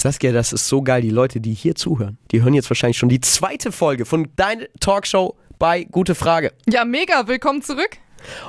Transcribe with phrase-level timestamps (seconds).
[0.00, 1.02] Saskia, das ist so geil.
[1.02, 4.64] Die Leute, die hier zuhören, die hören jetzt wahrscheinlich schon die zweite Folge von deiner
[4.80, 6.52] Talkshow bei Gute Frage.
[6.66, 7.28] Ja, mega.
[7.28, 7.98] Willkommen zurück.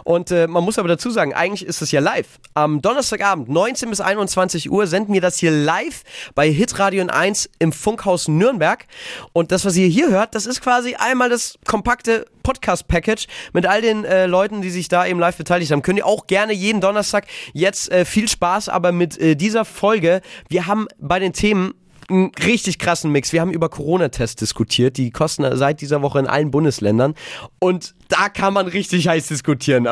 [0.03, 2.39] Und äh, man muss aber dazu sagen, eigentlich ist es ja live.
[2.53, 6.03] Am Donnerstagabend, 19 bis 21 Uhr, senden wir das hier live
[6.35, 8.85] bei Hitradio 1 im Funkhaus Nürnberg.
[9.33, 13.81] Und das, was ihr hier hört, das ist quasi einmal das kompakte Podcast-Package mit all
[13.81, 15.81] den äh, Leuten, die sich da eben live beteiligt haben.
[15.81, 20.21] Könnt ihr auch gerne jeden Donnerstag jetzt äh, viel Spaß, aber mit äh, dieser Folge.
[20.49, 21.73] Wir haben bei den Themen
[22.11, 23.33] einen richtig krassen Mix.
[23.33, 24.97] Wir haben über Corona-Tests diskutiert.
[24.97, 27.15] Die kosten seit dieser Woche in allen Bundesländern.
[27.59, 29.87] Und da kann man richtig heiß diskutieren.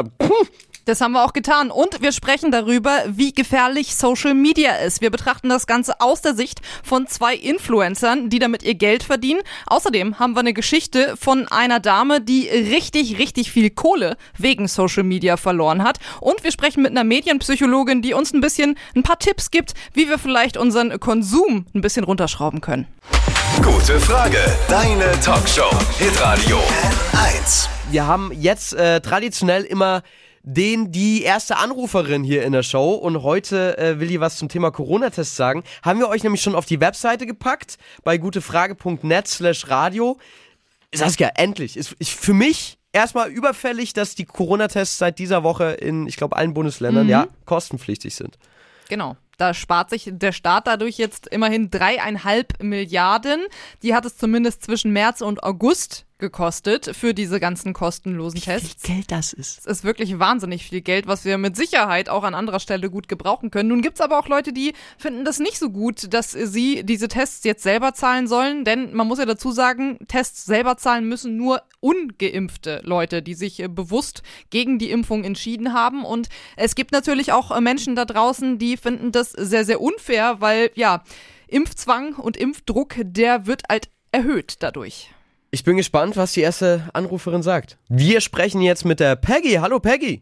[0.89, 1.69] Das haben wir auch getan.
[1.69, 5.01] Und wir sprechen darüber, wie gefährlich Social Media ist.
[5.01, 9.41] Wir betrachten das Ganze aus der Sicht von zwei Influencern, die damit ihr Geld verdienen.
[9.67, 15.03] Außerdem haben wir eine Geschichte von einer Dame, die richtig, richtig viel Kohle wegen Social
[15.03, 15.99] Media verloren hat.
[16.21, 20.09] Und wir sprechen mit einer Medienpsychologin, die uns ein bisschen ein paar Tipps gibt, wie
[20.09, 22.87] wir vielleicht unseren Konsum ein bisschen runterschrauben können.
[23.61, 24.39] Gute Frage.
[24.67, 25.69] Deine Talkshow.
[25.99, 26.57] Hitradio
[27.13, 27.67] N1.
[27.91, 30.01] Wir haben jetzt äh, traditionell immer
[30.53, 34.49] den die erste Anruferin hier in der Show und heute äh, will die was zum
[34.49, 35.63] Thema Corona-Test sagen.
[35.83, 40.17] Haben wir euch nämlich schon auf die Webseite gepackt bei gutefrage.net slash radio.
[40.93, 41.77] Saskia, endlich.
[41.77, 46.35] Ist, ist für mich erstmal überfällig, dass die Corona-Tests seit dieser Woche in, ich glaube,
[46.35, 47.11] allen Bundesländern mhm.
[47.11, 48.39] ja kostenpflichtig sind.
[48.89, 49.17] Genau.
[49.37, 53.45] Da spart sich der Staat dadurch jetzt immerhin dreieinhalb Milliarden.
[53.83, 58.75] Die hat es zumindest zwischen März und August gekostet für diese ganzen kostenlosen Tests.
[58.83, 59.59] Wie viel Geld das ist.
[59.59, 63.07] Es ist wirklich wahnsinnig viel Geld, was wir mit Sicherheit auch an anderer Stelle gut
[63.07, 63.69] gebrauchen können.
[63.69, 67.43] Nun gibt's aber auch Leute, die finden das nicht so gut, dass sie diese Tests
[67.45, 71.61] jetzt selber zahlen sollen, denn man muss ja dazu sagen, Tests selber zahlen müssen nur
[71.79, 76.03] ungeimpfte Leute, die sich äh, bewusst gegen die Impfung entschieden haben.
[76.03, 80.41] Und es gibt natürlich auch äh, Menschen da draußen, die finden das sehr, sehr unfair,
[80.41, 81.03] weil ja,
[81.47, 85.11] Impfzwang und Impfdruck, der wird halt erhöht dadurch.
[85.51, 87.77] Ich bin gespannt, was die erste Anruferin sagt.
[87.87, 89.53] Wir sprechen jetzt mit der Peggy.
[89.53, 90.21] Hallo Peggy.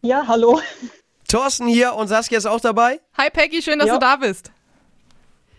[0.00, 0.60] Ja, hallo.
[1.28, 2.98] Thorsten hier und Saskia ist auch dabei.
[3.18, 3.94] Hi Peggy, schön, dass ja.
[3.94, 4.50] du da bist.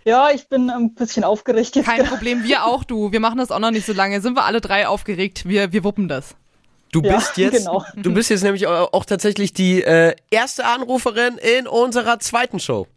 [0.03, 1.85] Ja, ich bin ein bisschen aufgeregt jetzt.
[1.85, 2.09] Kein gerade.
[2.09, 3.11] Problem, wir auch, du.
[3.11, 4.19] Wir machen das auch noch nicht so lange.
[4.19, 5.47] Sind wir alle drei aufgeregt?
[5.47, 6.35] Wir, wir wuppen das.
[6.91, 7.85] Du ja, bist jetzt, genau.
[7.95, 12.87] du bist jetzt nämlich auch tatsächlich die äh, erste Anruferin in unserer zweiten Show.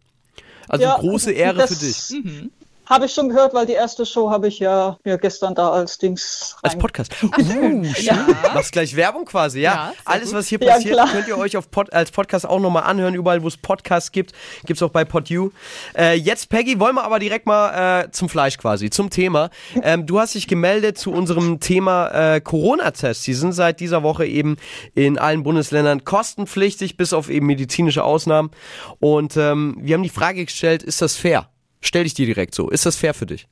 [0.67, 2.09] Also ja, große Ehre für dich.
[2.09, 2.51] Mhm.
[2.89, 5.97] Habe ich schon gehört, weil die erste Show habe ich ja, ja gestern da als
[5.97, 6.55] Dings.
[6.61, 7.13] Als Podcast.
[7.37, 7.83] Uh, schön.
[7.99, 8.25] Ja.
[8.53, 9.73] Machst gleich Werbung quasi, ja?
[9.73, 12.83] ja Alles, was hier passiert, ja, könnt ihr euch auf Pod, als Podcast auch nochmal
[12.83, 13.15] anhören.
[13.15, 14.33] Überall, wo es Podcasts gibt,
[14.65, 15.51] gibt es auch bei PodU.
[15.95, 19.49] Äh, jetzt, Peggy, wollen wir aber direkt mal äh, zum Fleisch quasi, zum Thema.
[19.83, 23.23] Ähm, du hast dich gemeldet zu unserem Thema äh, Corona-Tests.
[23.25, 24.57] Die sind seit dieser Woche eben
[24.95, 28.51] in allen Bundesländern kostenpflichtig, bis auf eben medizinische Ausnahmen.
[28.99, 31.49] Und ähm, wir haben die Frage gestellt, ist das fair?
[31.87, 32.69] Stell dich dir direkt so.
[32.69, 33.47] Ist das fair für dich?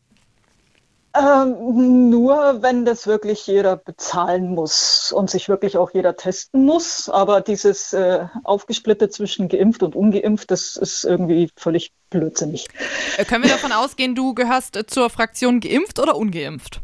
[1.17, 7.07] Ähm, nur wenn das wirklich jeder bezahlen muss und sich wirklich auch jeder testen muss.
[7.07, 12.67] Aber dieses äh, Aufgesplitte zwischen geimpft und ungeimpft, das ist irgendwie völlig blödsinnig.
[13.15, 16.81] Äh, können wir davon ausgehen, du gehörst äh, zur Fraktion geimpft oder ungeimpft?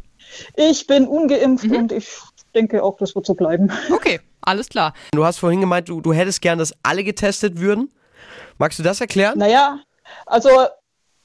[0.56, 1.76] Ich bin ungeimpft mhm.
[1.76, 2.08] und ich
[2.56, 3.70] denke auch, das wird so bleiben.
[3.92, 4.94] Okay, alles klar.
[5.12, 7.92] Du hast vorhin gemeint, du, du hättest gern, dass alle getestet würden.
[8.58, 9.38] Magst du das erklären?
[9.38, 9.80] Naja,
[10.26, 10.50] also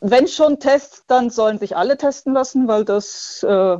[0.00, 3.78] wenn schon Tests, dann sollen sich alle testen lassen, weil das äh,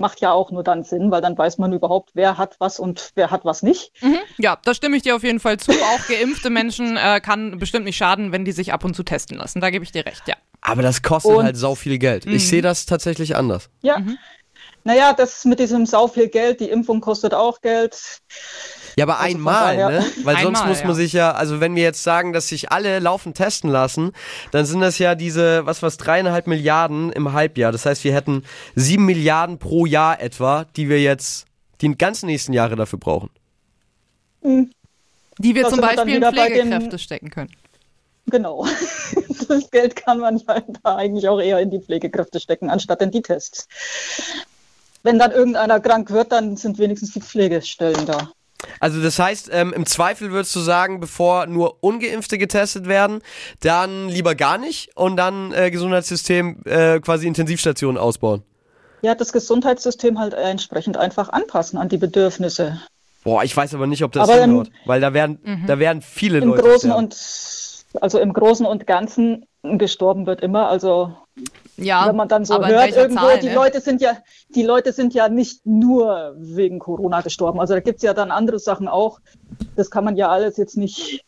[0.00, 3.10] macht ja auch nur dann Sinn, weil dann weiß man überhaupt, wer hat was und
[3.14, 3.92] wer hat was nicht.
[4.02, 4.18] Mhm.
[4.38, 5.72] Ja, da stimme ich dir auf jeden Fall zu.
[5.72, 9.36] Auch geimpfte Menschen äh, kann bestimmt nicht schaden, wenn die sich ab und zu testen
[9.36, 9.60] lassen.
[9.60, 10.34] Da gebe ich dir recht, ja.
[10.62, 12.26] Aber das kostet und, halt sau viel Geld.
[12.26, 12.38] Ich mhm.
[12.38, 13.68] sehe das tatsächlich anders.
[13.82, 13.98] Ja.
[13.98, 14.18] Mhm.
[14.84, 18.20] Naja, das mit diesem sau viel Geld, die Impfung kostet auch Geld.
[19.00, 20.04] Ja, aber also einmal, ne?
[20.24, 20.94] Weil einmal, sonst muss man ja.
[20.94, 24.12] sich ja, also wenn wir jetzt sagen, dass sich alle laufend testen lassen,
[24.50, 27.72] dann sind das ja diese, was was, dreieinhalb Milliarden im Halbjahr.
[27.72, 28.42] Das heißt, wir hätten
[28.74, 31.46] sieben Milliarden pro Jahr etwa, die wir jetzt
[31.80, 33.30] die ganzen nächsten Jahre dafür brauchen.
[34.42, 34.70] Mhm.
[35.38, 37.50] Die wir das zum Beispiel in Pflegekräfte stecken können.
[38.26, 38.66] Genau.
[39.48, 43.10] Das Geld kann man ja da eigentlich auch eher in die Pflegekräfte stecken, anstatt in
[43.10, 43.66] die Tests.
[45.02, 48.30] Wenn dann irgendeiner krank wird, dann sind wenigstens die Pflegestellen da.
[48.78, 53.20] Also das heißt, ähm, im Zweifel würdest du sagen, bevor nur Ungeimpfte getestet werden,
[53.60, 58.42] dann lieber gar nicht und dann äh, Gesundheitssystem äh, quasi Intensivstationen ausbauen.
[59.02, 62.80] Ja, das Gesundheitssystem halt entsprechend einfach anpassen an die Bedürfnisse.
[63.22, 65.66] Boah, ich weiß aber nicht, ob das aber hinhaut, weil da werden, mhm.
[65.66, 67.14] da werden viele im Leute Großen und
[68.00, 71.14] also im Großen und Ganzen gestorben wird immer, also
[71.76, 73.54] ja, wenn man dann so hört, irgendwo, Zahl, die ne?
[73.54, 74.18] Leute sind ja,
[74.54, 77.60] die Leute sind ja nicht nur wegen Corona gestorben.
[77.60, 79.20] Also da gibt es ja dann andere Sachen auch.
[79.76, 81.24] Das kann man ja alles jetzt nicht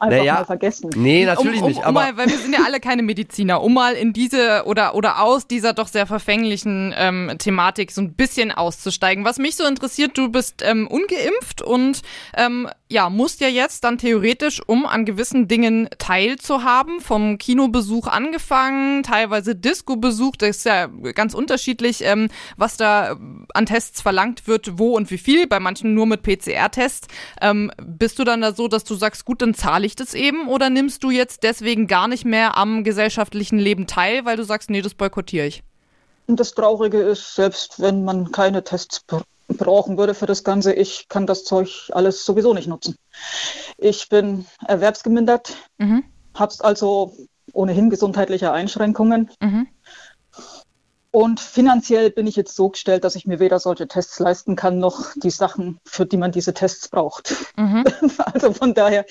[0.00, 0.34] einfach Naja.
[0.34, 0.90] mal vergessen.
[0.96, 1.78] Nee, natürlich um, um, nicht.
[1.78, 4.94] um Aber mal, weil wir sind ja alle keine Mediziner, um mal in diese oder
[4.94, 9.24] oder aus dieser doch sehr verfänglichen ähm, Thematik so ein bisschen auszusteigen.
[9.24, 12.02] Was mich so interessiert, du bist ähm, ungeimpft und
[12.36, 19.02] ähm, ja musst ja jetzt dann theoretisch, um an gewissen Dingen teilzuhaben, vom Kinobesuch angefangen,
[19.02, 23.16] teilweise Disco-Besuch, das ist ja ganz unterschiedlich, ähm, was da
[23.52, 25.46] an Tests verlangt wird, wo und wie viel.
[25.46, 27.08] Bei manchen nur mit PCR-Tests.
[27.40, 30.48] Ähm, bist du dann da so, dass du sagst, gut, dann zahle ich das eben
[30.48, 34.70] oder nimmst du jetzt deswegen gar nicht mehr am gesellschaftlichen Leben teil, weil du sagst,
[34.70, 35.62] nee, das boykottiere ich?
[36.26, 40.72] Und das Traurige ist, selbst wenn man keine Tests br- brauchen würde für das Ganze,
[40.72, 42.96] ich kann das Zeug alles sowieso nicht nutzen.
[43.76, 46.04] Ich bin erwerbsgemindert, Mhm.
[46.34, 47.14] hab's also
[47.52, 49.30] ohnehin gesundheitliche Einschränkungen.
[49.40, 49.66] Mhm.
[51.14, 54.80] Und finanziell bin ich jetzt so gestellt, dass ich mir weder solche Tests leisten kann,
[54.80, 57.36] noch die Sachen, für die man diese Tests braucht.
[57.56, 57.84] Mhm.
[58.32, 59.06] Also von daher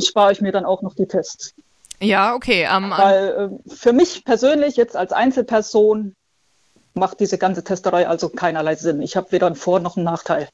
[0.00, 1.52] spare ich mir dann auch noch die Tests.
[2.00, 2.66] Ja, okay.
[2.74, 6.14] Ähm, Weil äh, für mich persönlich jetzt als Einzelperson
[6.94, 9.02] macht diese ganze Testerei also keinerlei Sinn.
[9.02, 10.48] Ich habe weder einen Vor- noch einen Nachteil.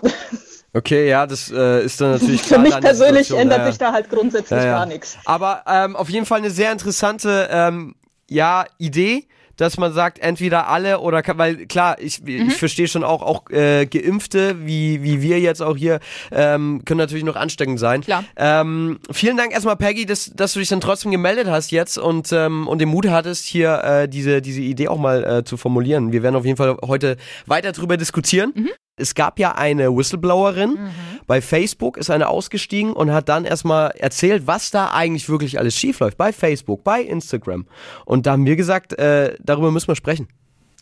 [0.72, 3.70] okay, ja, das äh, ist dann natürlich Für mich persönlich Situation, ändert ja, ja.
[3.70, 4.78] sich da halt grundsätzlich Ja, ja.
[4.78, 5.18] gar nichts.
[5.26, 7.94] Aber ähm, auf jeden Fall eine sehr interessante ähm,
[8.30, 12.48] ja, Idee, dass man sagt, entweder alle oder kann, weil klar, ich, Mhm.
[12.48, 16.00] ich verstehe schon auch, auch äh, Geimpfte, wie, wie wir jetzt auch hier,
[16.32, 18.00] ähm, können natürlich noch ansteckend sein.
[18.02, 18.24] Klar.
[18.36, 22.32] Ähm, vielen Dank erstmal, Peggy, dass, dass du dich dann trotzdem gemeldet hast jetzt und,
[22.32, 26.12] ähm, und den Mut hattest, hier äh, diese, diese Idee auch mal äh, zu formulieren.
[26.12, 27.16] Wir werden auf jeden Fall heute
[27.46, 28.52] weiter drüber diskutieren.
[28.54, 28.70] Mhm.
[28.96, 30.78] Es gab ja eine Whistleblowerin
[31.26, 35.76] bei Facebook, ist eine ausgestiegen und hat dann erstmal erzählt, was da eigentlich wirklich alles
[35.76, 36.16] schiefläuft.
[36.18, 37.66] Bei Facebook, bei Instagram.
[38.04, 40.28] Und da haben wir gesagt, äh, darüber müssen wir sprechen.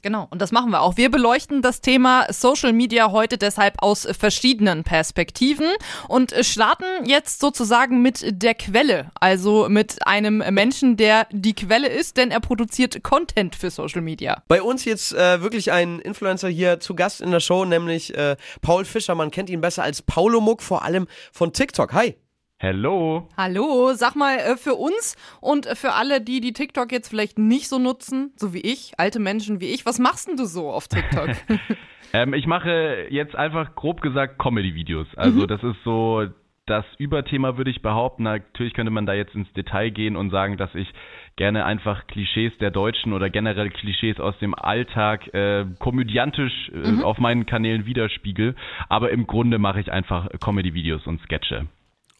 [0.03, 0.97] Genau, und das machen wir auch.
[0.97, 5.67] Wir beleuchten das Thema Social Media heute deshalb aus verschiedenen Perspektiven
[6.09, 12.17] und starten jetzt sozusagen mit der Quelle, also mit einem Menschen, der die Quelle ist,
[12.17, 14.43] denn er produziert Content für Social Media.
[14.49, 18.37] Bei uns jetzt äh, wirklich ein Influencer hier zu Gast in der Show, nämlich äh,
[18.61, 19.15] Paul Fischer.
[19.15, 21.93] Man kennt ihn besser als Paulo Muck, vor allem von TikTok.
[21.93, 22.17] Hi.
[22.63, 23.27] Hello.
[23.37, 27.69] Hallo, sag mal äh, für uns und für alle, die die TikTok jetzt vielleicht nicht
[27.69, 30.87] so nutzen, so wie ich, alte Menschen wie ich, was machst denn du so auf
[30.87, 31.31] TikTok?
[32.15, 35.07] Ähm, ich mache jetzt einfach grob gesagt Comedy-Videos.
[35.17, 36.27] Also das ist so
[36.67, 38.25] das Überthema, würde ich behaupten.
[38.25, 40.93] Natürlich könnte man da jetzt ins Detail gehen und sagen, dass ich
[41.37, 47.17] gerne einfach Klischees der Deutschen oder generell Klischees aus dem Alltag äh, komödiantisch äh, auf
[47.17, 48.57] meinen Kanälen widerspiegel.
[48.91, 51.67] Aber im Grunde mache ich einfach Comedy-Videos und Sketche.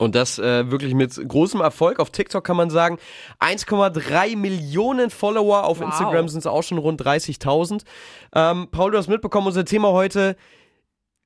[0.03, 2.01] Und das äh, wirklich mit großem Erfolg.
[2.01, 2.99] Auf TikTok kann man sagen,
[3.41, 5.65] 1,3 Millionen Follower.
[5.65, 5.87] Auf Wow.
[5.87, 7.85] Instagram sind es auch schon rund 30.000.
[8.35, 10.37] Ähm, Paul, du hast mitbekommen, unser Thema heute,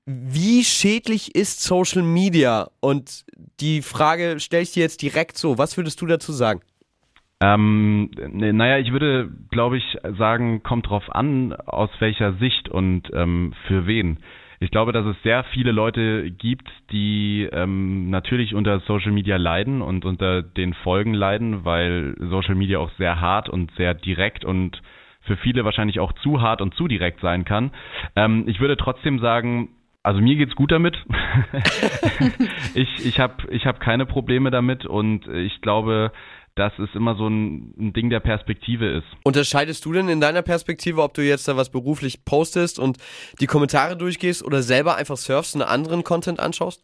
[0.04, 2.68] wie schädlich ist Social Media?
[2.80, 3.24] Und
[3.60, 5.58] die Frage stelle ich dir jetzt direkt so.
[5.58, 6.60] Was würdest du dazu sagen?
[7.40, 9.84] Ähm, ne, naja, ich würde, glaube ich,
[10.16, 14.18] sagen, kommt drauf an, aus welcher Sicht und ähm, für wen.
[14.60, 19.82] Ich glaube, dass es sehr viele Leute gibt, die ähm, natürlich unter Social Media leiden
[19.82, 24.80] und unter den Folgen leiden, weil Social Media auch sehr hart und sehr direkt und
[25.22, 27.72] für viele wahrscheinlich auch zu hart und zu direkt sein kann.
[28.14, 29.70] Ähm, ich würde trotzdem sagen,
[30.02, 30.96] also mir geht's gut damit.
[32.74, 36.12] ich ich habe ich hab keine Probleme damit und ich glaube,
[36.56, 39.06] dass es immer so ein, ein Ding der Perspektive ist.
[39.24, 42.96] Unterscheidest du denn in deiner Perspektive, ob du jetzt da was beruflich postest und
[43.40, 46.82] die Kommentare durchgehst oder selber einfach surfst und anderen Content anschaust?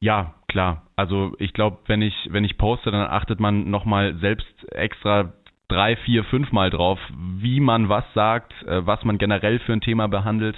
[0.00, 0.86] Ja, klar.
[0.96, 5.34] Also ich glaube, wenn ich, wenn ich poste, dann achtet man nochmal selbst extra
[5.68, 9.82] drei, vier, fünf Mal drauf, wie man was sagt, äh, was man generell für ein
[9.82, 10.56] Thema behandelt.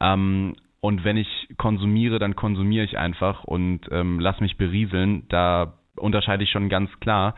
[0.00, 5.28] Ähm, und wenn ich konsumiere, dann konsumiere ich einfach und ähm, lass mich berieseln.
[5.28, 7.34] Da unterscheide ich schon ganz klar.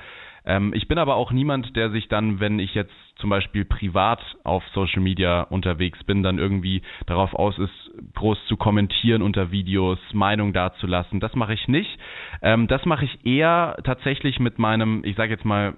[0.48, 4.20] Ähm, ich bin aber auch niemand, der sich dann, wenn ich jetzt zum Beispiel privat
[4.44, 9.98] auf Social Media unterwegs bin, dann irgendwie darauf aus ist, groß zu kommentieren unter Videos,
[10.12, 11.20] Meinung dazulassen.
[11.20, 11.98] Das mache ich nicht.
[12.40, 15.76] Ähm, das mache ich eher tatsächlich mit meinem, ich sage jetzt mal,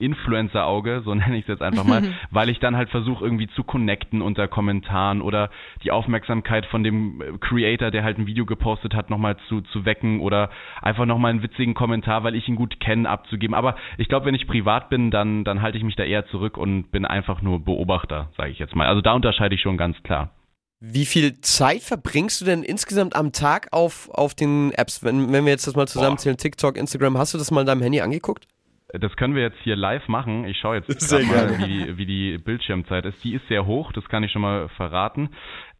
[0.00, 3.64] Influencer-Auge, so nenne ich es jetzt einfach mal, weil ich dann halt versuche irgendwie zu
[3.64, 5.50] connecten unter Kommentaren oder
[5.82, 9.84] die Aufmerksamkeit von dem äh, Creator, der halt ein Video gepostet hat, nochmal zu, zu
[9.84, 10.50] wecken oder
[10.82, 13.54] einfach nochmal einen witzigen Kommentar, weil ich ihn gut kenne, abzugeben.
[13.54, 16.56] Aber ich glaube, wenn ich privat bin, dann, dann halte ich mich da eher zurück
[16.56, 18.86] und bin einfach nur Beobachter, sage ich jetzt mal.
[18.86, 20.30] Also da unterscheide ich schon ganz klar.
[20.82, 25.04] Wie viel Zeit verbringst du denn insgesamt am Tag auf, auf den Apps?
[25.04, 27.82] Wenn, wenn wir jetzt das mal zusammenzählen, TikTok, Instagram, hast du das mal in deinem
[27.82, 28.46] Handy angeguckt?
[28.92, 30.44] Das können wir jetzt hier live machen.
[30.46, 33.22] Ich schaue jetzt mal, wie, die- wie die Bildschirmzeit ist.
[33.22, 35.30] Die ist sehr hoch, das kann ich schon mal verraten.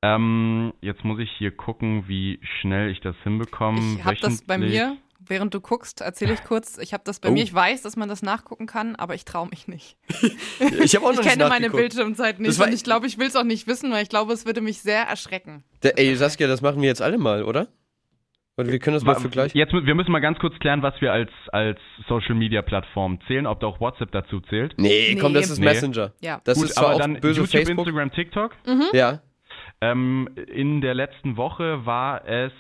[0.03, 3.81] Ähm, jetzt muss ich hier gucken, wie schnell ich das hinbekomme.
[3.99, 4.97] Ich habe das bei mir.
[5.23, 7.33] Während du guckst, erzähle ich kurz, ich habe das bei Oh.
[7.33, 9.97] mir, ich weiß, dass man das nachgucken kann, aber ich traue mich nicht.
[10.83, 11.69] Ich habe auch noch Ich nicht kenne meine.
[11.71, 14.33] Bildschirmzeit nicht war- und ich glaube, ich will es auch nicht wissen, weil ich glaube,
[14.33, 15.63] es würde mich sehr erschrecken.
[15.83, 17.69] Der, ey, Saskia, das machen wir jetzt alle mal, oder?
[18.61, 19.59] Oder wir können das mal vergleichen.
[19.59, 23.47] Jetzt, wir müssen mal ganz kurz klären, was wir als, als Social Media Plattform zählen,
[23.47, 24.75] ob da auch WhatsApp dazu zählt.
[24.79, 25.67] Nee, komm, das ist Nee.
[25.67, 26.13] Messenger.
[26.21, 26.41] Ja.
[26.45, 27.87] Das Gut, ist zwar aber auch dann böse YouTube, Facebook.
[27.87, 28.53] Instagram, TikTok.
[28.93, 29.21] Ja.
[29.81, 32.53] Ähm, in der letzten Woche war es,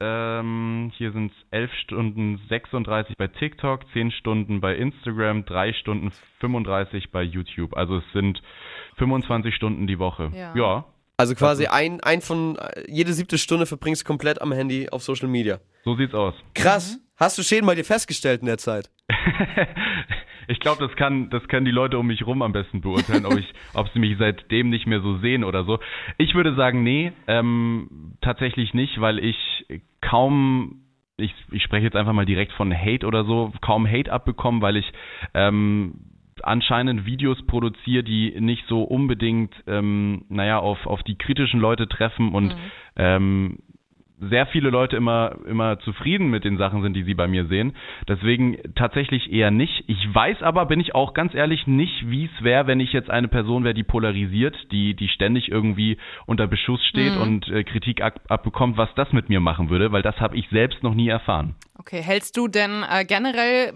[0.00, 6.10] ähm, hier sind es 11 Stunden 36 bei TikTok, 10 Stunden bei Instagram, 3 Stunden
[6.40, 7.76] 35 bei YouTube.
[7.76, 8.42] Also es sind
[8.96, 10.30] 25 Stunden die Woche.
[10.34, 10.52] Ja.
[10.54, 10.84] ja
[11.18, 15.02] Also quasi ein, ein von, äh, jede siebte Stunde verbringst du komplett am Handy auf
[15.02, 15.58] Social Media.
[15.84, 16.34] so sieht's aus.
[16.54, 17.00] Krass.
[17.16, 18.88] Hast du Schäden bei dir festgestellt in der Zeit?
[20.46, 23.36] ich glaube, das kann, das können die Leute um mich rum am besten beurteilen, ob
[23.36, 25.80] ich, ob sie mich seitdem nicht mehr so sehen oder so.
[26.18, 29.36] Ich würde sagen, nee, ähm, tatsächlich nicht, weil ich
[30.00, 30.84] kaum,
[31.16, 34.76] ich, ich spreche jetzt einfach mal direkt von Hate oder so, kaum Hate abbekomme, weil
[34.76, 34.86] ich
[35.34, 35.94] ähm,
[36.44, 42.32] anscheinend Videos produziere, die nicht so unbedingt, ähm, naja, auf, auf die kritischen Leute treffen
[42.34, 42.54] und
[42.96, 43.58] ähm,
[44.20, 47.74] sehr viele Leute immer, immer zufrieden mit den Sachen sind, die sie bei mir sehen.
[48.08, 49.84] Deswegen tatsächlich eher nicht.
[49.86, 53.10] Ich weiß aber, bin ich auch ganz ehrlich, nicht, wie es wäre, wenn ich jetzt
[53.10, 58.02] eine Person wäre, die polarisiert, die, die ständig irgendwie unter Beschuss steht und äh, Kritik
[58.02, 61.08] ab, abbekommt, was das mit mir machen würde, weil das habe ich selbst noch nie
[61.08, 61.54] erfahren.
[61.78, 63.72] Okay, hältst du denn äh, generell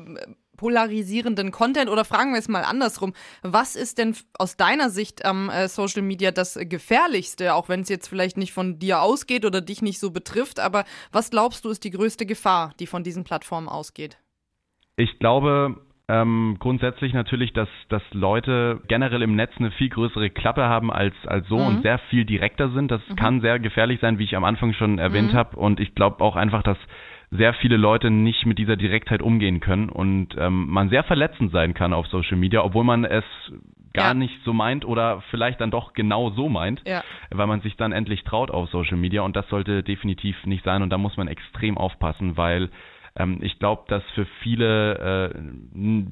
[0.62, 5.50] polarisierenden Content oder fragen wir es mal andersrum, was ist denn aus deiner Sicht am
[5.50, 9.45] äh, Social Media das äh, gefährlichste, auch wenn es jetzt vielleicht nicht von dir ausgeht
[9.45, 13.02] oder dich nicht so betrifft, aber was glaubst du ist die größte Gefahr, die von
[13.02, 14.19] diesen Plattformen ausgeht?
[14.95, 20.62] Ich glaube ähm, grundsätzlich natürlich, dass, dass Leute generell im Netz eine viel größere Klappe
[20.62, 22.92] haben als, als so und sehr viel direkter sind.
[22.92, 25.57] Das kann sehr gefährlich sein, wie ich am Anfang schon erwähnt habe.
[25.57, 26.78] Und ich glaube auch einfach, dass
[27.35, 31.73] sehr viele Leute nicht mit dieser Direktheit umgehen können und ähm, man sehr verletzend sein
[31.73, 33.25] kann auf Social Media, obwohl man es
[33.95, 34.15] gar Ja.
[34.15, 37.03] nicht so meint oder vielleicht dann doch genau so meint, Ja.
[37.31, 40.83] weil man sich dann endlich traut auf Social Media und das sollte definitiv nicht sein
[40.83, 42.69] und da muss man extrem aufpassen, weil
[43.16, 45.38] ähm, ich glaube, dass für viele äh,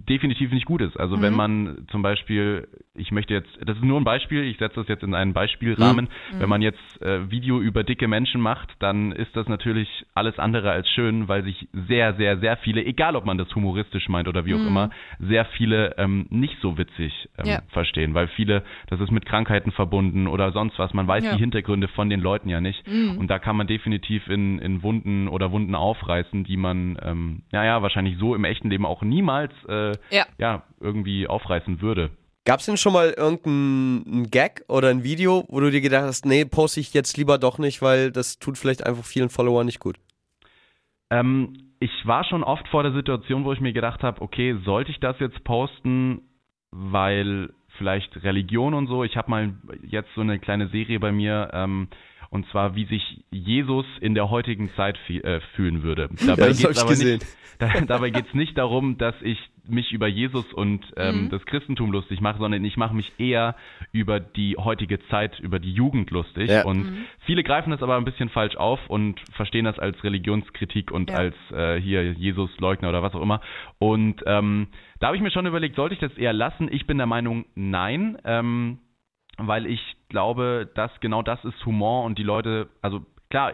[0.08, 0.98] definitiv nicht gut ist.
[0.98, 4.76] Also wenn man zum Beispiel, ich möchte jetzt, das ist nur ein Beispiel, ich setze
[4.80, 9.12] das jetzt in einen Beispielrahmen, wenn man jetzt äh, Video über dicke Menschen macht, dann
[9.12, 13.24] ist das natürlich alles andere als schön, weil sich sehr, sehr, sehr viele, egal ob
[13.24, 17.46] man das humoristisch meint oder wie auch immer, sehr viele ähm, nicht so witzig ähm,
[17.48, 17.62] Ja.
[17.68, 21.32] verstehen, weil viele, das ist mit Krankheiten verbunden oder sonst was, man weiß Ja.
[21.34, 22.82] die Hintergründe von den Leuten ja nicht.
[23.16, 27.64] Und da kann man definitiv in, in Wunden oder Wunden aufreißen, die man, ähm, ja,
[27.64, 30.26] ja, wahrscheinlich so im echten Leben auch niemals, äh, Ja.
[30.38, 32.10] ja, irgendwie aufreißen würde.
[32.46, 36.44] Gab's denn schon mal irgendeinen Gag oder ein Video, wo du dir gedacht hast, nee,
[36.44, 39.96] poste ich jetzt lieber doch nicht, weil das tut vielleicht einfach vielen Followern nicht gut?
[41.10, 44.90] Ähm, ich war schon oft vor der Situation, wo ich mir gedacht habe, okay, sollte
[44.90, 46.22] ich das jetzt posten,
[46.70, 49.04] weil vielleicht Religion und so.
[49.04, 51.88] Ich habe mal jetzt so eine kleine Serie bei mir, ähm,
[52.30, 56.08] und zwar wie sich Jesus in der heutigen Zeit äh, fühlen würde.
[56.26, 57.18] Dabei geht's gesehen.
[57.18, 57.26] nicht,
[57.58, 61.92] da, dabei geht es nicht darum, dass ich mich über Jesus und ähm, das Christentum
[61.92, 63.54] lustig mache, sondern ich mache mich eher
[63.92, 66.48] über die heutige Zeit, über die Jugend lustig.
[66.50, 66.64] Ja.
[66.64, 71.10] Und viele greifen das aber ein bisschen falsch auf und verstehen das als Religionskritik und
[71.10, 71.16] Ja.
[71.16, 73.40] als äh, hier Jesus-Leugner oder was auch immer.
[73.78, 74.68] Und ähm,
[74.98, 76.68] da habe ich mir schon überlegt, sollte ich das eher lassen?
[76.72, 78.16] Ich bin der Meinung, nein.
[78.24, 78.78] Ähm,
[79.46, 83.52] weil ich glaube, dass genau das ist Humor und die Leute, also klar,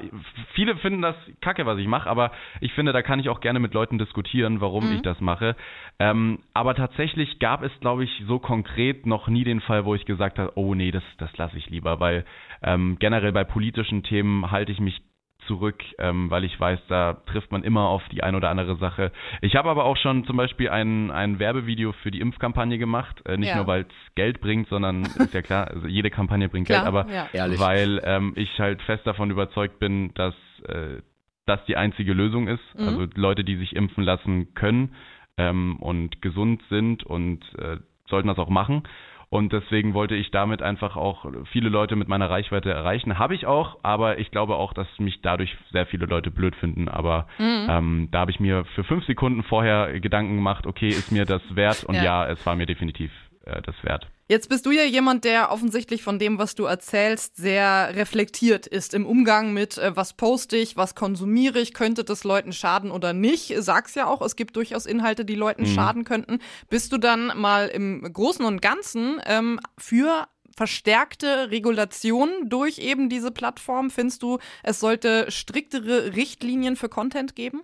[0.55, 3.61] viele finden das kacke, was ich mache, aber ich finde, da kann ich auch gerne
[3.61, 5.55] mit Leuten diskutieren, warum ich das mache.
[5.99, 10.07] Ähm, aber tatsächlich gab es, glaube ich, so konkret noch nie den Fall, wo ich
[10.07, 12.25] gesagt habe, oh nee, das, das lasse ich lieber, weil
[12.62, 15.00] ähm, generell bei politischen Themen halte ich mich
[15.47, 19.12] zurück, ähm, weil ich weiß, da trifft man immer auf die ein oder andere Sache.
[19.41, 23.37] Ich habe aber auch schon zum Beispiel ein, ein Werbevideo für die Impfkampagne gemacht, äh,
[23.37, 23.57] nicht Ja.
[23.57, 26.88] nur weil es Geld bringt, sondern ist ja klar, also jede Kampagne bringt Klar, Geld,
[26.88, 27.59] aber ja.
[27.59, 30.35] Weil ähm, ich halt fest davon überzeugt bin, dass
[30.69, 31.00] äh,
[31.47, 32.62] das die einzige Lösung ist.
[32.76, 32.88] Mhm.
[32.88, 34.95] Also Leute, die sich impfen lassen können
[35.37, 37.76] ähm, und gesund sind und äh,
[38.09, 38.83] sollten das auch machen.
[39.28, 43.18] Und deswegen wollte ich damit einfach auch viele Leute mit meiner Reichweite erreichen.
[43.18, 46.88] Habe ich auch, aber ich glaube auch, dass mich dadurch sehr viele Leute blöd finden.
[46.88, 47.66] Aber Mhm.
[47.68, 51.42] ähm, da habe ich mir für fünf Sekunden vorher Gedanken gemacht, okay, ist mir das
[51.56, 51.83] wert?
[51.85, 52.04] Und Ja.
[52.04, 53.11] ja, es war mir definitiv
[53.45, 54.06] äh, das wert.
[54.28, 58.92] Jetzt bist du ja jemand, der offensichtlich von dem, was du erzählst, sehr reflektiert ist
[58.92, 63.12] im Umgang mit, äh, was poste ich, was konsumiere ich, könnte das Leuten schaden oder
[63.12, 63.54] nicht.
[63.59, 66.40] Sag's ja auch, es gibt durchaus Inhalte, die Leuten schaden könnten.
[66.68, 73.30] Bist du dann mal im Großen und Ganzen ähm, für verstärkte Regulation durch eben diese
[73.30, 73.90] Plattform?
[73.90, 77.62] Findest du, es sollte striktere Richtlinien für Content geben?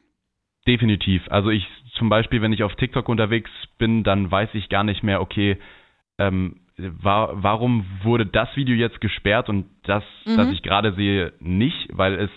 [0.67, 1.23] definitiv.
[1.29, 5.03] Also ich zum Beispiel, wenn ich auf TikTok unterwegs bin, dann weiß ich gar nicht
[5.03, 5.59] mehr, okay,
[6.19, 10.37] ähm, war, warum wurde das Video jetzt gesperrt und das, Mhm.
[10.37, 11.89] das ich gerade sehe, nicht?
[11.93, 12.31] Weil es,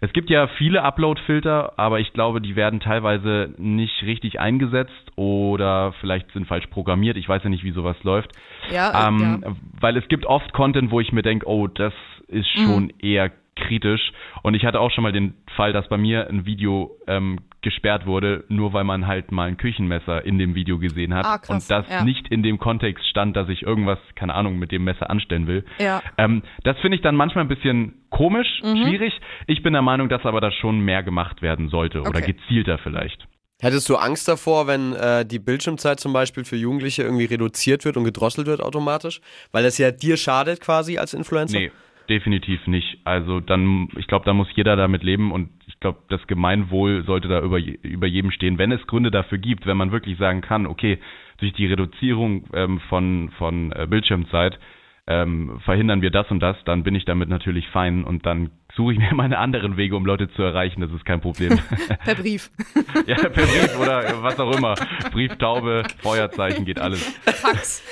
[0.00, 5.92] es gibt ja viele Upload-Filter, aber ich glaube, die werden teilweise nicht richtig eingesetzt oder
[6.00, 7.16] vielleicht sind falsch programmiert.
[7.16, 8.30] Ich weiß ja nicht, wie sowas läuft.
[8.70, 9.52] Ja, äh, Ähm, ja.
[9.80, 11.94] Weil es gibt oft Content, wo ich mir denke, oh, das
[12.28, 12.62] ist Mhm.
[12.64, 14.12] schon eher kritisch.
[14.42, 18.06] Und ich hatte auch schon mal den Fall, dass bei mir ein Video ähm, gesperrt
[18.06, 21.50] wurde, nur weil man halt mal ein Küchenmesser in dem Video gesehen hat Ah, krass,
[21.50, 22.04] und das ja.
[22.04, 25.64] nicht in dem Kontext stand, dass ich irgendwas, keine Ahnung, mit dem Messer anstellen will.
[25.78, 26.02] Ja.
[26.18, 28.76] Ähm, das finde ich dann manchmal ein bisschen komisch, Mhm.
[28.84, 29.12] schwierig.
[29.48, 32.32] Ich bin der Meinung, dass aber da schon mehr gemacht werden sollte oder Okay.
[32.32, 33.26] gezielter vielleicht.
[33.60, 37.96] Hättest du Angst davor, wenn äh, die Bildschirmzeit zum Beispiel für Jugendliche irgendwie reduziert wird
[37.96, 39.20] und gedrosselt wird automatisch?
[39.50, 41.58] Weil das ja dir schadet quasi als Influencer?
[41.58, 41.72] Nee,
[42.08, 42.98] definitiv nicht.
[43.02, 47.28] Also dann, ich glaube, da muss jeder damit leben und ich glaube, das Gemeinwohl sollte
[47.28, 50.66] da über, über jedem stehen, wenn es Gründe dafür gibt, wenn man wirklich sagen kann,
[50.66, 50.98] okay,
[51.36, 54.58] durch die Reduzierung ähm, von, von äh, Bildschirmzeit
[55.06, 58.94] ähm, verhindern wir das und das, dann bin ich damit natürlich fein und dann suche
[58.94, 61.60] ich mir meine anderen Wege, um Leute zu erreichen, das ist kein Problem.
[62.04, 62.50] Per Brief.
[63.06, 64.74] ja, per Brief oder was auch immer.
[65.12, 67.04] Brieftaube, Feuerzeichen, geht alles.
[67.24, 67.84] Fax.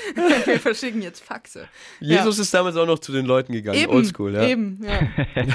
[0.43, 1.69] Wir verschicken jetzt Faxe.
[2.01, 4.45] Jesus ist damals auch noch zu den Leuten gegangen, Eben, oldschool, ja.
[4.45, 5.45] eben, ja.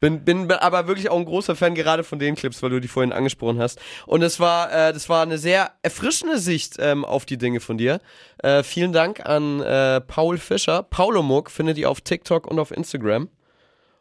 [0.00, 2.88] Bin, bin aber wirklich auch ein großer Fan gerade von den Clips, weil du die
[2.88, 3.80] vorhin angesprochen hast.
[4.06, 7.76] Und es war, äh, das war eine sehr erfrischende Sicht ähm, auf die Dinge von
[7.76, 8.00] dir.
[8.42, 10.82] Äh, vielen Dank an äh, Paul Fischer.
[10.84, 13.28] Paulo Muck findet ihr auf TikTok und auf Instagram.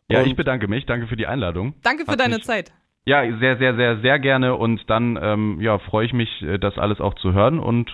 [0.09, 1.73] Ja, Und- ich bedanke mich, danke für die Einladung.
[1.83, 2.71] Danke für Hat deine mich- Zeit.
[3.05, 6.77] Ja, sehr, sehr, sehr, sehr gerne und dann ähm, ja, freue ich mich, äh, das
[6.77, 7.89] alles auch zu hören und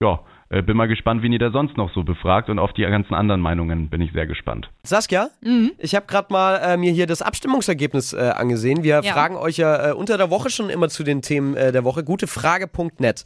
[0.00, 2.82] ja, äh, bin mal gespannt, wen ihr da sonst noch so befragt und auf die
[2.82, 4.70] ganzen anderen Meinungen bin ich sehr gespannt.
[4.82, 5.30] Saskia,
[5.78, 8.82] ich habe gerade mal äh, mir hier das Abstimmungsergebnis äh, angesehen.
[8.82, 9.12] Wir Ja.
[9.12, 12.02] fragen euch ja äh, unter der Woche schon immer zu den Themen äh, der Woche.
[12.04, 13.24] Gutefrage.net.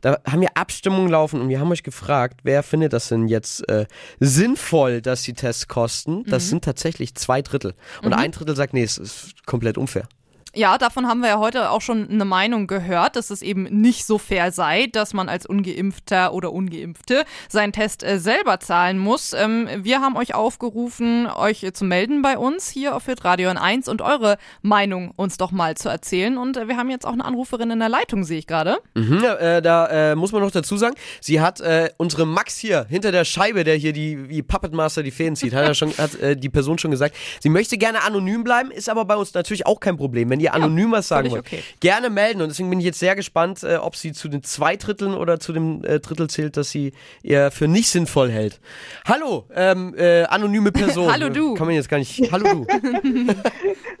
[0.00, 3.68] Da haben wir Abstimmungen laufen und wir haben euch gefragt, wer findet das denn jetzt
[3.68, 3.86] äh,
[4.20, 6.24] sinnvoll, dass die Tests kosten?
[6.24, 7.74] Das sind tatsächlich zwei Drittel.
[8.02, 10.08] Und ein Drittel sagt, nee, es ist komplett unfair.
[10.56, 14.06] Ja, davon haben wir ja heute auch schon eine Meinung gehört, dass es eben nicht
[14.06, 19.32] so fair sei, dass man als Ungeimpfter oder Ungeimpfte seinen Test äh, selber zahlen muss.
[19.32, 24.00] Ähm, wir haben euch aufgerufen, euch zu melden bei uns hier auf Radio 1 und
[24.00, 26.38] eure Meinung uns doch mal zu erzählen.
[26.38, 28.78] Und äh, wir haben jetzt auch eine Anruferin in der Leitung, sehe ich gerade.
[28.94, 31.62] Mhm, äh, da muss man noch dazu sagen, sie hat
[31.96, 35.52] unsere Max hier hinter der Scheibe, der hier die wie Puppet Master die Fäden zieht,
[35.54, 37.16] hat, er schon, hat die Person schon gesagt.
[37.40, 40.30] Sie möchte gerne anonym bleiben, ist aber bei uns natürlich auch kein Problem.
[40.30, 41.62] Wenn ihr anonym was sagen wollt, okay.
[41.80, 42.42] gerne melden.
[42.42, 45.40] Und deswegen bin ich jetzt sehr gespannt, äh, ob sie zu den zwei Dritteln oder
[45.40, 48.60] zu dem äh, Drittel zählt, das sie eher für nicht sinnvoll hält.
[49.06, 51.10] Hallo, ähm, äh, anonyme Person.
[51.10, 51.54] Hallo, du.
[51.54, 52.30] Kann man jetzt gar nicht.
[52.30, 52.66] Hallo du.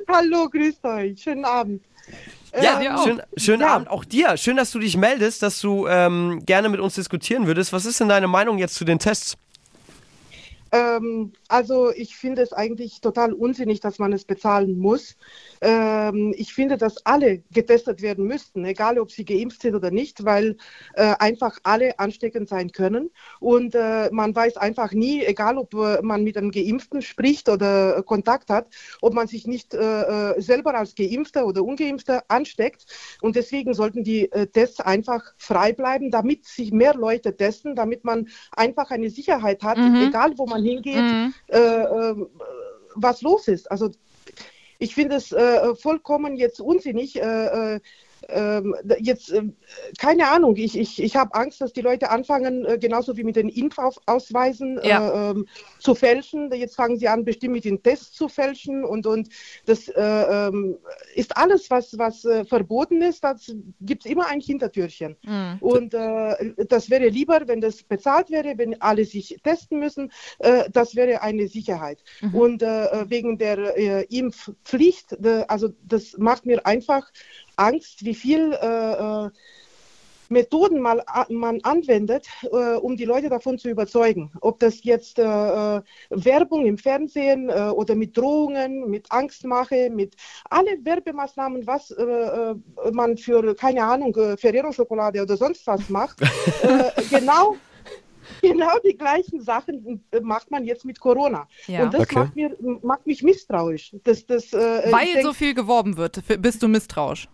[0.08, 1.20] Hallo, grüßt euch.
[1.20, 1.82] Schönen Abend.
[2.60, 3.04] Ja, dir auch.
[3.04, 3.74] schön, schönen Ja.
[3.74, 4.36] Abend auch dir.
[4.36, 7.72] Schön, dass du dich meldest, dass du ähm, gerne mit uns diskutieren würdest.
[7.72, 9.36] Was ist denn deine Meinung jetzt zu den Tests?
[10.74, 15.16] Ähm, also ich finde es eigentlich total unsinnig, dass man es bezahlen muss.
[15.64, 20.24] Ähm, ich finde, dass alle getestet werden müssten, egal ob sie geimpft sind oder nicht,
[20.24, 20.56] weil
[20.94, 23.10] äh, einfach alle ansteckend sein können.
[23.40, 28.02] Und äh, man weiß einfach nie, egal ob äh, man mit einem Geimpften spricht oder
[28.02, 28.68] Kontakt hat,
[29.00, 32.86] ob man sich nicht äh, äh, selber als Geimpfter oder Ungeimpfter ansteckt.
[33.22, 38.04] Und deswegen sollten die äh, Tests einfach frei bleiben, damit sich mehr Leute testen, damit
[38.04, 39.96] man einfach eine Sicherheit hat, Mhm.
[40.02, 41.34] egal wo man hingeht, Mhm.
[41.48, 42.14] äh, äh,
[42.96, 43.70] was los ist.
[43.70, 43.90] Also
[44.84, 47.16] ich finde es äh, vollkommen jetzt unsinnig.
[47.20, 47.80] Äh, äh,
[48.28, 49.42] ähm, jetzt, äh,
[49.98, 53.36] keine Ahnung, ich, ich, ich habe Angst, dass die Leute anfangen, äh, genauso wie mit
[53.36, 55.30] den Impfausweisen Ja.
[55.30, 55.34] äh,
[55.78, 56.50] zu fälschen.
[56.52, 59.28] Jetzt fangen sie an, bestimmt mit den Tests zu fälschen und, und
[59.66, 60.76] das äh, ähm,
[61.14, 65.16] ist alles, was, was äh, verboten ist, das gibt es immer ein Hintertürchen.
[65.24, 65.56] Mhm.
[65.60, 70.10] Und äh, das wäre lieber, wenn das bezahlt wäre, wenn alle sich testen müssen.
[70.38, 72.02] Äh, das wäre eine Sicherheit.
[72.32, 77.10] Und äh, wegen der äh, Impfpflicht, äh, also das macht mir einfach
[77.56, 79.30] Angst, wie viel äh, äh,
[80.30, 84.32] Methoden mal, man anwendet, äh, um die Leute davon zu überzeugen.
[84.40, 90.14] Ob das jetzt äh, äh, Werbung im Fernsehen äh, oder mit Drohungen, mit Angstmache, mit
[90.48, 92.54] alle Werbemaßnahmen, was äh,
[92.90, 96.20] man für, keine Ahnung, äh, Ferrero-Schokolade oder sonst was macht,
[96.62, 97.56] äh, genau,
[98.40, 101.46] genau die gleichen Sachen macht man jetzt mit Corona.
[101.66, 101.84] Ja.
[101.84, 102.14] Und das Okay.
[102.18, 103.94] macht, mir, macht mich misstrauisch.
[104.04, 107.28] Das, das, äh, Weil denk- so viel geworben wird, bist du misstrauisch.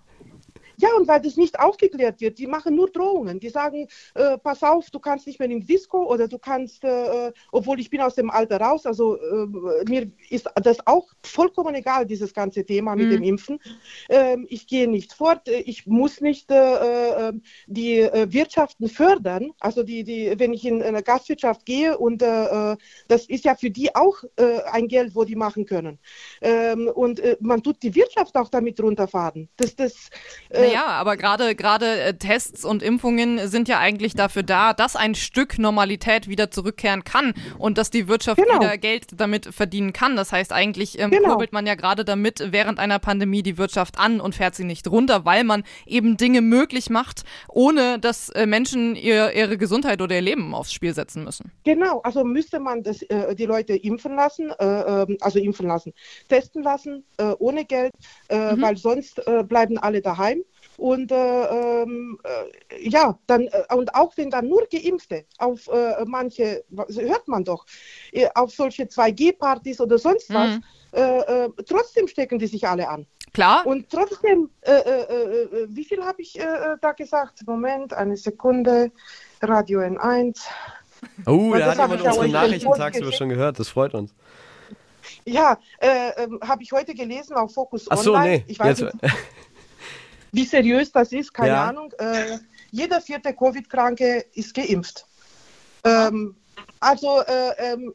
[0.81, 3.40] Ja, und weil das nicht aufgeklärt wird, die machen nur Drohungen.
[3.40, 7.33] Die sagen, äh, pass auf, du kannst nicht mehr in Disco oder du kannst, äh,
[7.53, 12.07] obwohl ich bin aus dem Alter raus, also äh, mir ist das auch vollkommen egal,
[12.07, 13.11] dieses ganze Thema mit Mhm.
[13.11, 13.59] dem Impfen.
[14.09, 17.33] Ähm, ich gehe nicht fort, äh, ich muss nicht äh, äh,
[17.66, 19.53] die äh, Wirtschaften fördern.
[19.61, 22.77] Also die, die, wenn ich in eine Gastwirtschaft gehe und äh, äh,
[23.09, 25.99] das ist ja für die auch äh, ein Geld, wo die machen können.
[26.40, 29.49] Ähm, und äh, man tut die Wirtschaft auch damit runterfahren.
[29.57, 30.11] Das, das,
[30.51, 34.97] äh, Naja, aber gerade gerade äh, Tests und Impfungen sind ja eigentlich dafür da, dass
[34.97, 38.61] ein Stück Normalität wieder zurückkehren kann und dass die Wirtschaft Genau.
[38.61, 40.17] wieder Geld damit verdienen kann.
[40.17, 41.31] Das heißt, eigentlich ähm, Genau.
[41.31, 44.89] kurbelt man ja gerade damit während einer Pandemie die Wirtschaft an und fährt sie nicht
[44.91, 50.15] runter, weil man eben Dinge möglich macht, ohne dass äh, Menschen ihr, ihre Gesundheit oder
[50.17, 51.51] ihr Leben aufs Spiel setzen müssen.
[51.65, 55.93] Genau, also müsste man das, äh, die Leute impfen lassen, äh, ähm, also impfen lassen,
[56.29, 57.93] testen lassen, äh, ohne Geld,
[58.29, 60.43] äh, weil sonst bleiben alle daheim.
[60.81, 66.05] Und äh, ähm, äh, ja, dann äh, und auch wenn dann nur Geimpfte auf äh,
[66.07, 67.66] manche, was hört man doch,
[68.12, 70.64] äh, auf solche 2G-Partys oder sonst was, Mhm.
[70.93, 73.07] äh, äh, trotzdem stecken die sich alle an.
[73.35, 77.47] Klar, Und trotzdem, äh, äh, äh, äh, wie viel habe ich äh, äh, da gesagt?
[77.47, 78.90] Moment, eine Sekunde,
[79.43, 80.40] Radio N1.
[81.27, 83.59] Oh, da hat jemand unsere Nachrichten schon tagsüber schon gehört.
[83.59, 84.14] Das freut uns.
[85.25, 88.38] Ja, äh, ähm, habe ich heute gelesen auf Focus Ach so, Online.
[88.38, 88.45] nee.
[88.49, 89.14] Ich weiß Jetzt, nicht,
[90.33, 91.69] wie seriös das ist, keine Ja.
[91.69, 91.93] Ahnung.
[91.99, 92.38] Äh,
[92.71, 95.07] jeder vierte Covid-Kranke ist geimpft.
[95.85, 96.37] Ähm,
[96.79, 97.93] also, äh, ähm,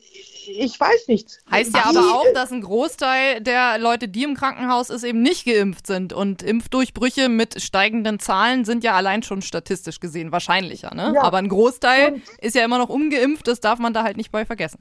[0.48, 1.39] ich weiß nicht.
[1.50, 5.21] Heißt ja aber auch, äh, dass ein Großteil der Leute, die im Krankenhaus ist, eben
[5.21, 6.13] nicht geimpft sind.
[6.13, 10.93] Und Impfdurchbrüche mit steigenden Zahlen sind ja allein schon statistisch gesehen wahrscheinlicher.
[10.93, 11.13] Ne?
[11.15, 11.24] Ja.
[11.24, 14.32] Aber ein Großteil Und- ist ja immer noch ungeimpft, das darf man da halt nicht
[14.32, 14.80] bei vergessen.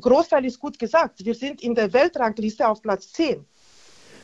[0.00, 1.24] Großteil ist gut gesagt.
[1.24, 3.44] Wir sind in der Weltrangliste auf Platz 10.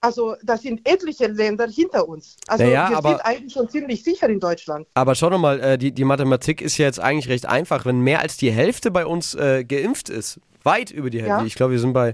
[0.05, 2.37] Also, da sind etliche Länder hinter uns.
[2.49, 4.87] Also, Naja, wir aber- sind eigentlich schon ziemlich sicher in Deutschland.
[4.95, 7.87] Aber schau doch mal, äh, die, die Mathematik ist ja jetzt eigentlich recht einfach.
[7.87, 11.45] Wenn mehr als die Hälfte bei uns äh, geimpft ist, weit über die Hälfte, Ja.
[11.45, 12.11] ich glaube, wir sind bei,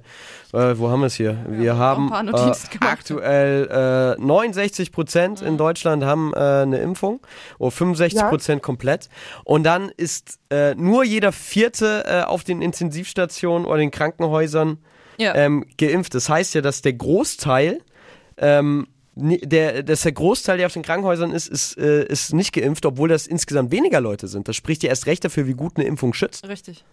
[0.53, 1.44] äh, wo haben wir es hier?
[1.48, 7.20] wir auch haben äh, aktuell äh, 69 Prozent in Deutschland haben äh, eine Impfung,
[7.59, 9.09] oder 65 Prozent komplett.
[9.44, 14.79] Und dann ist äh, nur jeder Vierte äh, auf den Intensivstationen oder den Krankenhäusern
[15.18, 15.35] Ja.
[15.35, 16.14] ähm, geimpft.
[16.14, 17.81] Das heißt ja, dass der Großteil,
[18.37, 22.87] ähm, der, dass der Großteil, der auf den Krankenhäusern ist, ist, äh, ist nicht geimpft,
[22.87, 24.48] obwohl das insgesamt weniger Leute sind.
[24.48, 26.48] Das spricht ja erst recht dafür, wie gut eine Impfung schützt.
[26.48, 26.85] Richtig.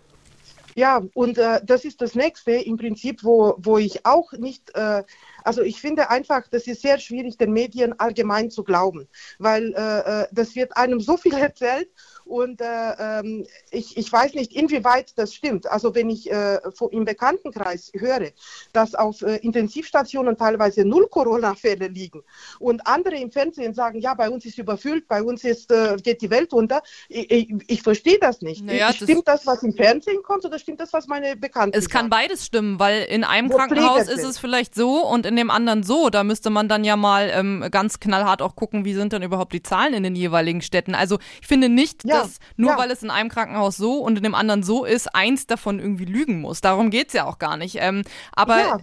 [0.77, 5.03] Ja, und äh, das ist das nächste im Prinzip, wo, wo ich auch nicht, äh,
[5.45, 9.07] also ich finde einfach, das ist sehr schwierig, den Medien allgemein zu glauben,
[9.39, 11.88] weil äh, äh, das wird einem so viel erzählt
[12.25, 12.65] und äh,
[12.99, 15.67] ähm, ich, ich weiß nicht, inwieweit das stimmt.
[15.67, 16.59] Also wenn ich äh,
[16.91, 18.31] im Bekanntenkreis höre,
[18.73, 22.23] dass auf äh, Intensivstationen teilweise null Corona-Fälle liegen
[22.59, 26.21] und andere im Fernsehen sagen, ja, bei uns ist überfüllt, bei uns ist, äh, geht
[26.21, 28.63] die Welt unter, ich, ich, ich verstehe das nicht.
[28.65, 31.89] Naja, das- stimmt das, was im Fernsehen kommt oder stimmt das, was meine Bekannten Es
[31.89, 32.09] kann sagen?
[32.09, 35.83] beides stimmen, weil in einem Wo Krankenhaus ist es vielleicht so und in dem anderen
[35.83, 36.09] so.
[36.09, 39.53] Da müsste man dann ja mal ähm, ganz knallhart auch gucken, wie sind denn überhaupt
[39.53, 40.95] die Zahlen in den jeweiligen Städten.
[40.95, 42.78] Also ich finde nicht, Ja, dass nur ja.
[42.78, 46.06] weil es in einem Krankenhaus so und in dem anderen so ist, eins davon irgendwie
[46.06, 46.62] lügen muss.
[46.62, 47.78] Darum geht's ja auch gar nicht.
[47.80, 48.78] Ähm, aber ja.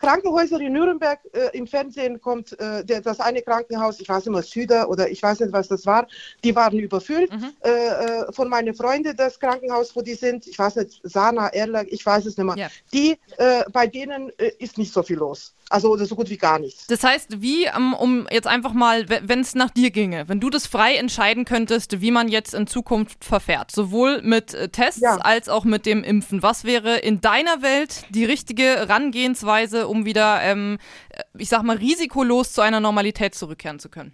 [0.00, 4.32] Krankenhäuser in Nürnberg äh, im Fernsehen kommt äh, der, das eine Krankenhaus, ich weiß nicht
[4.32, 6.06] mehr, Süder oder ich weiß nicht, was das war,
[6.44, 7.32] die waren überfüllt.
[7.32, 7.52] Mhm.
[7.60, 11.86] Äh, äh, von meinen Freunden das Krankenhaus, wo die sind, ich weiß nicht, Sana, Erlag,
[11.88, 12.68] ich weiß es nicht mehr, Ja.
[12.92, 15.54] die, äh, bei denen äh, ist nicht so viel los.
[15.68, 16.86] Also so gut wie gar nichts.
[16.86, 20.48] Das heißt, wie, ähm, um jetzt einfach mal, wenn es nach dir ginge, wenn du
[20.48, 25.16] das frei entscheiden könntest, wie man jetzt in Zukunft verfährt, sowohl mit äh, Tests Ja.
[25.16, 30.40] als auch mit dem Impfen, was wäre in deiner Welt die richtige Herangehensweise, um wieder,
[30.42, 34.12] ähm, äh, ich sag mal, risikolos zu einer Normalität zurückkehren zu können?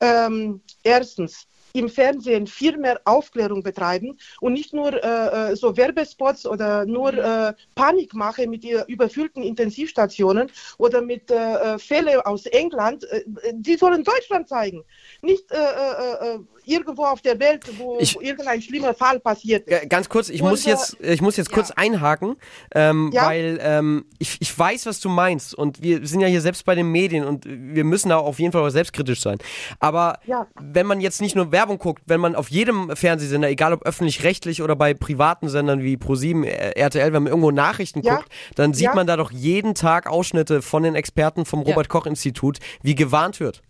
[0.00, 6.46] ähm, erstens im Fernsehen viel mehr Aufklärung betreiben und nicht nur äh, äh, so Werbespots
[6.46, 11.34] oder nur äh, Panikmache mit äh, überfüllten Intensivstationen oder mit äh,
[11.74, 13.04] äh, Fällen aus England.
[13.04, 13.22] Äh,
[13.54, 14.84] die sollen Deutschland zeigen,
[15.22, 19.66] nicht äh, äh, äh, irgendwo auf der Welt, wo, Ich- wo irgendein schlimmer Fall passiert.
[19.66, 19.88] ist.
[19.90, 21.54] Ganz kurz, ich Und, muss jetzt, ich muss jetzt ja.
[21.54, 22.36] kurz einhaken,
[22.74, 23.26] ähm, Ja?
[23.26, 26.74] weil ähm, ich, ich weiß, was du meinst und wir sind ja hier selbst bei
[26.74, 29.38] den Medien und wir müssen da auf jeden Fall auch selbstkritisch sein.
[29.80, 30.46] Aber Ja.
[30.60, 34.62] wenn man jetzt nicht nur Werbung guckt, wenn man auf jedem Fernsehsender, egal ob öffentlich-rechtlich
[34.62, 38.16] oder bei privaten Sendern wie Pro7, äh, RTL, wenn man irgendwo Nachrichten Ja.
[38.16, 38.94] guckt, dann sieht Ja.
[38.94, 41.66] man da doch jeden Tag Ausschnitte von den Experten vom Ja.
[41.68, 43.62] Robert-Koch-Institut, wie gewarnt wird.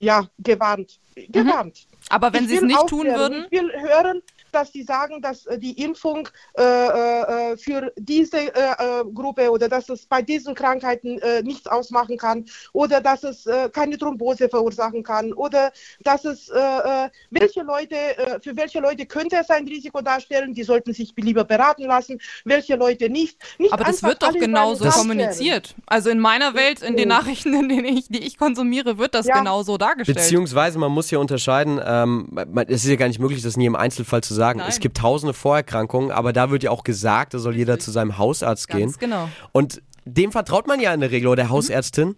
[0.00, 0.98] Ja, gewarnt.
[1.30, 1.86] Gewarnt.
[2.10, 5.58] Aber wenn sie es nicht tun würden, Ich will hören, dass sie sagen, dass äh,
[5.58, 11.66] die Impfung äh, äh, für diese äh, Gruppe oder dass es bei diesen Krankheiten nichts
[11.66, 16.48] ausmachen kann oder dass es keine Thrombose verursachen kann oder dass es
[17.30, 17.96] welche Leute
[18.42, 22.76] für welche Leute könnte es ein Risiko darstellen, die sollten sich lieber beraten lassen, welche
[22.76, 23.38] Leute nicht.
[23.58, 25.74] nicht Aber das wird doch genauso kommuniziert.
[25.86, 29.26] Also in meiner Welt, in den Nachrichten, in denen ich, die ich konsumiere, wird das
[29.26, 29.38] ja.
[29.38, 30.18] genauso dargestellt.
[30.18, 32.28] Beziehungsweise man muss ja unterscheiden, ähm,
[32.68, 34.60] es ist ja gar nicht möglich, das in jedem Einzelfall zu sagen.
[34.60, 34.68] Nein.
[34.68, 38.16] Es gibt tausende Vorerkrankungen, aber da wird ja auch gesagt, da soll jeder zu seinem
[38.16, 39.10] Hausarzt Ganz gehen.
[39.10, 39.28] genau.
[39.52, 42.16] Und dem vertraut man ja in der Regel oder der Hausärztin.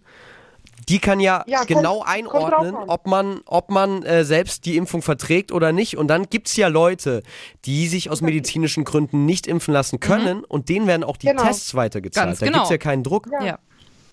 [0.89, 4.77] Die kann ja, ja genau kommt, einordnen, kommt ob man, ob man äh, selbst die
[4.77, 5.97] Impfung verträgt oder nicht.
[5.97, 7.21] Und dann gibt es ja Leute,
[7.65, 10.45] die sich aus medizinischen Gründen nicht impfen lassen können mhm.
[10.47, 11.43] und denen werden auch die genau.
[11.43, 12.27] Tests weitergezahlt.
[12.29, 12.57] Ganz da genau.
[12.59, 13.27] gibt es ja keinen Druck.
[13.31, 13.45] Ja.
[13.45, 13.59] ja.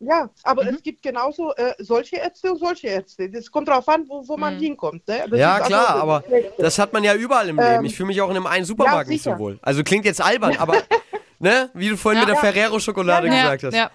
[0.01, 0.71] Ja, aber mhm.
[0.71, 3.29] es gibt genauso äh, solche Ärzte und solche Ärzte.
[3.31, 4.61] Das kommt darauf an, wo, wo man mhm.
[4.61, 5.07] hinkommt.
[5.09, 5.25] Ne?
[5.33, 6.25] ja, klar, also, aber
[6.59, 7.85] das hat man ja überall im ähm, Leben.
[7.85, 9.59] Ich fühle mich auch in einem einen Supermarkt ja, nicht so wohl.
[9.63, 10.83] Also klingt jetzt albern, aber
[11.39, 13.75] ne, wie du vorhin ja, mit der Ferrero-Schokolade ja, gesagt hast.
[13.75, 13.91] Ja.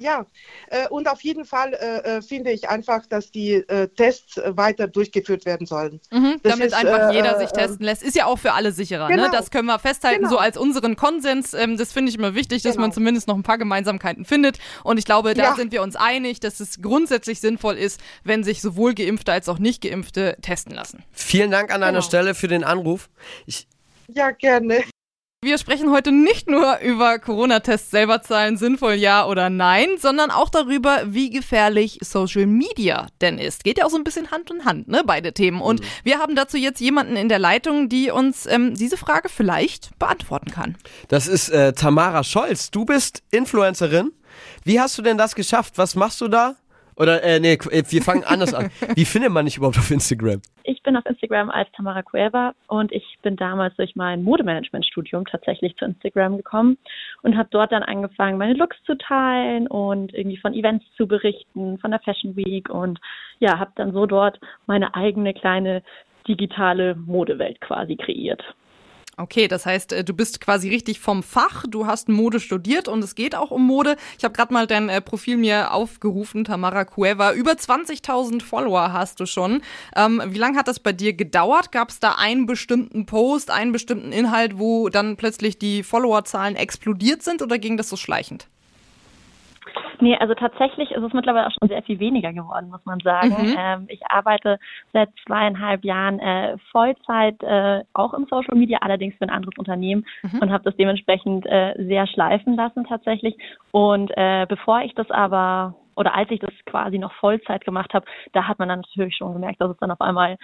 [0.00, 0.24] Ja,
[0.68, 3.62] äh, und auf jeden Fall äh, äh, finde ich einfach, dass die
[3.96, 6.00] Tests weiter durchgeführt werden sollen.
[6.10, 8.02] Mhm, damit ist, einfach äh, jeder sich testen lässt.
[8.02, 9.08] Ist ja auch für alle sicherer.
[9.08, 9.16] Ne?
[9.16, 9.26] Genau.
[9.26, 9.30] Ne?
[9.32, 10.30] Das können wir festhalten, genau.
[10.30, 11.52] so als unseren Konsens.
[11.52, 12.86] Ähm, das finde ich immer wichtig, dass genau.
[12.86, 14.58] man zumindest noch ein paar Gemeinsamkeiten findet.
[14.84, 15.54] Und ich glaube, da ja.
[15.54, 19.58] sind wir uns einig, dass es grundsätzlich sinnvoll ist, wenn sich sowohl Geimpfte als auch
[19.58, 21.04] Nicht-Geimpfte testen lassen.
[21.12, 21.88] Vielen Dank an genau.
[21.88, 23.10] einer Stelle für den Anruf.
[23.44, 23.68] Ich
[24.14, 24.82] ja, gerne.
[25.42, 30.50] Wir sprechen heute nicht nur über Corona-Tests selber zahlen, sinnvoll ja oder nein, sondern auch
[30.50, 33.64] darüber, wie gefährlich Social Media denn ist.
[33.64, 35.62] Geht ja auch so ein bisschen Hand in Hand, ne, beide Themen.
[35.62, 35.84] Und mhm.
[36.04, 40.50] wir haben dazu jetzt jemanden in der Leitung, die uns ähm, diese Frage vielleicht beantworten
[40.50, 40.76] kann.
[41.08, 42.70] Das ist äh, Tamara Scholz.
[42.70, 44.12] Du bist Influencerin.
[44.64, 45.78] Wie hast du denn das geschafft?
[45.78, 46.56] Was machst du da?
[47.00, 48.70] Oder, äh, nee, äh, wir fangen anders an.
[48.94, 50.42] Wie findet man dich überhaupt auf Instagram?
[50.64, 55.74] Ich bin auf Instagram als Tamara Cueva und ich bin damals durch mein Modemanagement-Studium tatsächlich
[55.76, 56.76] zu Instagram gekommen
[57.22, 61.78] und habe dort dann angefangen, meine Looks zu teilen und irgendwie von Events zu berichten,
[61.78, 63.00] von der Fashion Week und
[63.38, 65.82] ja, habe dann so dort meine eigene kleine
[66.28, 68.42] digitale Modewelt quasi kreiert.
[69.20, 71.64] Okay, das heißt, äh, du bist quasi richtig vom Fach.
[71.68, 73.96] Du hast Mode studiert und es geht auch um Mode.
[74.16, 77.34] Ich habe gerade mal dein äh, Profil mir aufgerufen, Tamara Cueva.
[77.34, 79.60] Über 20.000 Follower hast du schon.
[79.94, 81.70] Ähm, wie lange hat das bei dir gedauert?
[81.70, 87.22] Gab es da einen bestimmten Post, einen bestimmten Inhalt, wo dann plötzlich die Followerzahlen explodiert
[87.22, 88.46] sind oder ging das so schleichend?
[90.00, 93.28] Nee, also tatsächlich ist es mittlerweile auch schon sehr viel weniger geworden, muss man sagen.
[93.28, 93.56] Mhm.
[93.58, 94.58] Ähm, ich arbeite
[94.92, 100.06] seit zweieinhalb Jahren äh, Vollzeit äh, auch im Social Media, allerdings für ein anderes Unternehmen
[100.22, 100.38] mhm.
[100.40, 103.36] und habe das dementsprechend äh, sehr schleifen lassen tatsächlich.
[103.72, 108.06] Und äh, bevor ich das aber oder als ich das quasi noch Vollzeit gemacht habe,
[108.32, 110.38] da hat man dann natürlich schon gemerkt, dass es dann auf einmal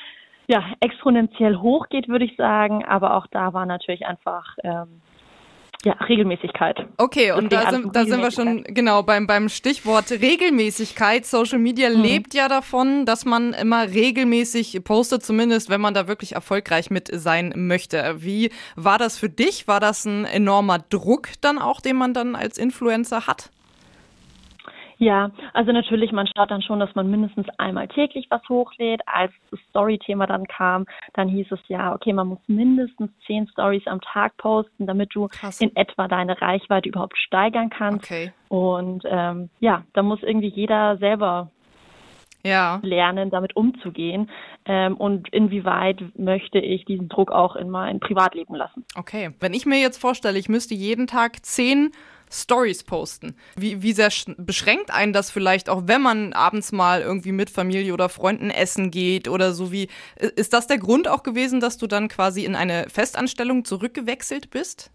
[0.49, 2.85] ja exponentiell hochgeht, würde ich sagen.
[2.85, 5.01] Aber auch da war natürlich einfach ähm,
[5.87, 6.85] ja, Regelmäßigkeit.
[6.97, 11.25] Okay, und da sind, da sind wir schon genau beim, beim Stichwort Regelmäßigkeit.
[11.25, 12.03] Social Media mhm.
[12.03, 17.09] lebt ja davon, dass man immer regelmäßig postet, zumindest wenn man da wirklich erfolgreich mit
[17.13, 18.17] sein möchte.
[18.19, 19.69] Wie war das für dich?
[19.69, 23.51] War das ein enormer Druck dann auch, den man dann als Influencer hat?
[24.99, 29.03] Ja, also natürlich, man schaut dann schon, dass man mindestens einmal täglich was hochlädt.
[29.07, 33.87] Als das Story-Thema dann kam, dann hieß es ja, okay, man muss mindestens zehn Stories
[33.87, 35.61] am Tag posten, damit du Krass.
[35.61, 38.05] in etwa deine Reichweite überhaupt steigern kannst.
[38.05, 38.33] Okay.
[38.49, 41.51] Und ähm, ja, da muss irgendwie jeder selber
[42.47, 42.81] ja.
[42.83, 44.31] lernen, damit umzugehen
[44.65, 48.85] ähm, und inwieweit möchte ich diesen Druck auch in mein Privatleben lassen.
[48.95, 51.91] Okay, wenn ich mir jetzt vorstelle, ich müsste jeden Tag zehn
[52.31, 53.37] Stories posten.
[53.57, 57.93] Wie, wie sehr beschränkt einen das vielleicht auch, wenn man abends mal irgendwie mit Familie
[57.93, 59.89] oder Freunden essen geht oder so wie.
[60.17, 64.91] Ist das der Grund auch gewesen, dass du dann quasi in eine Festanstellung zurückgewechselt bist?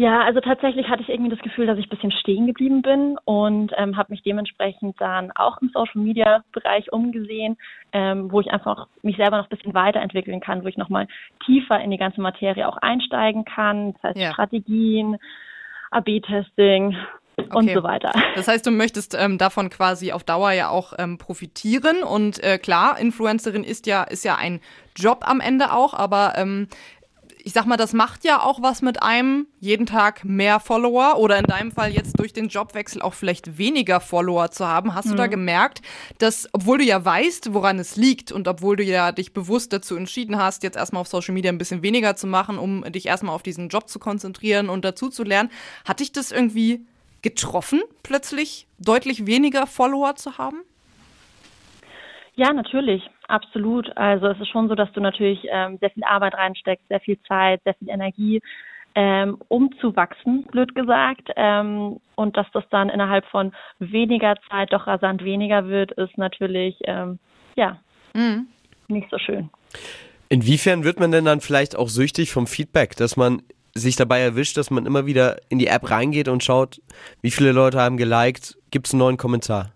[0.00, 3.18] Ja, also tatsächlich hatte ich irgendwie das Gefühl, dass ich ein bisschen stehen geblieben bin
[3.26, 7.58] und ähm, habe mich dementsprechend dann auch im Social Media Bereich umgesehen,
[7.92, 11.06] ähm, wo ich einfach mich selber noch ein bisschen weiterentwickeln kann, wo ich nochmal
[11.44, 13.92] tiefer in die ganze Materie auch einsteigen kann.
[13.92, 14.32] Das heißt ja.
[14.32, 15.18] Strategien,
[15.90, 16.96] AB-Testing
[17.36, 17.56] okay.
[17.56, 18.12] und so weiter.
[18.34, 22.58] Das heißt, du möchtest ähm, davon quasi auf Dauer ja auch ähm, profitieren und äh,
[22.58, 24.60] klar, Influencerin ist ja ist ja ein
[24.96, 26.68] Job am Ende auch, aber ähm,
[27.44, 31.38] ich sag mal, das macht ja auch was mit einem, jeden Tag mehr Follower oder
[31.38, 34.94] in deinem Fall jetzt durch den Jobwechsel auch vielleicht weniger Follower zu haben.
[34.94, 35.10] Hast mhm.
[35.10, 35.30] du da mhm.
[35.30, 35.82] gemerkt,
[36.18, 39.96] dass, obwohl du ja weißt, woran es liegt und obwohl du ja dich bewusst dazu
[39.96, 43.34] entschieden hast, jetzt erstmal auf Social Media ein bisschen weniger zu machen, um dich erstmal
[43.34, 45.50] auf diesen Job zu konzentrieren und dazu zu lernen,
[45.84, 46.86] hat dich das irgendwie
[47.22, 50.62] getroffen, plötzlich deutlich weniger Follower zu haben?
[52.34, 53.02] Ja, natürlich.
[53.30, 53.96] Absolut.
[53.96, 57.18] Also es ist schon so, dass du natürlich ähm, sehr viel Arbeit reinsteckst, sehr viel
[57.22, 58.42] Zeit, sehr viel Energie,
[58.94, 61.30] ähm, um zu wachsen, blöd gesagt.
[61.36, 66.76] Ähm, und dass das dann innerhalb von weniger Zeit doch rasant weniger wird, ist natürlich
[66.84, 67.18] ähm,
[67.56, 67.78] ja
[68.14, 68.48] mhm.
[68.88, 69.50] nicht so schön.
[70.28, 73.42] Inwiefern wird man denn dann vielleicht auch süchtig vom Feedback, dass man
[73.74, 76.80] sich dabei erwischt, dass man immer wieder in die App reingeht und schaut,
[77.22, 79.72] wie viele Leute haben geliked, gibt es einen neuen Kommentar?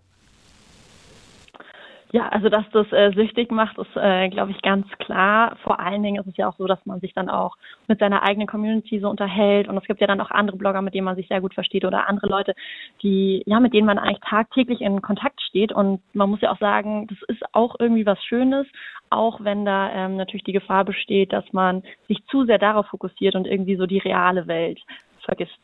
[2.15, 5.57] Ja, also dass das äh, süchtig macht, ist, äh, glaube ich, ganz klar.
[5.65, 7.57] Vor allen Dingen ist es ja auch so, dass man sich dann auch
[7.89, 9.67] mit seiner eigenen Community so unterhält.
[9.67, 11.85] Und es gibt ja dann auch andere Blogger, mit denen man sich sehr gut versteht
[11.85, 12.55] oder andere Leute,
[13.03, 15.73] die, ja, mit denen man eigentlich tagtäglich in Kontakt steht.
[15.73, 18.69] Und man muss ja auch sagen, das ist auch irgendwie was Schönes,
[19.11, 23.35] auch wenn da ähm, natürlich die Gefahr besteht, dass man sich zu sehr darauf fokussiert
[23.35, 24.79] und irgendwie so die reale Welt
[25.25, 25.59] vergisst.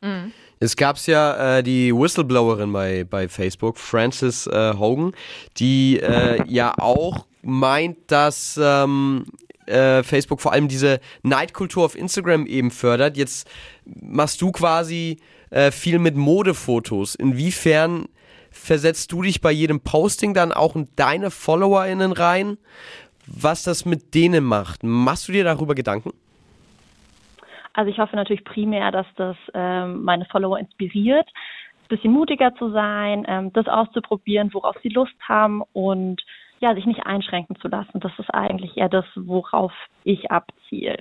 [0.00, 0.32] Mhm.
[0.62, 5.12] Es gab ja äh, die Whistleblowerin bei, bei Facebook, Frances äh, Hogan,
[5.56, 9.24] die äh, ja auch meint, dass ähm,
[9.64, 13.16] äh, Facebook vor allem diese Neidkultur auf Instagram eben fördert.
[13.16, 13.48] Jetzt
[13.86, 15.16] machst du quasi
[15.48, 17.14] äh, viel mit Modefotos.
[17.14, 18.06] Inwiefern
[18.50, 22.58] versetzt du dich bei jedem Posting dann auch in deine FollowerInnen rein,
[23.26, 24.82] was das mit denen macht?
[24.82, 26.10] Machst du dir darüber Gedanken?
[27.72, 32.70] Also ich hoffe natürlich primär, dass das ähm, meine Follower inspiriert, ein bisschen mutiger zu
[32.70, 36.22] sein, ähm, das auszuprobieren, worauf sie Lust haben und
[36.60, 38.00] ja, sich nicht einschränken zu lassen.
[38.00, 39.72] Das ist eigentlich eher das, worauf
[40.04, 40.98] ich abziele.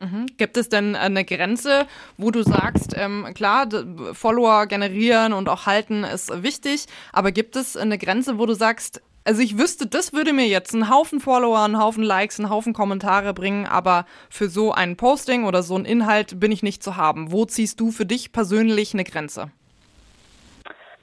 [0.00, 0.26] Mhm.
[0.38, 3.68] Gibt es denn eine Grenze, wo du sagst, ähm, klar,
[4.14, 9.02] Follower generieren und auch halten ist wichtig, aber gibt es eine Grenze, wo du sagst,
[9.24, 12.72] also ich wüsste, das würde mir jetzt einen Haufen Follower, einen Haufen Likes, einen Haufen
[12.72, 16.96] Kommentare bringen, aber für so ein Posting oder so einen Inhalt bin ich nicht zu
[16.96, 17.30] haben.
[17.30, 19.50] Wo ziehst du für dich persönlich eine Grenze?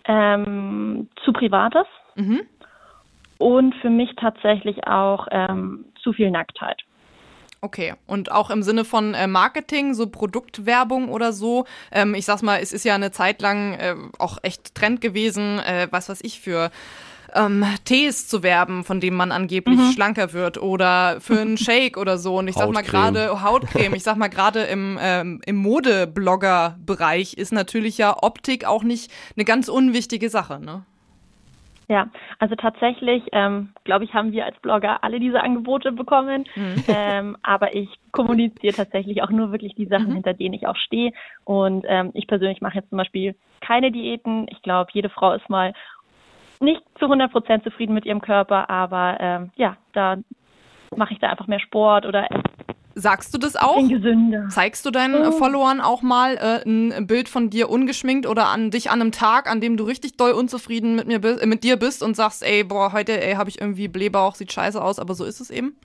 [0.06, 1.88] Ähm, zu Privates.
[2.16, 2.42] Mhm.
[3.38, 6.82] Und für mich tatsächlich auch ähm, zu viel Nacktheit.
[7.62, 11.66] Okay, und auch im Sinne von äh, Marketing, so Produktwerbung oder so.
[11.92, 15.60] Ähm, ich sag's mal, es ist ja eine Zeit lang äh, auch echt Trend gewesen,
[15.60, 16.70] äh, was weiß ich, für
[17.38, 19.92] ähm, Tees zu werben, von dem man angeblich mhm.
[19.92, 22.38] schlanker wird oder für einen Shake oder so.
[22.38, 27.54] Und ich sag mal gerade Hautcreme, ich sag mal gerade im, ähm, im Modeblogger-Bereich ist
[27.54, 30.84] natürlich ja Optik auch nicht eine ganz unwichtige Sache, ne?
[31.90, 36.46] Ja, also tatsächlich, ähm, glaube ich, haben wir als Blogger alle diese Angebote bekommen.
[36.56, 36.84] Mhm.
[37.00, 40.14] Ähm, aber ich kommuniziere tatsächlich auch nur wirklich die Sachen, mhm.
[40.16, 41.12] hinter denen ich auch stehe.
[41.44, 44.48] Und ähm, ich persönlich mache jetzt zum Beispiel keine Diäten.
[44.50, 45.74] Ich glaube, jede Frau ist mal
[46.60, 50.18] nicht zu 100 Prozent zufrieden mit ihrem Körper, aber ähm, ja, da
[50.96, 52.28] mache ich da einfach mehr Sport oder
[53.00, 53.88] Sagst du das auch?
[53.88, 54.50] Gesünder.
[54.50, 55.32] Zeigst du deinen oh.
[55.32, 59.48] Followern auch mal äh, ein Bild von dir ungeschminkt oder an dich an einem Tag,
[59.48, 62.64] an dem du richtig doll unzufrieden mit mir äh, mit dir bist und sagst, ey,
[62.64, 65.76] boah, heute ey, habe ich irgendwie Blähbauch, sieht scheiße aus, aber so ist es eben?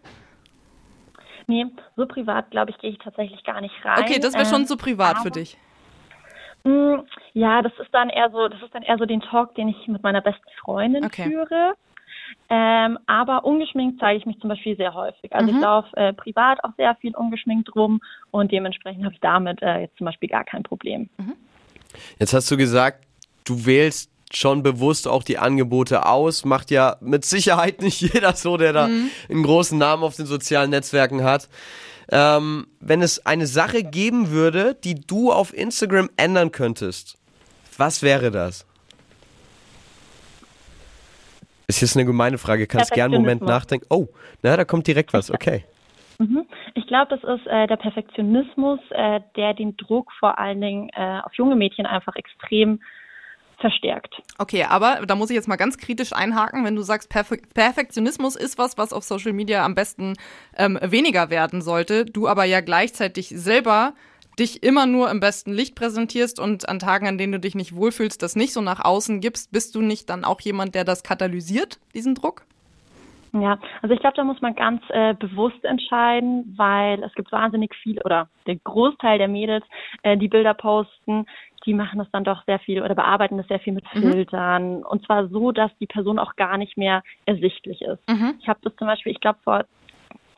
[1.48, 4.02] Nee, so privat, glaube ich, gehe ich tatsächlich gar nicht rein.
[4.02, 5.58] Okay, das wäre schon zu privat für dich.
[6.64, 7.02] Hm,
[7.34, 9.88] ja, das ist dann eher so, das ist dann eher so den Talk, den ich
[9.88, 11.24] mit meiner besten Freundin okay.
[11.24, 11.74] führe.
[12.48, 15.34] Ähm, aber ungeschminkt zeige ich mich zum Beispiel sehr häufig.
[15.34, 15.56] Also mhm.
[15.56, 19.80] ich laufe äh, privat auch sehr viel ungeschminkt rum und dementsprechend habe ich damit äh,
[19.80, 21.08] jetzt zum Beispiel gar kein Problem.
[21.18, 21.34] Mhm.
[22.18, 23.04] Jetzt hast du gesagt,
[23.44, 26.44] du wählst schon bewusst auch die Angebote aus.
[26.44, 29.10] Macht ja mit Sicherheit nicht jeder so, der da mhm.
[29.28, 31.48] einen großen Namen auf den sozialen Netzwerken hat.
[32.10, 37.18] Ähm, wenn es eine Sache geben würde, die du auf Instagram ändern könntest,
[37.76, 38.66] was wäre das?
[41.66, 43.86] Ist jetzt eine gemeine Frage, kannst gerne einen Moment nachdenken.
[43.88, 44.08] Oh,
[44.42, 45.64] na, da kommt direkt was, okay.
[46.18, 46.46] Mhm.
[46.74, 51.20] Ich glaube, das ist äh, der Perfektionismus, äh, der den Druck vor allen Dingen äh,
[51.24, 52.80] auf junge Mädchen einfach extrem
[53.62, 54.20] verstärkt.
[54.38, 58.36] Okay, aber da muss ich jetzt mal ganz kritisch einhaken, wenn du sagst, Perfe Perfektionismus
[58.36, 60.14] ist was, was auf Social Media am besten
[60.58, 63.94] ähm, weniger werden sollte, du aber ja gleichzeitig selber
[64.38, 67.74] dich immer nur im besten Licht präsentierst und an Tagen, an denen du dich nicht
[67.74, 71.02] wohlfühlst, das nicht so nach außen gibst, bist du nicht dann auch jemand, der das
[71.02, 72.44] katalysiert, diesen Druck?
[73.34, 77.74] Ja, also ich glaube, da muss man ganz äh, bewusst entscheiden, weil es gibt wahnsinnig
[77.82, 79.64] viele oder der Großteil der Mädels,
[80.02, 81.24] äh, die Bilder posten,
[81.66, 84.00] die machen das dann doch sehr viel oder bearbeiten das sehr viel mit mhm.
[84.00, 88.08] Filtern und zwar so, dass die Person auch gar nicht mehr ersichtlich ist.
[88.08, 88.34] Mhm.
[88.40, 89.64] Ich habe das zum Beispiel, ich glaube vor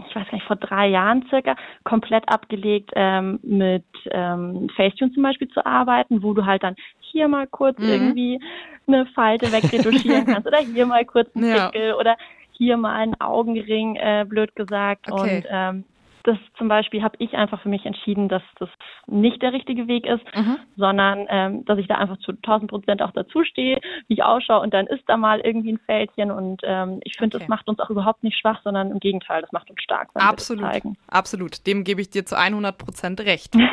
[0.09, 5.23] ich weiß gar nicht, vor drei Jahren circa, komplett abgelegt, ähm, mit ähm, Facetune zum
[5.23, 7.89] Beispiel zu arbeiten, wo du halt dann hier mal kurz mhm.
[7.89, 8.41] irgendwie
[8.87, 11.69] eine Falte wegretuschieren kannst oder hier mal kurz einen ja.
[11.69, 12.17] Pickel oder
[12.53, 15.11] hier mal einen Augenring, äh, blöd gesagt.
[15.11, 15.37] Okay.
[15.37, 15.85] Und ähm,
[16.25, 18.69] das zum Beispiel habe ich einfach für mich entschieden, dass das
[19.07, 20.57] nicht der richtige Weg ist, Mhm.
[20.77, 24.61] sondern ähm, dass ich da einfach zu 1000 Prozent auch dazu stehe, wie ich ausschaue
[24.61, 27.45] und dann ist da mal irgendwie ein Fältchen und ähm, ich finde, Okay.
[27.45, 30.23] das macht uns auch überhaupt nicht schwach, sondern im Gegenteil, das macht uns stark, wenn
[30.23, 30.63] Absolut.
[30.63, 30.97] wir das zeigen.
[31.09, 31.67] Absolut.
[31.67, 33.55] Dem gebe ich dir zu 100 Prozent recht.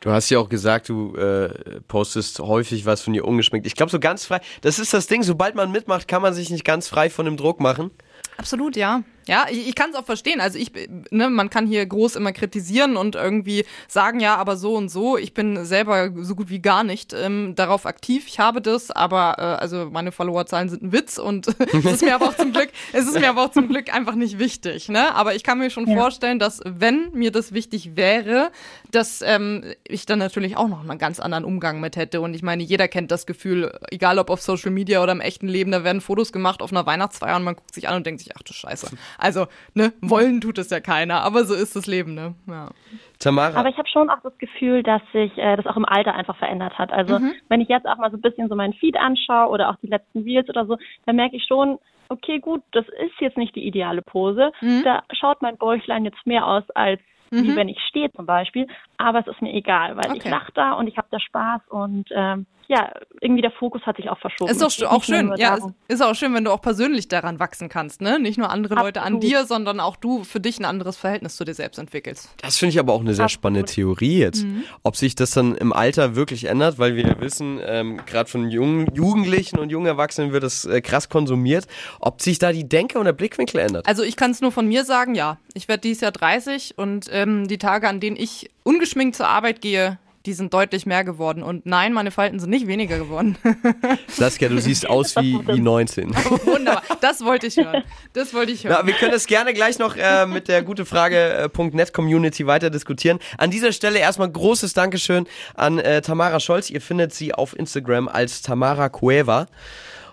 [0.00, 3.66] Du hast ja auch gesagt, du äh, postest häufig was von dir ungeschminkt.
[3.66, 6.50] Ich glaube, so ganz frei, das ist das Ding, sobald man mitmacht, kann man sich
[6.50, 7.90] nicht ganz frei von dem Druck machen.
[8.36, 9.00] Absolut, ja.
[9.26, 10.40] Ja, ich, ich kann es auch verstehen.
[10.40, 10.72] Also ich,
[11.10, 15.16] ne, man kann hier groß immer kritisieren und irgendwie sagen, ja, aber so und so.
[15.16, 18.24] Ich bin selber so gut wie gar nicht ähm, darauf aktiv.
[18.26, 22.14] Ich habe das, aber äh, also meine Followerzahlen sind ein Witz und es ist mir
[22.14, 24.88] aber auch zum Glück, es ist mir aber auch zum Glück einfach nicht wichtig.
[24.88, 25.14] Ne?
[25.14, 28.50] Aber ich kann mir schon vorstellen, dass wenn mir das wichtig wäre,
[28.90, 32.20] dass ähm, ich dann natürlich auch noch einen ganz anderen Umgang mit hätte.
[32.20, 35.48] Und ich meine, jeder kennt das Gefühl, egal ob auf Social Media oder im echten
[35.48, 38.20] Leben, da werden Fotos gemacht auf einer Weihnachtsfeier und man guckt sich an und denkt
[38.20, 38.88] sich, ach du Scheiße.
[39.18, 42.34] Also, ne, wollen tut es ja keiner, aber so ist das Leben, ne?
[42.46, 42.70] Ja.
[43.18, 46.14] Tamara, Aber ich habe schon auch das Gefühl, dass sich äh, das auch im Alter
[46.14, 46.92] einfach verändert hat.
[46.92, 49.76] Also wenn ich jetzt auch mal so ein bisschen so meinen Feed anschaue oder auch
[49.82, 53.54] die letzten Reels oder so, dann merke ich schon, okay, gut, das ist jetzt nicht
[53.54, 54.52] die ideale Pose.
[54.82, 57.00] Da schaut mein Bäuchlein jetzt mehr aus als
[57.30, 58.66] wie wenn ich stehe zum Beispiel.
[58.98, 60.30] Aber es ist mir egal, weil ich Okay.
[60.30, 62.90] lache da und ich habe da Spaß und ähm, ja,
[63.20, 64.50] irgendwie der Fokus hat sich auch verschoben.
[64.50, 68.00] Ist doch auch schön, ja, ist auch schön, wenn du auch persönlich daran wachsen kannst,
[68.00, 68.18] ne?
[68.18, 69.22] Nicht nur andere Leute an Absolut.
[69.22, 72.30] dir, sondern auch du für dich ein anderes Verhältnis zu dir selbst entwickelst.
[72.40, 73.38] das finde ich aber auch eine sehr Absolut.
[73.40, 74.46] spannende Theorie jetzt.
[74.82, 78.86] Ob sich das dann im Alter wirklich ändert, weil wir wissen, ähm, gerade von jungen
[78.94, 81.66] Jugendlichen und jungen Erwachsenen wird das äh, krass konsumiert,
[82.00, 83.86] ob sich da die Denke und der Blickwinkel ändert.
[83.86, 85.36] Also ich kann es nur von mir sagen, ja.
[85.52, 89.60] Ich werde dieses Jahr 30 und ähm, die Tage, an denen ich ungeschminkt zur Arbeit
[89.60, 91.42] gehe, die sind deutlich mehr geworden.
[91.42, 93.36] Und nein, meine Falten sind nicht weniger geworden.
[94.08, 96.14] Saskia, du siehst aus wie, wie 19.
[96.44, 96.82] Wunderbar.
[97.02, 97.84] Das wollte ich hören.
[98.14, 98.78] Das wollte ich hören.
[98.80, 103.18] Ja, wir können es gerne gleich noch äh, mit der gutefrage.net Community weiter diskutieren.
[103.36, 106.70] An dieser Stelle erstmal großes Dankeschön an äh, Tamara Scholz.
[106.70, 109.46] Ihr findet sie auf Instagram als Tamara Cueva.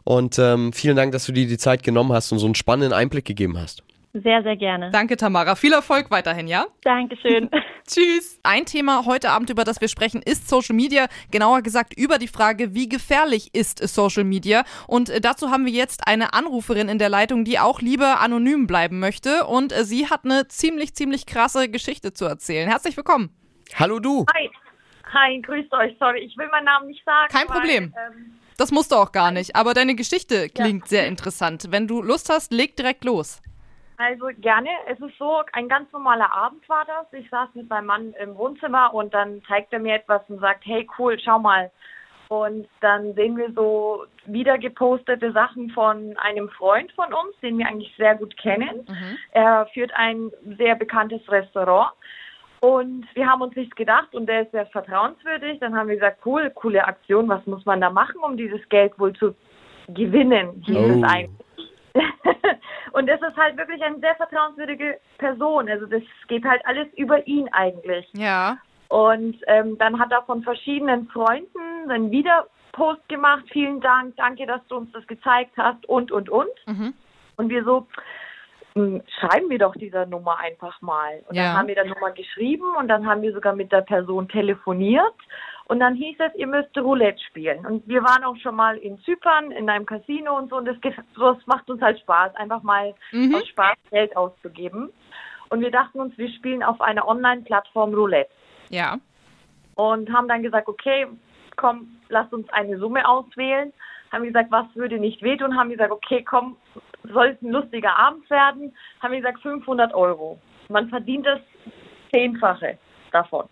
[0.04, 2.91] Und ähm, vielen Dank, dass du dir die Zeit genommen hast und so einen spannenden
[2.91, 3.84] Einblick gegeben hast.
[4.14, 4.91] Sehr, sehr gerne.
[4.91, 5.55] Danke, Tamara.
[5.55, 6.66] Viel Erfolg weiterhin, ja?
[6.84, 7.49] Dankeschön.
[7.88, 8.39] Tschüss.
[8.43, 11.07] Ein Thema heute Abend, über das wir sprechen, ist Social Media.
[11.32, 14.64] Genauer gesagt über die Frage, wie gefährlich ist Social Media?
[14.88, 18.68] Und äh, dazu haben wir jetzt eine Anruferin in der Leitung, die auch lieber anonym
[18.68, 19.45] bleiben möchte.
[19.45, 22.68] Und äh, sie hat eine ziemlich, ziemlich krasse Geschichte zu erzählen.
[22.70, 23.30] Herzlich willkommen.
[23.76, 24.26] Hallo du.
[24.36, 24.49] Hi.
[25.14, 25.95] Hi, grüßt euch.
[25.99, 27.28] Sorry, ich will meinen Namen nicht sagen.
[27.32, 27.93] Kein weil, Problem.
[27.97, 29.55] ähm, Das musst du auch gar nicht.
[29.55, 31.68] Aber deine Geschichte klingt sehr interessant.
[31.70, 33.41] Wenn du Lust hast, leg direkt los.
[34.02, 34.70] Also gerne.
[34.88, 37.12] Es ist so, ein ganz normaler Abend war das.
[37.14, 40.66] Ich saß mit meinem Mann im Wohnzimmer und dann zeigt er mir etwas und sagt,
[40.66, 41.72] hey cool, schau mal.
[42.30, 47.68] Und dann sehen wir so wieder gepostete Sachen von einem Freund von uns, den wir
[47.68, 48.86] eigentlich sehr gut kennen.
[49.32, 51.91] Er führt ein sehr bekanntes Restaurant.
[52.62, 55.60] Und wir haben uns nichts gedacht und der ist sehr vertrauenswürdig.
[55.60, 58.97] Dann haben wir gesagt, cool, coole Aktion, was muss man da machen, um dieses Geld
[58.99, 59.36] wohl zu
[59.89, 61.04] gewinnen, hieß Oh.
[61.04, 61.45] es eigentlich.
[62.93, 65.69] und das ist halt wirklich eine sehr vertrauenswürdige Person.
[65.69, 68.07] Also das geht halt alles über ihn eigentlich.
[68.13, 68.57] Ja.
[68.89, 73.43] Und ähm, dann hat er von verschiedenen Freunden einen Wiederpost gemacht.
[73.51, 76.49] Vielen Dank, danke, dass du uns das gezeigt hast und, und, und.
[76.65, 76.93] Mhm.
[77.37, 77.87] Und wir so,
[78.74, 81.22] schreiben wir doch dieser Nummer einfach mal.
[81.28, 81.43] Und Ja.
[81.43, 85.13] dann haben wir der Nummer geschrieben und dann haben wir sogar mit der Person telefoniert.
[85.65, 87.65] Und dann hieß es, ihr müsst Roulette spielen.
[87.65, 90.57] Und wir waren auch schon mal in Zypern, in einem Casino und so.
[90.57, 93.36] Und das, das macht uns halt Spaß, einfach mal Mhm.
[93.36, 94.91] aus Spaß Geld auszugeben.
[95.49, 98.32] Und wir dachten uns, wir spielen auf einer Online-Plattform Roulette
[98.69, 98.97] Ja.
[99.76, 101.07] und haben dann gesagt, okay,
[101.57, 103.72] komm, lass uns eine Summe auswählen.
[104.11, 105.57] Haben gesagt, was würde nicht wehtun?
[105.57, 106.57] Haben gesagt, okay, komm,
[107.04, 108.76] soll es ein lustiger Abend werden?
[109.02, 110.39] Haben gesagt, 500 Euro.
[110.70, 111.39] Man verdient das
[112.14, 112.78] Zehnfache
[113.12, 113.47] davon.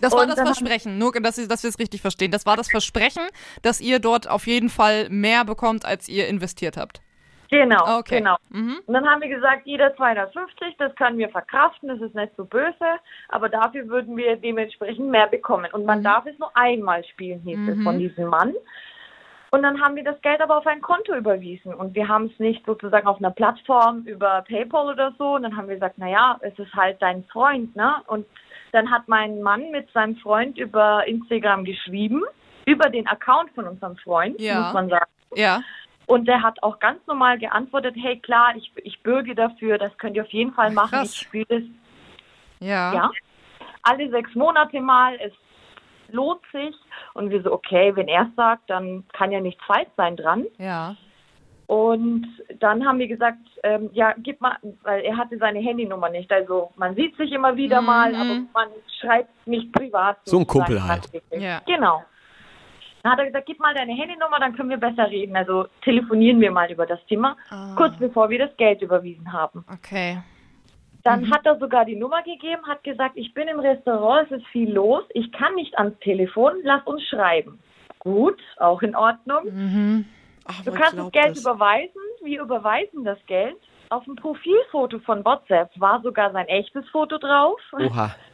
[0.00, 2.30] Das war Und das Versprechen, nur dass, Sie- dass wir es richtig verstehen.
[2.30, 3.22] Das war das Versprechen,
[3.62, 7.00] dass ihr dort auf jeden Fall mehr bekommt, als ihr investiert habt.
[7.50, 8.18] Genau, Okay.
[8.18, 8.36] genau.
[8.50, 8.78] Mhm.
[8.86, 12.44] Und dann haben wir gesagt, jeder 250, das können wir verkraften, das ist nicht so
[12.44, 12.74] böse,
[13.28, 15.68] aber dafür würden wir dementsprechend mehr bekommen.
[15.72, 18.54] Und man darf es nur einmal spielen, hieß es von diesem Mann.
[19.54, 22.36] Und dann haben wir das Geld aber auf ein Konto überwiesen und wir haben es
[22.40, 25.34] nicht sozusagen auf einer Plattform über PayPal oder so.
[25.36, 27.94] Und dann haben wir gesagt, naja, es ist halt dein Freund, ne?
[28.08, 28.26] Und
[28.72, 32.24] dann hat mein Mann mit seinem Freund über Instagram geschrieben,
[32.66, 34.60] über den Account von unserem Freund, Ja.
[34.60, 35.10] muss man sagen.
[35.36, 35.60] Ja.
[36.06, 40.16] Und der hat auch ganz normal geantwortet, hey klar, ich, ich bürge dafür, das könnt
[40.16, 40.90] ihr auf jeden Fall machen.
[40.98, 41.12] krass.
[41.12, 41.62] Ich spiele das
[42.58, 42.92] Ja.
[42.92, 43.10] ja.
[43.84, 45.32] alle sechs Monate mal, es
[46.10, 46.74] lohnt sich.
[47.14, 50.44] Und wir so, okay, wenn er es sagt, dann kann ja nichts falsch sein dran.
[50.58, 50.96] Ja.
[51.66, 52.26] Und
[52.60, 56.30] dann haben wir gesagt, ähm, ja, gib mal, weil er hatte seine Handynummer nicht.
[56.30, 57.86] Also man sieht sich immer wieder Mhm.
[57.86, 58.68] mal, aber man
[59.00, 60.18] schreibt nicht privat.
[60.24, 61.08] So ein Kumpel halt.
[61.30, 61.60] Ja.
[61.66, 62.02] Genau.
[63.02, 65.36] Dann hat er gesagt, gib mal deine Handynummer, dann können wir besser reden.
[65.36, 67.74] Also telefonieren wir mal über das Thema, Ah.
[67.76, 69.64] kurz bevor wir das Geld überwiesen haben.
[69.72, 70.18] Okay.
[71.04, 74.46] Dann hat er sogar die Nummer gegeben, hat gesagt, ich bin im Restaurant, es ist
[74.48, 77.58] viel los, ich kann nicht ans Telefon, lass uns schreiben.
[77.98, 79.44] Gut, auch in Ordnung.
[79.44, 80.04] Mhm.
[80.46, 81.40] Ach, Du kannst das Geld das.
[81.42, 82.00] überweisen.
[82.22, 83.56] Wir überweisen das Geld.
[83.90, 87.60] Auf dem Profilfoto von WhatsApp war sogar sein echtes Foto drauf.
[87.72, 88.14] Oha.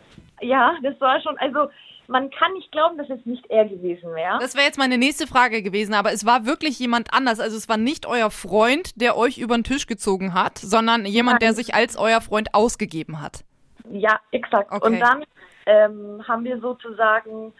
[0.43, 1.69] Ja, das war schon, also
[2.11, 4.39] man kann nicht glauben, dass es nicht er gewesen wäre.
[4.41, 7.39] Das wäre jetzt meine nächste Frage gewesen, aber es war wirklich jemand anders.
[7.39, 11.41] Also es war nicht euer Freund, der euch über den Tisch gezogen hat, sondern jemand,
[11.41, 11.57] der Nein.
[11.57, 13.45] sich als euer Freund ausgegeben hat.
[13.91, 14.73] Ja, exakt.
[14.73, 14.87] Okay.
[14.87, 15.25] Und dann
[15.67, 17.53] ähm, haben wir sozusagen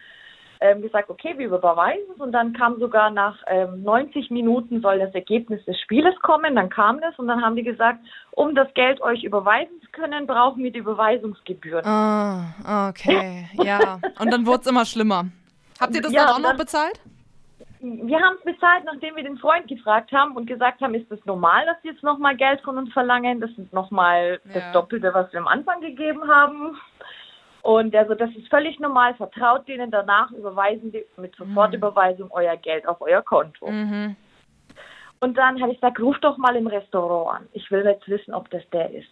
[0.61, 2.21] ähm, gesagt, okay, wir überweisen es.
[2.21, 6.55] Und dann kam sogar nach ähm, 90 Minuten soll das Ergebnis des Spieles kommen.
[6.55, 7.99] Dann kam das und dann haben die gesagt,
[8.31, 11.85] um das Geld euch überweisen zu können, brauchen wir die Überweisungsgebühren.
[11.85, 13.49] Ah, okay.
[13.63, 13.99] Ja.
[14.19, 15.25] Und dann wurde es immer schlimmer.
[15.79, 16.99] Habt ihr das Ja, dann auch noch dann- bezahlt?
[17.83, 21.25] Wir haben es bezahlt, nachdem wir den Freund gefragt haben und gesagt haben, ist es
[21.25, 23.41] normal, dass die jetzt nochmal Geld von uns verlangen?
[23.41, 24.51] Das ist nochmal Ja.
[24.53, 26.77] das Doppelte, was wir am Anfang gegeben haben.
[27.63, 32.87] Und also das ist völlig normal, vertraut denen, danach überweisen die mit Sofortüberweisung euer Geld
[32.87, 33.69] auf euer Konto.
[33.69, 34.15] Mhm.
[35.19, 37.47] Und dann habe ich gesagt, ruf doch mal im Restaurant an.
[37.53, 39.09] Ich will jetzt wissen, ob das der ist.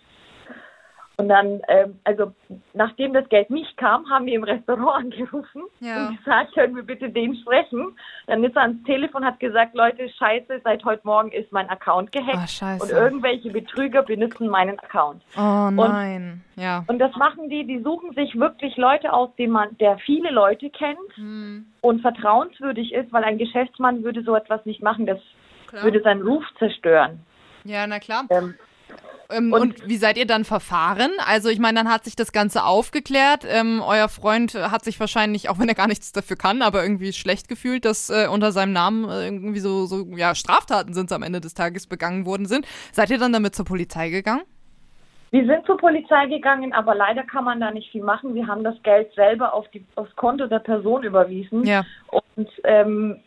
[1.19, 2.31] Und dann, ähm, also
[2.73, 6.07] nachdem das Geld nicht kam, haben wir im Restaurant angerufen Ja.
[6.07, 7.97] und gesagt, können wir bitte den sprechen.
[8.27, 12.13] Dann ist er ans Telefon, hat gesagt, Leute, scheiße, seit heute Morgen ist mein Account
[12.13, 12.83] gehackt scheiße.
[12.83, 15.21] und irgendwelche Betrüger benutzen meinen Account.
[15.37, 16.41] Oh nein.
[16.55, 16.85] ja.
[16.87, 20.69] Und das machen die, die suchen sich wirklich Leute aus, denen man, der viele Leute
[20.69, 25.19] kennt Hm, und vertrauenswürdig ist, weil ein Geschäftsmann würde so etwas nicht machen, das
[25.67, 25.83] klar.
[25.83, 27.19] würde seinen Ruf zerstören.
[27.65, 28.23] Ja, na klar.
[28.29, 28.55] Ähm,
[29.31, 31.11] Ähm, und, und- wie seid ihr dann verfahren?
[31.25, 33.45] Also ich meine, dann hat sich das Ganze aufgeklärt.
[33.47, 37.13] Ähm, euer Freund hat sich wahrscheinlich, auch wenn er gar nichts dafür kann, aber irgendwie
[37.13, 41.23] schlecht gefühlt, dass äh, unter seinem Namen äh, irgendwie so, so ja, Straftaten sind am
[41.23, 42.65] Ende des Tages begangen worden sind.
[42.91, 44.41] Seid ihr dann damit zur Polizei gegangen?
[45.31, 48.33] Wir sind zur Polizei gegangen, aber leider kann man da nicht viel machen.
[48.33, 51.63] Wir haben das Geld selber auf die, aufs Konto der Person überwiesen.
[51.65, 51.85] Ja.
[52.09, 53.17] Und ähm,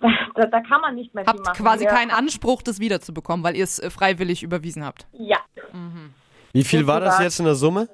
[0.34, 1.62] da, da kann man nicht mehr viel Habt machen.
[1.64, 5.06] quasi Wir- keinen Anspruch, das wiederzubekommen, weil ihr es äh, freiwillig überwiesen habt.
[5.12, 5.38] Ja,
[6.52, 7.88] Wie viel war das jetzt in der Summe?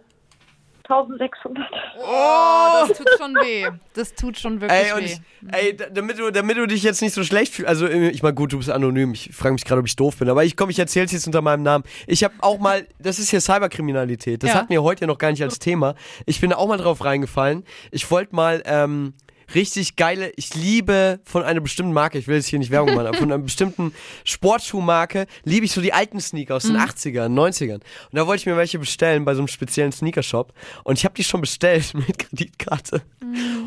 [0.87, 1.67] 1600.
[1.99, 3.67] Oh, das tut schon weh.
[3.95, 5.05] Das tut schon wirklich Ey, und weh.
[5.05, 5.21] ich,
[5.53, 8.23] ey, da- damit du, damit du dich jetzt nicht so schlecht fühlst, also äh, ich
[8.23, 10.59] meine, gut, du bist anonym, ich frage mich gerade, ob ich doof bin, aber ich
[10.59, 11.85] komm, ich erzähl's jetzt unter meinem Namen.
[12.07, 14.57] Ich habe auch mal, das ist hier Cyberkriminalität, das Ja.
[14.57, 15.95] hatten wir heute ja noch gar nicht als Thema.
[16.27, 17.65] Ich bin da auch mal drauf reingefallen.
[17.91, 19.15] Ich wollte mal, ähm,
[19.55, 23.07] richtig geile, ich liebe von einer bestimmten Marke, ich will jetzt hier nicht Werbung machen,
[23.09, 23.93] aber von einer bestimmten
[24.25, 27.75] Sportschuhmarke liebe ich so die alten Sneaker aus den 80ern, 90ern.
[27.75, 27.83] Und
[28.13, 30.53] da wollte ich mir welche bestellen bei so einem speziellen Sneakershop
[30.85, 33.03] und ich habe die schon bestellt mit Kreditkarte.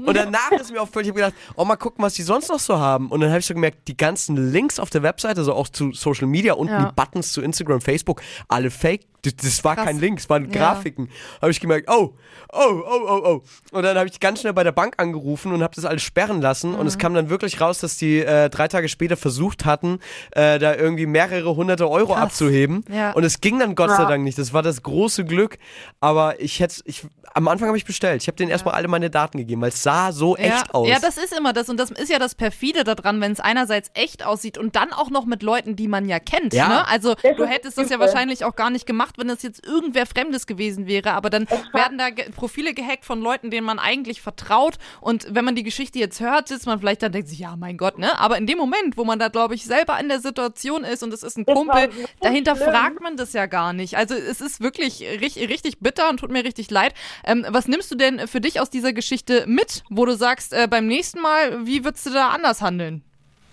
[0.05, 2.59] Und danach ist mir aufgefallen, ich habe gedacht, oh mal gucken, was die sonst noch
[2.59, 3.09] so haben.
[3.09, 5.91] Und dann habe ich so gemerkt, die ganzen Links auf der Webseite, also auch zu
[5.93, 6.85] Social Media, unten Ja.
[6.85, 9.01] die Buttons zu Instagram, Facebook, alle fake.
[9.35, 9.85] Das, das war Krass.
[9.85, 10.51] kein Link, es waren Ja.
[10.51, 11.09] Grafiken.
[11.41, 12.13] Habe ich gemerkt, oh,
[12.53, 13.41] oh, oh, oh, oh.
[13.77, 16.41] Und dann habe ich ganz schnell bei der Bank angerufen und habe das alles sperren
[16.41, 16.73] lassen.
[16.73, 16.87] Und Mhm.
[16.87, 19.99] es kam dann wirklich raus, dass die äh, drei Tage später versucht hatten,
[20.31, 22.23] äh, da irgendwie mehrere hunderte Euro Krass.
[22.23, 22.83] abzuheben.
[22.91, 23.11] Ja.
[23.11, 24.09] Und es ging dann Gott sei Ja.
[24.09, 24.37] Dank nicht.
[24.37, 25.57] Das war das große Glück.
[25.99, 27.03] Aber ich hätte, ich,
[27.33, 28.21] am Anfang habe ich bestellt.
[28.21, 30.87] Ich habe denen erstmal alle meine Daten gegeben, weil es sah so Ja, echt aus.
[30.87, 31.69] ja, das ist immer das.
[31.69, 35.09] Und das ist ja das Perfide daran, wenn es einerseits echt aussieht und dann auch
[35.09, 36.53] noch mit Leuten, die man ja kennt.
[36.53, 36.67] Ja.
[36.67, 36.87] Ne?
[36.87, 40.05] Also Das du hättest das ja wahrscheinlich auch gar nicht gemacht, wenn es jetzt irgendwer
[40.05, 41.13] Fremdes gewesen wäre.
[41.13, 44.75] Aber dann werden da ge Profile gehackt von Leuten, denen man eigentlich vertraut.
[45.01, 47.77] Und wenn man die Geschichte jetzt hört, sitzt man vielleicht dann denkt sich, ja, mein
[47.77, 48.17] Gott, ne?
[48.19, 51.13] Aber in dem Moment, wo man da, glaube ich, selber in der Situation ist und
[51.13, 51.89] es ist ein Das Kumpel,
[52.21, 52.69] dahinter schlimm.
[52.69, 53.97] fragt man das ja gar nicht.
[53.97, 56.93] Also es ist wirklich richtig, richtig bitter und tut mir richtig leid.
[57.23, 60.67] Ähm, was nimmst du denn für dich aus dieser Geschichte mit, wo du sagst, äh,
[60.69, 63.03] beim nächsten Mal, wie würdest du da anders handeln?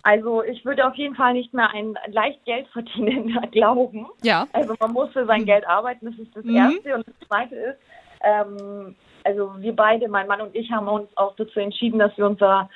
[0.05, 4.07] Also ich würde auf jeden Fall nicht mehr ein leicht Geld verdienen glauben.
[4.23, 4.47] Ja.
[4.53, 6.57] Also man muss für sein Geld arbeiten, das ist das Mhm.
[6.57, 6.95] Erste.
[6.95, 7.79] Und das Zweite ist,
[8.21, 8.95] ähm,
[9.25, 12.69] also wir beide, mein Mann und ich, haben uns auch dazu entschieden, dass wir unser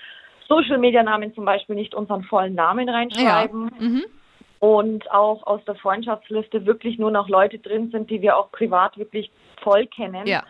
[0.49, 3.71] Social-Media-Namen zum Beispiel nicht unseren vollen Namen reinschreiben.
[3.79, 4.05] Mhm.
[4.61, 8.97] Und auch aus der Freundschaftsliste wirklich nur noch Leute drin sind, die wir auch privat
[8.97, 9.31] wirklich
[9.63, 10.27] voll kennen.
[10.27, 10.45] Ja.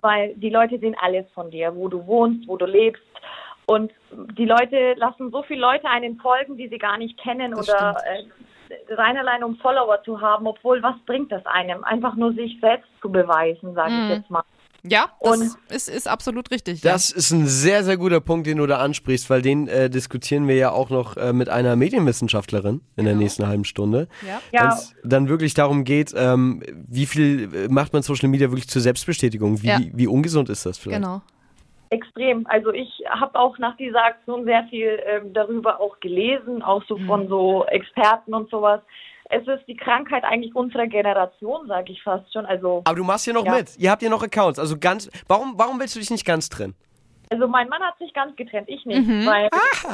[0.00, 3.02] Weil die Leute sehen alles von dir, wo du wohnst, wo du lebst.
[3.74, 3.92] Und
[4.38, 7.96] die Leute lassen so viele Leute einen folgen, die sie gar nicht kennen Das oder
[8.04, 11.84] äh, rein allein um Follower zu haben, obwohl was bringt das einem?
[11.84, 14.02] Einfach nur sich selbst zu beweisen, sage Mhm.
[14.10, 14.42] ich jetzt mal.
[14.82, 16.80] Ja, das Und- ist, ist absolut richtig.
[16.80, 20.48] Das ist ein sehr, sehr guter Punkt, den du da ansprichst, weil den äh, diskutieren
[20.48, 24.08] wir ja auch noch äh, mit einer Medienwissenschaftlerin in der nächsten halben Stunde.
[24.26, 24.40] Ja.
[24.52, 24.62] Ja.
[24.62, 28.68] Wenn es dann wirklich darum geht, ähm, wie viel äh, macht man Social Media wirklich
[28.68, 29.62] zur Selbstbestätigung?
[29.62, 29.78] Wie, Ja.
[29.92, 31.02] wie ungesund ist das vielleicht?
[31.02, 31.20] Genau.
[31.90, 32.46] Extrem.
[32.46, 36.96] Also ich habe auch nach dieser Aktion sehr viel ähm, darüber auch gelesen, auch so
[36.98, 38.80] von so Experten und sowas.
[39.28, 42.46] Es ist die Krankheit eigentlich unserer Generation, sage ich fast schon.
[42.46, 43.56] Also, Aber du machst hier noch Ja.
[43.56, 43.76] mit.
[43.78, 44.58] Ihr habt hier noch Accounts.
[44.58, 45.10] Also ganz.
[45.28, 46.74] Warum, warum willst du dich nicht ganz trennen?
[47.32, 49.48] also mein Mann hat sich ganz getrennt, ich nicht, weil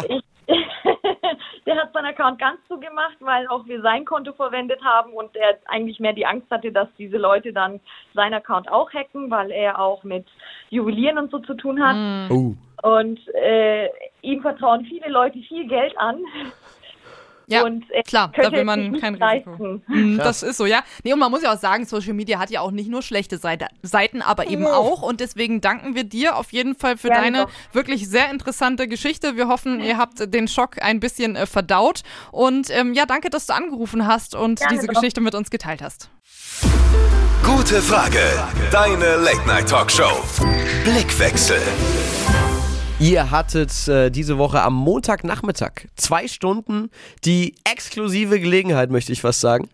[0.08, 0.22] ich,
[1.66, 5.58] der hat seinen Account ganz zugemacht, weil auch wir sein Konto verwendet haben und er
[5.66, 7.80] eigentlich mehr die Angst hatte, dass diese Leute dann
[8.14, 10.26] seinen Account auch hacken, weil er auch mit
[10.70, 12.30] Juwelieren und so zu tun hat.
[12.30, 12.54] Oh.
[12.82, 13.88] Und äh,
[14.22, 16.20] ihm vertrauen viele Leute viel Geld an.
[17.48, 19.80] Ja, und er klar, da will man kein Risiko.
[19.86, 20.82] Mm, Das ist so, ja.
[21.04, 23.38] Nee, und man muss ja auch sagen, Social Media hat ja auch nicht nur schlechte
[23.38, 25.02] Seite, Seiten, aber eben auch.
[25.02, 27.50] Und deswegen danken wir dir auf jeden Fall für Gerne deine doch.
[27.72, 29.36] wirklich sehr interessante Geschichte.
[29.36, 32.02] Wir hoffen, ihr habt den Schock ein bisschen äh, verdaut.
[32.32, 34.94] Und ähm, ja, danke, dass du angerufen hast und Gerne diese doch.
[34.94, 36.10] Geschichte mit uns geteilt hast.
[37.44, 38.18] Gute Frage.
[38.72, 40.10] Deine Late Night Talkshow.
[40.82, 41.60] Blickwechsel.
[42.98, 46.90] Ihr hattet äh, diese Woche am Montagnachmittag zwei Stunden
[47.26, 49.68] die exklusive Gelegenheit, möchte ich fast sagen,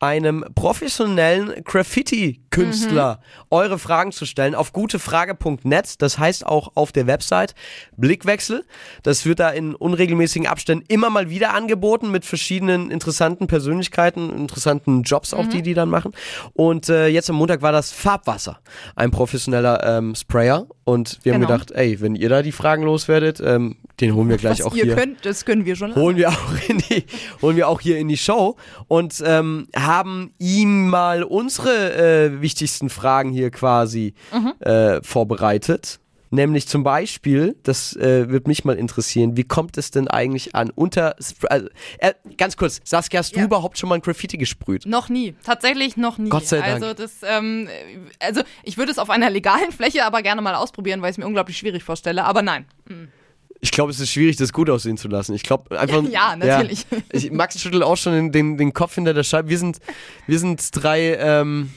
[0.00, 6.00] einem professionellen Graffiti-Künstler eure Fragen zu stellen auf gutefrage.net.
[6.02, 7.54] Das heißt auch auf der Website
[7.96, 8.64] Blickwechsel.
[9.02, 15.02] Das wird da in unregelmäßigen Abständen immer mal wieder angeboten mit verschiedenen interessanten Persönlichkeiten, interessanten
[15.02, 16.12] Jobs auch, die die dann machen.
[16.52, 18.58] Und äh, jetzt am Montag war das Farbwasser,
[18.96, 20.66] ein professioneller ähm, Sprayer.
[20.84, 21.52] Und wir haben Genau.
[21.52, 24.74] gedacht, ey, wenn ihr da die Fragen loswerdet, ähm, den holen wir gleich Was auch
[24.74, 24.94] ihr hier.
[24.96, 25.90] könnt, das können wir schon.
[25.90, 26.02] lange.
[26.02, 27.04] Holen wir auch in die,
[27.42, 28.56] holen wir auch hier in die Show
[28.88, 34.14] und ähm, haben ihm mal unsere äh, wichtigsten Fragen hier quasi
[34.60, 36.00] äh, vorbereitet.
[36.30, 40.70] Nämlich zum Beispiel, das äh, wird mich mal interessieren, wie kommt es denn eigentlich an
[40.70, 41.14] unter,
[41.48, 43.44] also, äh, ganz kurz, Saskia, hast du Ja.
[43.46, 44.84] überhaupt schon mal ein Graffiti gesprüht?
[44.84, 46.30] Noch nie, tatsächlich noch nie.
[46.30, 46.72] Gott sei Dank.
[46.82, 47.68] Also das, ähm,
[48.18, 51.18] also ich würde es auf einer legalen Fläche aber gerne mal ausprobieren, weil ich es
[51.18, 52.24] mir unglaublich schwierig vorstelle.
[52.24, 52.64] Aber nein.
[53.64, 55.34] Ich glaube, es ist schwierig, das gut aussehen zu lassen.
[55.34, 56.02] Ich glaube einfach.
[56.10, 56.86] Ja, natürlich.
[57.12, 59.48] Ich, Max schüttelt auch schon den, den, den Kopf hinter der Scheibe.
[59.48, 59.78] Wir sind,
[60.26, 61.70] wir sind drei, ähm,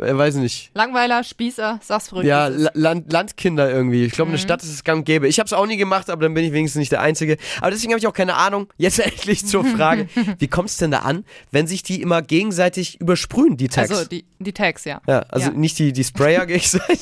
[0.00, 0.70] äh, weiß nicht.
[0.72, 2.26] Langweiler, Spießer, sag's verrückt.
[2.26, 4.06] Ja, Land, Landkinder irgendwie.
[4.06, 4.36] Ich glaube, Mhm.
[4.36, 5.28] in der Stadt ist es gang und gäbe.
[5.28, 7.36] Ich habe es auch nie gemacht, aber dann bin ich wenigstens nicht der Einzige.
[7.60, 8.68] Aber deswegen habe ich auch keine Ahnung.
[8.78, 12.98] Jetzt endlich zur Frage, wie kommt es denn da an, wenn sich die immer gegenseitig
[13.02, 13.90] übersprühen, die Tags?
[13.90, 15.02] Also die, die Tags, ja.
[15.06, 15.52] ja, also ja.
[15.52, 17.00] nicht die, die Sprayer gegenseitig.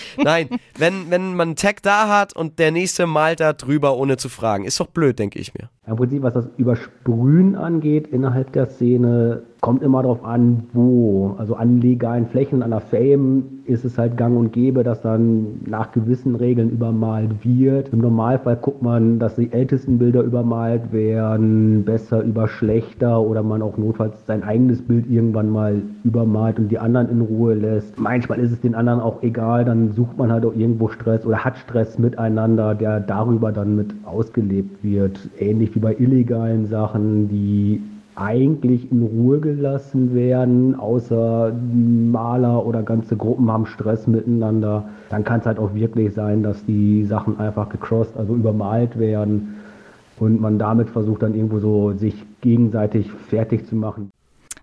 [0.16, 4.16] Nein, wenn, wenn man einen Tag da hat und der nächste malt da drüber, ohne
[4.16, 4.64] zu fragen.
[4.64, 5.70] Ist doch blöd, denke ich mir.
[5.84, 11.34] Im Prinzip, was das Übersprühen angeht innerhalb der Szene, kommt immer darauf an, wo.
[11.38, 15.60] Also an legalen Flächen, an der Fame ist es halt gang und gäbe, dass dann
[15.66, 17.92] nach gewissen Regeln übermalt wird.
[17.92, 23.62] Im Normalfall guckt man, dass die ältesten Bilder übermalt werden, besser über schlechter oder man
[23.62, 27.98] auch notfalls sein eigenes Bild irgendwann mal übermalt und die anderen in Ruhe lässt.
[27.98, 31.44] Manchmal ist es den anderen auch egal, dann sucht man halt auch irgendwo Stress oder
[31.44, 35.20] hat Stress miteinander, der darüber dann mit ausgelebt wird.
[35.38, 37.82] Ähnlich wie bei illegalen Sachen, die
[38.14, 44.84] eigentlich in Ruhe gelassen werden, außer Maler oder ganze Gruppen haben Stress miteinander.
[45.08, 49.54] Dann kann es halt auch wirklich sein, dass die Sachen einfach gecrossed, also übermalt werden
[50.22, 54.11] und man damit versucht dann irgendwo so sich gegenseitig fertig zu machen.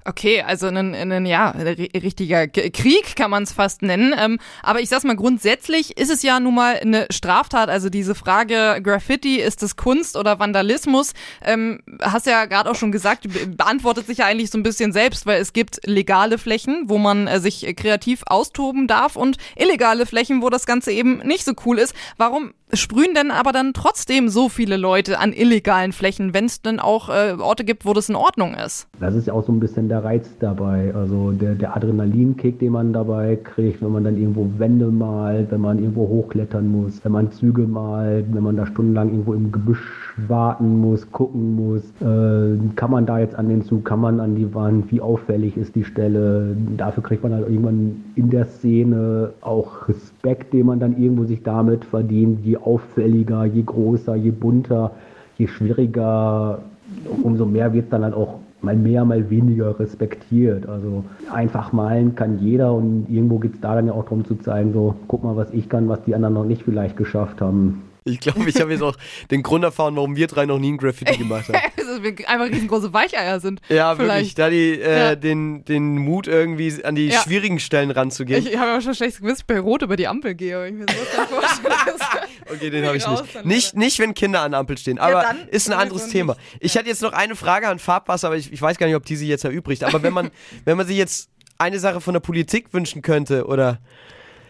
[0.06, 4.16] Okay, also ein, ein ja, ein ri- richtiger Krieg kann man es fast nennen.
[4.18, 7.70] Ähm, aber ich sag's mal, grundsätzlich ist es ja nun mal eine Straftat.
[7.70, 11.14] Also diese Frage Graffiti, ist es Kunst oder Vandalismus?
[11.44, 14.94] Ähm, hast ja gerade auch schon gesagt, be- beantwortet sich ja eigentlich so ein bisschen
[14.94, 19.38] selbst, weil es gibt legale Flächen, wo man äh, sich äh, kreativ austoben darf und
[19.58, 21.94] illegale Flächen, wo das Ganze eben nicht so cool ist.
[22.18, 26.80] Warum sprühen denn aber dann trotzdem so viele Leute an illegalen Flächen, wenn es denn
[26.80, 28.88] auch äh, Orte gibt, wo das in Ordnung ist?
[29.00, 30.94] Das ist ja auch so ein bisschen der Reiz dabei.
[30.94, 35.62] Also der, der Adrenalinkick, den man dabei kriegt, wenn man dann irgendwo Wände malt, wenn
[35.62, 39.80] man irgendwo hochklettern muss, wenn man Züge malt, wenn man da stundenlang irgendwo im Gebüsch
[40.28, 41.84] warten muss, gucken muss.
[42.02, 45.58] Äh, kann man da jetzt an den Zug, kann man an die Wand, wie auffällig
[45.58, 46.56] ist die Stelle?
[46.78, 51.42] Dafür kriegt man halt irgendwann in der Szene auch Respekt, den man dann irgendwo sich
[51.42, 52.46] damit verdient.
[52.46, 54.92] Je auffälliger, je größer, je bunter,
[55.38, 56.60] je schwieriger,
[57.24, 60.68] umso mehr wird dann halt auch mal mehr, mal weniger respektiert.
[60.68, 64.36] Also einfach malen kann jeder und irgendwo geht es da dann ja auch darum zu
[64.36, 67.84] zeigen, so guck mal, was ich kann, was die anderen noch nicht vielleicht geschafft haben.
[68.04, 68.96] Ich glaube, ich habe jetzt auch
[69.32, 71.60] den Grund erfahren, warum wir drei noch nie ein Graffiti gemacht haben.
[71.90, 73.62] dass wir einfach riesengroße Weicheier sind.
[73.70, 74.08] Ja, wirklich.
[74.08, 74.40] Vielleicht.
[74.40, 75.16] Da die, äh, Ja.
[75.16, 77.22] den, den Mut irgendwie an die Ja.
[77.22, 78.42] schwierigen Stellen ranzugehen.
[78.46, 80.68] Ich, ich habe aber schon schlechtes Gewissen, bei Rot über die Ampel gehe.
[80.68, 80.86] Ich mir
[81.30, 81.62] sowas.
[82.52, 83.46] Okay, den habe ich raus nicht.
[83.46, 84.98] Nicht, nicht, wenn Kinder an der Ampel stehen.
[84.98, 86.14] Aber dann ist ein anderes nicht.
[86.14, 86.36] Thema.
[86.60, 89.06] Ich hatte jetzt noch eine Frage an Farbwasser, aber ich, ich weiß gar nicht, ob
[89.06, 89.84] die sich jetzt erübrigt.
[89.84, 90.32] Aber wenn man,
[90.66, 91.30] wenn man sich jetzt
[91.60, 93.80] eine Sache von der Politik wünschen könnte oder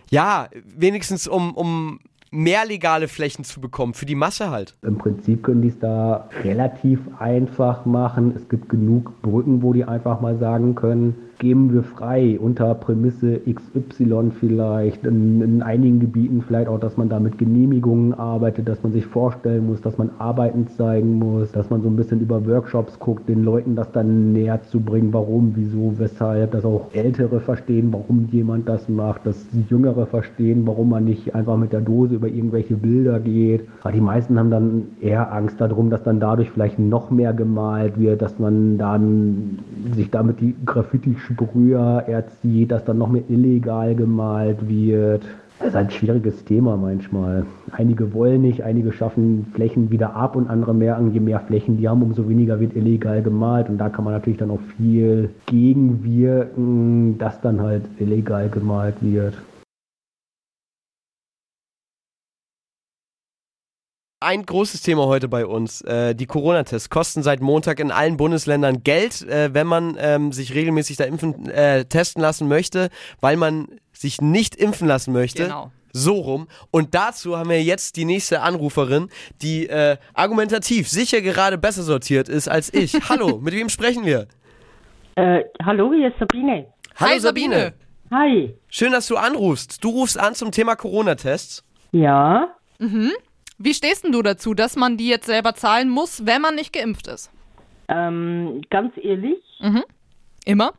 [0.10, 2.00] ja, wenigstens um, um
[2.32, 4.76] mehr legale Flächen zu bekommen, für die Masse halt.
[4.82, 8.34] Im Prinzip können die es da relativ einfach machen.
[8.36, 13.40] Es gibt genug Brücken, wo die einfach mal sagen können, geben wir frei unter Prämisse
[13.40, 15.06] XY vielleicht.
[15.06, 19.06] In, in einigen Gebieten vielleicht auch, dass man da mit Genehmigungen arbeitet, dass man sich
[19.06, 23.28] vorstellen muss, dass man Arbeiten zeigen muss, dass man so ein bisschen über Workshops guckt,
[23.30, 28.28] den Leuten das dann näher zu bringen, warum, wieso, weshalb, dass auch Ältere verstehen, warum
[28.32, 32.76] jemand das macht, dass Jüngere verstehen, warum man nicht einfach mit der Dose über irgendwelche
[32.76, 33.66] Bilder geht.
[33.82, 37.98] Aber die meisten haben dann eher Angst darum, dass dann dadurch vielleicht noch mehr gemalt
[37.98, 39.60] wird, dass man dann
[39.96, 40.56] sich damit die
[41.30, 45.24] Graffiti-Sprüher erzieht, dass dann noch mehr illegal gemalt wird.
[45.60, 47.46] Das ist ein schwieriges Thema manchmal.
[47.72, 51.90] Einige wollen nicht, einige schaffen Flächen wieder ab und andere merken, je mehr Flächen die
[51.90, 53.68] haben, umso weniger wird illegal gemalt.
[53.68, 59.34] Und da kann man natürlich dann auch viel gegenwirken, dass dann halt illegal gemalt wird.
[64.22, 65.80] Ein großes Thema heute bei uns.
[65.82, 70.54] Äh, die Corona-Tests kosten seit Montag in allen Bundesländern Geld, äh, wenn man ähm, sich
[70.54, 72.90] regelmäßig da impfen, äh, testen lassen möchte,
[73.22, 75.44] weil man sich nicht impfen lassen möchte.
[75.44, 75.72] Genau.
[75.94, 76.50] So rum.
[76.70, 79.08] Und dazu haben wir jetzt die nächste Anruferin,
[79.42, 82.94] die äh, argumentativ sicher gerade besser sortiert ist als ich.
[83.10, 84.28] Hallo, mit wem sprechen wir?
[85.16, 86.68] Äh, hallo, hier ist Sabine.
[86.98, 87.74] Hallo Hi, Sabine.
[88.12, 88.54] Hi.
[88.68, 89.82] Schön, dass du anrufst.
[89.82, 91.64] Du rufst an zum Thema Corona-Tests.
[91.92, 92.54] Ja,
[93.60, 96.74] Wie stehst denn du dazu, dass man die jetzt selber zahlen muss, wenn man nicht
[96.74, 97.32] geimpft ist?
[97.89, 99.39] ähm, ganz ehrlich,
[100.45, 100.74] Immer?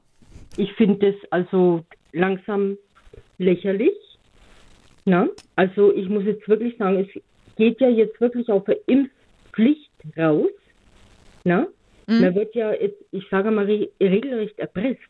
[0.56, 2.78] ich finde das also langsam
[3.38, 3.92] lächerlich.
[5.04, 5.28] Na?
[5.56, 7.22] Also ich muss jetzt wirklich sagen, es
[7.56, 10.50] geht ja jetzt wirklich auf eine Impfpflicht raus.
[11.44, 11.66] Na?
[12.06, 15.00] Man wird ja jetzt, ich sage mal, re regelrecht erpresst.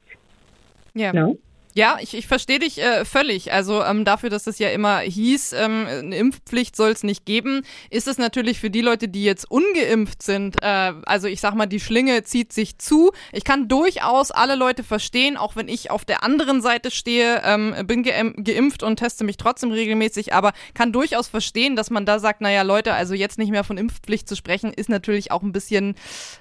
[0.95, 1.13] Ja.
[1.15, 1.33] Na?
[1.75, 3.53] Ja, ich, ich verstehe dich äh, völlig.
[3.53, 7.63] Also ähm, dafür, dass es ja immer hieß, ähm, eine Impfpflicht soll es nicht geben,
[7.91, 10.67] ist es natürlich für die Leute, die jetzt ungeimpft sind, äh,
[11.07, 13.13] also ich sag mal, die Schlinge zieht sich zu.
[13.33, 17.75] Ich kann durchaus alle Leute verstehen, auch wenn ich auf der anderen Seite stehe, ähm,
[17.87, 22.19] bin geim- geimpft und teste mich trotzdem regelmäßig, aber kann durchaus verstehen, dass man da
[22.19, 25.53] sagt, naja Leute, also jetzt nicht mehr von Impfpflicht zu sprechen, ist natürlich auch ein
[25.53, 25.95] bisschen,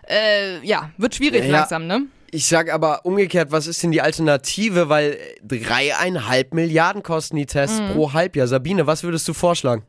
[0.09, 1.51] äh, ja, wird schwierig Ja.
[1.51, 2.07] langsam, ne?
[2.31, 4.89] Ich sag aber umgekehrt, was ist denn die Alternative?
[4.89, 8.47] Weil dreieinhalb Milliarden kosten die Tests pro Halbjahr.
[8.47, 9.83] Sabine, was würdest du vorschlagen?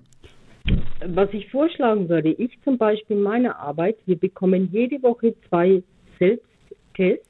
[1.06, 5.82] Was ich vorschlagen würde, ich zum Beispiel in meiner Arbeit, wir bekommen jede Woche zwei
[6.18, 7.26] Selbsttests,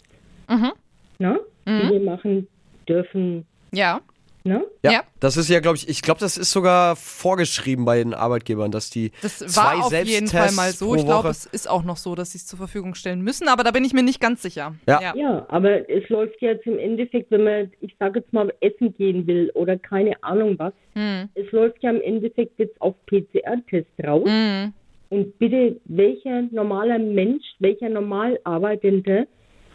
[0.48, 0.72] Mhm.
[1.18, 2.48] na, die wir machen
[2.88, 3.46] dürfen.
[3.72, 4.00] Ja.
[4.44, 4.62] Na?
[4.82, 5.02] Ja.
[5.20, 8.88] Das ist ja, glaube ich, ich glaube, das ist sogar vorgeschrieben bei den Arbeitgebern, dass
[8.88, 10.94] die Das zwei war auf jeden Fall Selbsttests mal so.
[10.94, 13.64] Ich glaube, es ist auch noch so, dass sie es zur Verfügung stellen müssen, aber
[13.64, 14.74] da bin ich mir nicht ganz sicher.
[14.86, 15.14] Ja.
[15.14, 19.26] Ja, aber es läuft jetzt im Endeffekt, wenn man, ich sage jetzt mal, essen gehen
[19.26, 21.28] will oder keine Ahnung was, Hm.
[21.34, 24.26] es läuft ja im Endeffekt jetzt auf PCR-Test raus.
[24.28, 24.72] Hm.
[25.10, 29.26] Und bitte, welcher normaler Mensch, welcher normal Arbeitende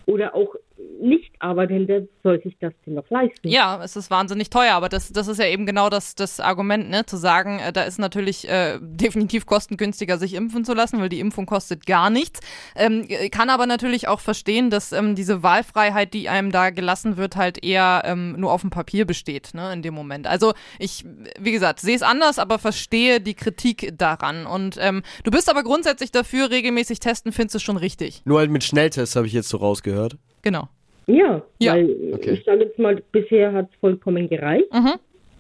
[0.06, 0.56] oder auch
[1.02, 3.48] nicht Arbeitende soll sich das denn noch leisten?
[3.48, 6.90] Ja, es ist wahnsinnig teuer, aber das, das ist ja eben genau das, das Argument,
[6.90, 7.06] ne?
[7.06, 11.20] Zu sagen, äh, da ist natürlich äh, definitiv kostengünstiger, sich impfen zu lassen, weil die
[11.20, 12.40] Impfung kostet gar nichts.
[12.76, 17.18] Ähm, äh, kann aber natürlich auch verstehen, dass ähm, diese Wahlfreiheit, die einem da gelassen
[17.18, 20.28] wird, halt eher ähm, nur auf dem Papier besteht, ne, in dem Moment.
[20.28, 21.06] Also ich,
[21.40, 24.46] wie gesagt, sehe es anders, aber verstehe die Kritik daran.
[24.46, 28.22] Und ähm, du bist aber grundsätzlich dafür, regelmäßig testen, findest du schon richtig.
[28.26, 30.18] Nur halt mit Schnelltests habe ich jetzt so rausgehört.
[30.46, 30.64] Genau.
[31.08, 31.74] Ja, Ja.
[31.74, 32.32] weil Okay.
[32.32, 34.72] ich sage jetzt mal, bisher hat es vollkommen gereicht.
[34.74, 34.94] Mhm.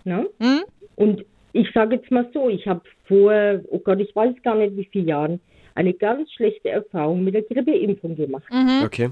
[0.03, 0.29] Ne?
[0.39, 0.63] Mhm.
[0.97, 3.31] Und ich sage jetzt mal so, ich habe vor,
[3.69, 5.39] oh Gott, ich weiß gar nicht wie viele Jahren,
[5.75, 8.43] eine ganz schlechte Erfahrung mit der Grippeimpfung gemacht.
[8.51, 8.83] Mhm.
[8.85, 9.09] Okay.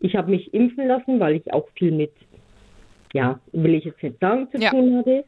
[0.00, 2.12] Ich habe mich impfen lassen, weil ich auch viel mit,
[3.12, 4.70] ja, will ich jetzt nicht sagen, zu Ja.
[4.70, 5.24] tun hatte.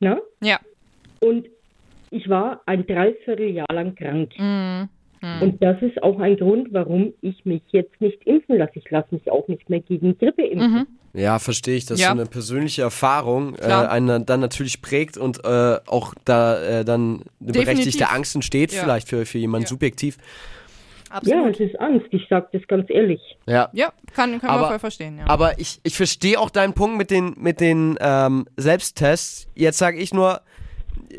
[0.00, 0.20] Ne?
[0.42, 0.58] Ja.
[1.20, 1.46] Und
[2.10, 4.32] ich war ein Dreivierteljahr lang krank.
[4.38, 4.88] Mhm.
[5.40, 8.72] Und das ist auch ein Grund, warum ich mich jetzt nicht impfen lasse.
[8.76, 10.72] Ich lasse mich auch nicht mehr gegen Grippe impfen.
[10.72, 10.86] Mhm.
[11.20, 12.08] Ja, verstehe ich, dass Ja.
[12.08, 17.22] so eine persönliche Erfahrung äh, einen dann natürlich prägt und äh, auch da äh, dann
[17.40, 17.64] eine Definitiv.
[17.64, 18.82] berechtigte Angst entsteht, Ja.
[18.82, 19.68] vielleicht für, für jemanden Ja.
[19.68, 20.16] subjektiv.
[21.10, 21.54] Ja, Absolut.
[21.54, 22.06] es ist Angst.
[22.10, 23.20] Ich sage das ganz ehrlich.
[23.46, 23.68] Ja.
[23.72, 25.26] Ja, kann, kann Aber- man voll verstehen, ja.
[25.28, 29.46] Aber ich, ich verstehe auch deinen Punkt mit den, mit den ähm, Selbsttests.
[29.54, 30.40] Jetzt sage ich nur,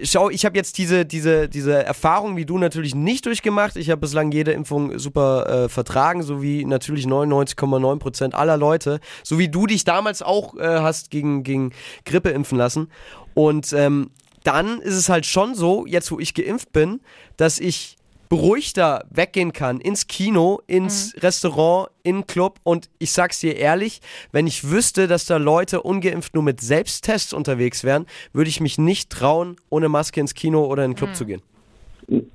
[0.04, 3.76] schau, ich habe jetzt diese, diese, diese Erfahrung wie du natürlich nicht durchgemacht.
[3.76, 9.00] Ich habe bislang jede Impfung super äh, vertragen, so wie natürlich 99,9 Prozent aller Leute,
[9.24, 11.72] so wie du dich damals auch äh, hast gegen, gegen
[12.06, 12.90] Grippe impfen lassen.
[13.34, 14.12] Und ähm,
[14.44, 17.02] dann ist es halt schon so, jetzt wo ich geimpft bin,
[17.38, 17.95] dass ich
[18.30, 21.20] beruhigter weggehen kann ins Kino, ins mhm.
[21.22, 24.02] Restaurant, in den Club und ich sag's dir ehrlich,
[24.32, 28.78] wenn ich wüsste, dass da Leute ungeimpft nur mit Selbsttests unterwegs wären, würde ich mich
[28.78, 31.16] nicht trauen, ohne Maske ins Kino oder in den Club mhm.
[31.16, 31.42] zu gehen.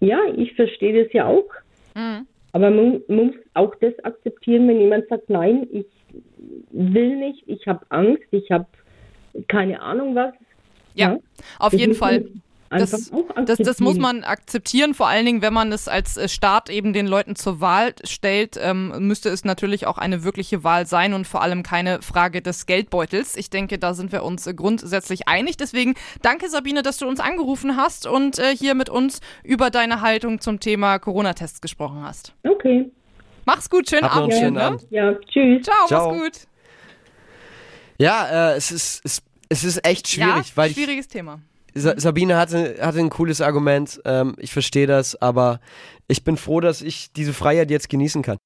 [0.01, 1.49] Ja, ich verstehe das ja auch.
[1.95, 2.27] Mhm.
[2.53, 5.87] Aber man, man muss auch das akzeptieren, wenn jemand sagt, nein, ich
[6.73, 8.67] will nicht, ich habe Angst, ich habe
[9.49, 10.35] keine Ahnung was.
[10.95, 11.19] Ja, ja.
[11.59, 12.27] auf jeden Fall.
[12.71, 13.11] Das,
[13.47, 16.93] das, das, muss man akzeptieren, vor allen Dingen, wenn man es als äh, Staat eben
[16.93, 21.27] den Leuten zur Wahl stellt, ähm, müsste es natürlich auch eine wirkliche Wahl sein und
[21.27, 23.35] vor allem keine Frage des Geldbeutels.
[23.35, 25.57] Ich denke, da sind wir uns grundsätzlich einig.
[25.57, 30.01] Deswegen danke Sabine, dass du uns angerufen hast und äh, hier mit uns über deine
[30.01, 32.35] Haltung zum Thema Corona-Tests gesprochen hast.
[32.49, 32.89] Okay.
[33.47, 34.35] Mach's gut, schönen Hab Abend.
[34.35, 34.63] Schönen ne?
[34.63, 34.87] Abend.
[34.91, 35.63] Ja, tschüss.
[35.65, 36.13] Ciao, Ciao.
[36.13, 36.47] mach's gut.
[37.99, 41.41] Ja, äh, es ist es, es ist echt schwierig, ja, weil schwieriges ich, Thema.
[41.75, 44.01] Sabine hatte, hatte ein cooles Argument.
[44.05, 45.61] Ähm, ich verstehe das, aber
[46.09, 48.39] ich bin froh, dass ich diese Freiheit jetzt genießen kann.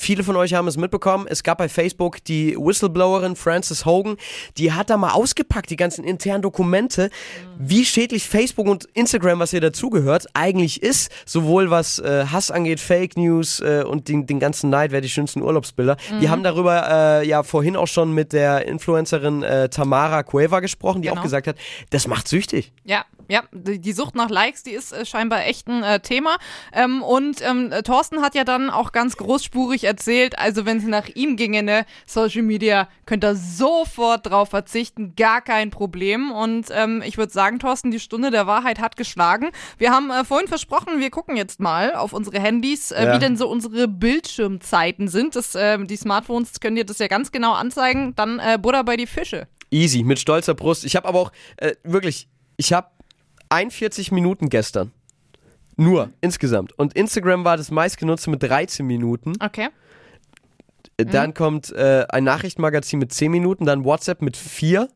[0.00, 1.26] Viele von euch haben es mitbekommen.
[1.28, 4.16] Es gab bei Facebook die Whistleblowerin Frances Hogan,
[4.56, 7.10] die hat da mal ausgepackt, die ganzen internen Dokumente,
[7.58, 11.12] wie schädlich Facebook und Instagram, was hier dazugehört, eigentlich ist.
[11.26, 15.10] Sowohl was äh, Hass angeht, Fake News äh, und den, den ganzen Neid, wer die
[15.10, 15.98] schönsten Urlaubsbilder.
[16.10, 16.20] Mhm.
[16.20, 21.02] Die haben darüber äh, ja vorhin auch schon mit der Influencerin äh, Tamara Cueva gesprochen,
[21.02, 21.20] die genau.
[21.20, 21.56] auch gesagt hat,
[21.90, 22.72] das macht süchtig.
[22.84, 26.36] Ja, ja, die Sucht nach Likes, die ist äh, scheinbar echt ein äh, Thema.
[26.72, 31.08] Ähm, und ähm, Thorsten hat ja dann auch ganz großspurig erzählt, also wenn es nach
[31.08, 36.30] ihm ginge, ne, Social Media, könnte er sofort drauf verzichten, gar kein Problem.
[36.30, 39.50] Und ähm, ich würde sagen, Thorsten, die Stunde der Wahrheit hat geschlagen.
[39.78, 43.14] Wir haben äh, vorhin versprochen, wir gucken jetzt mal auf unsere Handys, äh, ja.
[43.14, 45.34] wie denn so unsere Bildschirmzeiten sind.
[45.34, 48.14] Das, äh, die Smartphones können dir das ja ganz genau anzeigen.
[48.14, 49.48] Dann äh, Butter bei die Fische.
[49.70, 50.84] Easy, mit stolzer Brust.
[50.84, 52.88] Ich habe aber auch äh, wirklich, ich habe
[53.48, 54.92] 41 Minuten gestern.
[55.80, 56.78] Nur, insgesamt.
[56.78, 59.32] Und Instagram war das meistgenutzte mit 13 Minuten.
[59.40, 59.68] Okay.
[60.98, 61.34] Äh, dann mhm.
[61.34, 64.88] kommt äh, ein Nachrichtenmagazin mit 10 Minuten, dann WhatsApp mit 4,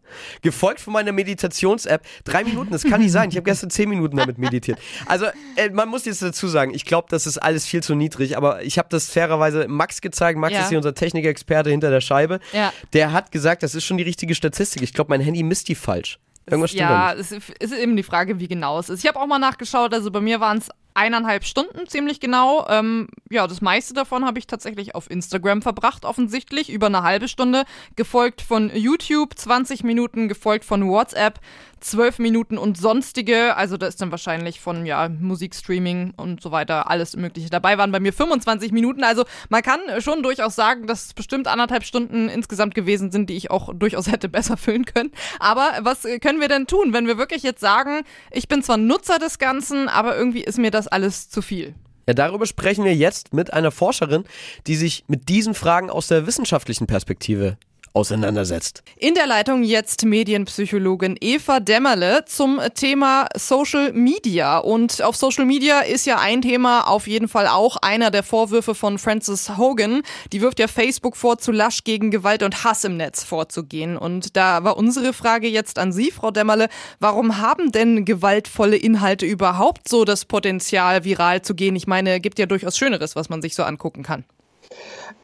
[0.42, 2.02] gefolgt von meiner Meditations-App.
[2.24, 3.30] Drei Minuten, das kann nicht sein.
[3.30, 4.78] Ich habe gestern 10 Minuten damit meditiert.
[5.06, 5.26] Also,
[5.56, 8.62] äh, man muss jetzt dazu sagen, ich glaube, das ist alles viel zu niedrig, aber
[8.62, 10.38] ich habe das fairerweise Max gezeigt.
[10.38, 10.60] Max ja.
[10.60, 12.40] ist hier unser Technikexperte hinter der Scheibe.
[12.52, 12.72] Ja.
[12.92, 14.82] Der hat gesagt, das ist schon die richtige Statistik.
[14.82, 16.18] Ich glaube, mein Handy misst die falsch.
[16.46, 19.02] Irgendwas stimmt ja, es ist eben die Frage, wie genau es ist.
[19.02, 22.66] Ich habe auch mal nachgeschaut, also bei mir waren es eineinhalb Stunden, ziemlich genau.
[22.68, 27.28] Ähm, ja, das meiste davon habe ich tatsächlich auf Instagram verbracht, offensichtlich, über eine halbe
[27.28, 27.64] Stunde,
[27.96, 31.40] gefolgt von YouTube, 20 Minuten, gefolgt von WhatsApp,
[31.80, 36.90] 12 Minuten und sonstige, also da ist dann wahrscheinlich von ja, Musikstreaming und so weiter
[36.90, 39.04] alles Mögliche dabei, waren bei mir 25 Minuten.
[39.04, 43.36] Also man kann schon durchaus sagen, dass es bestimmt anderthalb Stunden insgesamt gewesen sind, die
[43.36, 45.12] ich auch durchaus hätte besser füllen können.
[45.38, 49.18] Aber was können wir denn tun, wenn wir wirklich jetzt sagen, ich bin zwar Nutzer
[49.18, 51.74] des Ganzen, aber irgendwie ist mir das alles zu viel?
[52.06, 54.24] Ja, darüber sprechen wir jetzt mit einer Forscherin,
[54.66, 57.56] die sich mit diesen Fragen aus der wissenschaftlichen Perspektive
[57.94, 58.82] auseinandersetzt.
[58.96, 64.58] In der Leitung jetzt Medienpsychologin Eva Dämmerle zum Thema Social Media.
[64.58, 68.74] Und auf Social Media ist ja ein Thema auf jeden Fall auch einer der Vorwürfe
[68.74, 70.02] von Frances Hogan.
[70.32, 73.96] Die wirft ja Facebook vor, zu lasch gegen Gewalt und Hass im Netz vorzugehen.
[73.96, 76.68] Und da war unsere Frage jetzt an Sie, Frau Dämmerle.
[76.98, 81.76] Warum haben denn gewaltvolle Inhalte überhaupt so das Potenzial, viral zu gehen?
[81.76, 84.24] Ich meine, gibt ja durchaus Schöneres, was man sich so angucken kann.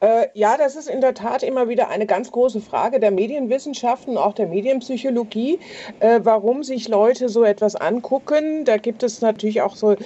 [0.00, 4.16] Äh, ja, das ist in der Tat immer wieder eine ganz große Frage der Medienwissenschaften,
[4.16, 5.58] auch der Medienpsychologie,
[6.00, 8.64] äh, warum sich Leute so etwas angucken.
[8.64, 9.96] Da gibt es natürlich auch so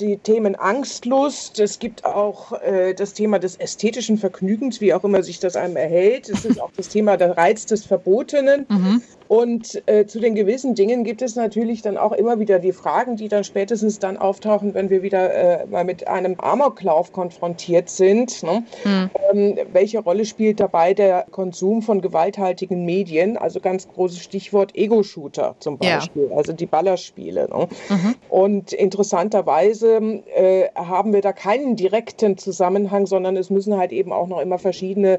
[0.00, 1.60] die Themen Angstlust.
[1.60, 5.76] Es gibt auch äh, das Thema des ästhetischen Vergnügens, wie auch immer sich das einem
[5.76, 6.28] erhält.
[6.28, 8.66] Es ist auch das Thema der Reiz des Verbotenen.
[8.68, 9.02] Mhm.
[9.28, 13.16] Und äh, zu den gewissen Dingen gibt es natürlich dann auch immer wieder die Fragen,
[13.16, 18.42] die dann spätestens dann auftauchen, wenn wir wieder äh, mal mit einem Amoklauf konfrontiert sind.
[18.42, 18.64] Ne?
[18.84, 19.10] Mhm.
[19.32, 23.36] Ähm, welche Rolle spielt dabei der Konsum von gewalthaltigen Medien?
[23.36, 26.36] Also ganz großes Stichwort Ego-Shooter zum Beispiel, ja.
[26.36, 27.48] also die Ballerspiele.
[27.48, 27.68] Ne?
[27.88, 28.14] Mhm.
[28.28, 34.26] Und interessanterweise äh, haben wir da keinen direkten Zusammenhang, sondern es müssen halt eben auch
[34.26, 35.18] noch immer verschiedene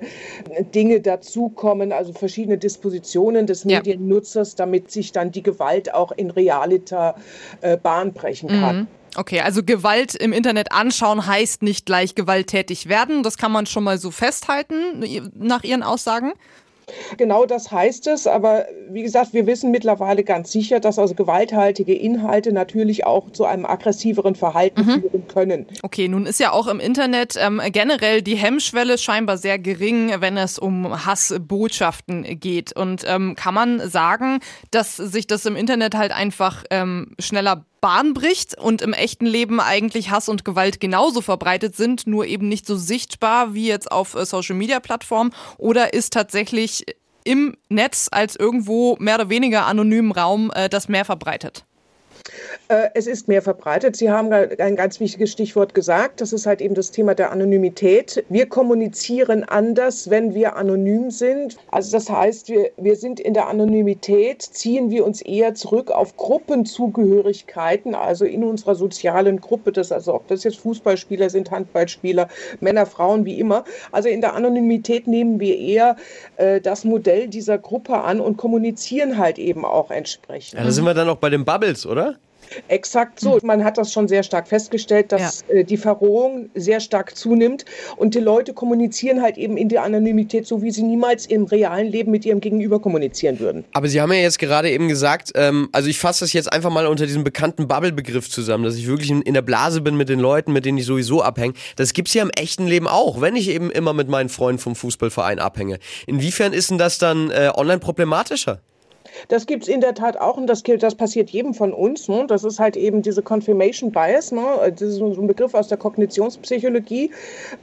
[0.74, 3.64] Dinge dazukommen, also verschiedene Dispositionen des.
[3.64, 7.16] Ja den Nutzers, damit sich dann die Gewalt auch in realiter
[7.62, 8.78] äh, Bahn brechen kann.
[8.78, 8.88] Mhm.
[9.16, 13.24] Okay, also Gewalt im Internet anschauen heißt nicht gleich gewalttätig werden.
[13.24, 16.34] Das kann man schon mal so festhalten, nach Ihren Aussagen.
[17.18, 21.96] Genau das heißt es, aber wie gesagt, wir wissen mittlerweile ganz sicher, dass also gewalthaltige
[21.96, 25.02] Inhalte natürlich auch zu einem aggressiveren Verhalten mhm.
[25.02, 25.66] führen können.
[25.82, 30.38] Okay, nun ist ja auch im Internet ähm, generell die Hemmschwelle scheinbar sehr gering, wenn
[30.38, 32.76] es um Hassbotschaften geht.
[32.76, 34.40] Und ähm, kann man sagen,
[34.72, 39.60] dass sich das im Internet halt einfach ähm, schneller Bahn bricht und im echten Leben
[39.60, 44.16] eigentlich Hass und Gewalt genauso verbreitet sind, nur eben nicht so sichtbar wie jetzt auf
[44.16, 45.34] äh, Social-Media-Plattformen?
[45.58, 46.86] Oder ist tatsächlich
[47.24, 51.66] im Netz als irgendwo mehr oder weniger anonymen Raum äh, das mehr verbreitet?
[52.68, 53.96] Äh, es ist mehr verbreitet.
[53.96, 56.22] Sie haben ein ganz wichtiges Stichwort gesagt.
[56.22, 58.24] Das ist halt eben das Thema der Anonymität.
[58.30, 61.58] Wir kommunizieren anders, wenn wir anonym sind.
[61.72, 66.18] Also das heißt, wir, wir sind in der Anonymität, ziehen wir uns eher zurück auf
[66.18, 69.72] Gruppenzugehörigkeiten, also in unserer sozialen Gruppe.
[69.72, 72.30] Das also ob das jetzt Fußballspieler sind, Handballspieler,
[72.62, 73.64] Männer, Frauen, wie immer.
[73.92, 75.98] Also in der Anonymität nehmen wir eher
[76.38, 80.60] äh, das Modell dieser Gruppe an und kommunizieren halt eben auch entsprechend.
[80.60, 82.16] Ja, da sind wir dann auch bei den Bubbles, oder?
[82.68, 83.40] Exakt so.
[83.44, 85.56] Man hat das schon sehr stark festgestellt, dass ja.
[85.56, 87.66] äh, die Verrohung sehr stark zunimmt
[87.98, 91.88] und die Leute kommunizieren halt eben in der Anonymität, so wie sie niemals im realen
[91.88, 93.66] Leben mit ihrem Gegenüber kommunizieren würden.
[93.74, 96.72] Aber Sie haben ja jetzt gerade eben gesagt, ähm, also ich fasse das jetzt einfach
[96.72, 100.10] mal unter diesem bekannten Bubble-Begriff zusammen, dass ich wirklich in, in, der Blase bin mit
[100.10, 101.54] den Leuten, mit denen ich sowieso abhänge.
[101.76, 104.60] Das gibt es ja im echten Leben auch, wenn ich eben immer mit meinen Freunden
[104.60, 105.80] vom Fußballverein abhänge.
[106.08, 108.62] Inwiefern ist denn das dann äh, online problematischer?
[109.28, 112.08] Das gibt es in der Tat auch und das, das passiert jedem von uns.
[112.08, 112.26] Ne?
[112.28, 114.32] Das ist halt eben diese Confirmation Bias.
[114.32, 114.42] Ne?
[114.72, 117.12] Das ist ein Begriff aus der Kognitionspsychologie.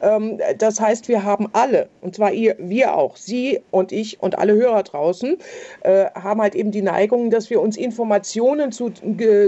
[0.01, 4.39] Ähm, das heißt, wir haben alle, und zwar ihr, wir auch, Sie und ich und
[4.39, 5.37] alle Hörer draußen,
[5.83, 8.91] äh, haben halt eben die Neigung, dass wir uns Informationen zu,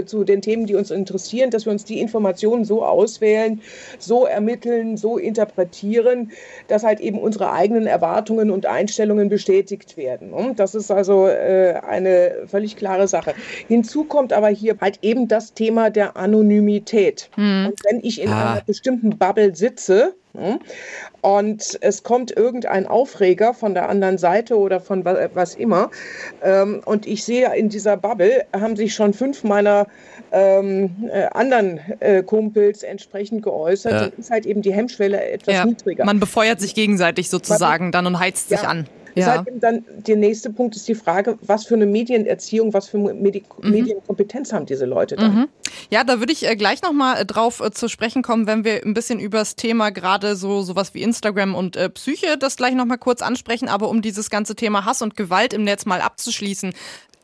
[0.05, 3.61] zu den Themen, die uns interessieren, dass wir uns die Informationen so auswählen,
[3.99, 6.31] so ermitteln, so interpretieren,
[6.67, 10.31] dass halt eben unsere eigenen Erwartungen und Einstellungen bestätigt werden.
[10.31, 10.53] Ne?
[10.55, 11.73] Das ist also äh,
[12.05, 13.33] eine völlig klare Sache.
[13.67, 17.29] Hinzu kommt aber hier halt eben das Thema der Anonymität.
[17.35, 17.67] Mhm.
[17.67, 18.53] Und wenn ich in ah.
[18.53, 20.59] einer bestimmten Bubble sitze, hm,
[21.21, 25.89] und es kommt irgendein Aufreger von der anderen Seite oder von was immer.
[26.43, 29.87] Ähm, und ich sehe in dieser Bubble haben sich schon fünf meiner
[30.31, 33.91] ähm, äh, anderen äh, Kumpels entsprechend geäußert.
[33.91, 33.99] Ja.
[34.01, 35.65] Dann ist halt eben die Hemmschwelle etwas ja.
[35.65, 36.05] niedriger.
[36.05, 38.57] Man befeuert sich gegenseitig sozusagen dann und heizt ja.
[38.57, 38.87] sich an.
[39.15, 39.27] Ja.
[39.27, 43.43] Halt dann der nächste Punkt ist die Frage, was für eine Medienerziehung, was für Medi
[43.61, 43.71] mhm.
[43.71, 45.35] Medienkompetenz haben diese Leute dann?
[45.35, 45.47] Mhm.
[45.89, 48.83] Ja, da würde ich äh, gleich nochmal äh, drauf äh, zu sprechen kommen, wenn wir
[48.83, 52.75] ein bisschen über das Thema gerade so sowas wie Instagram und äh, Psyche das gleich
[52.75, 56.73] nochmal kurz ansprechen, aber um dieses ganze Thema Hass und Gewalt im Netz mal abzuschließen,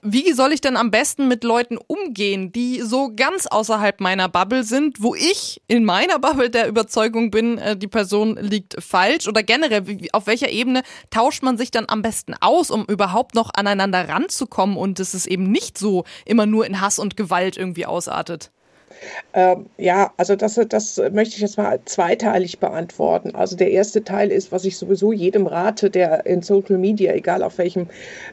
[0.01, 4.63] wie soll ich denn am besten mit Leuten umgehen, die so ganz außerhalb meiner Bubble
[4.63, 9.43] sind, wo ich in meiner Bubble der Überzeugung bin, äh, die Person liegt falsch oder
[9.43, 9.83] generell,
[10.13, 14.77] auf welcher Ebene tauscht man sich dann am besten aus, um überhaupt noch aneinander ranzukommen
[14.77, 18.51] und es ist eben nicht so immer nur in Hass und Gewalt irgendwie ausartet?
[19.33, 23.35] Ähm, ja, also das, das möchte ich jetzt mal zweiteilig beantworten.
[23.35, 27.43] Also der erste Teil ist, was ich sowieso jedem rate, der in Social Media, egal
[27.43, 27.87] auf welchem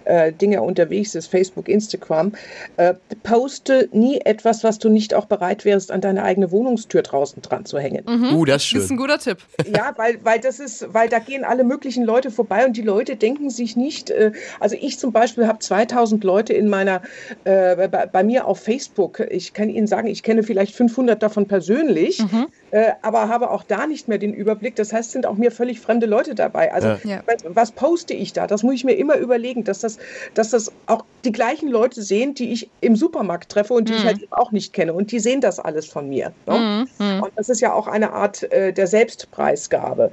[0.05, 2.33] äh, Ding er unterwegs ist, Facebook, Instagram,
[2.77, 7.43] äh, poste nie etwas, was du nicht auch bereit wärst, an deine eigene Wohnungstür draußen
[7.43, 8.05] dran zu hängen.
[8.07, 8.37] Mhm.
[8.37, 8.79] Uh, das ist schön.
[8.79, 9.39] Das ist ein guter Tipp.
[9.69, 13.17] Ja, weil, weil das ist, weil da gehen alle möglichen Leute vorbei und die Leute
[13.17, 17.03] denken sich nicht, äh, also ich zum Beispiel habe 2000 Leute in meiner,
[17.45, 19.21] äh, bei, bei mir auf Facebook.
[19.31, 22.49] Ich kann Ihnen sagen, ich kenne vielleicht 500 davon persönlich, mhm.
[22.71, 24.77] äh, aber habe auch da nicht mehr den Überblick.
[24.77, 26.73] Das heißt, sind auch mir völlig fremde Leute dabei.
[26.73, 27.23] Also ja.
[27.27, 28.47] was, was, poste ich da?
[28.47, 29.99] Das muss ich mir immer überlegen, dass das,
[30.35, 33.99] dass das auch die gleichen Leute sehen, die ich im Supermarkt treffe und die mhm.
[33.99, 34.93] ich halt auch nicht kenne.
[34.93, 36.33] Und die sehen das alles von mir.
[36.47, 36.87] Ne?
[36.99, 37.27] Mhm.
[37.39, 40.11] Das ist ja auch eine Art äh, der Selbstpreisgabe.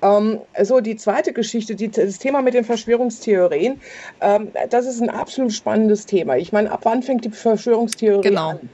[0.00, 3.78] Ähm, so, die zweite Geschichte, die, das Thema mit den Verschwörungstheorien,
[4.22, 6.38] ähm, das ist ein absolut spannendes Thema.
[6.38, 8.52] Ich meine, ab wann fängt die Verschwörungstheorie genau.
[8.52, 8.70] an?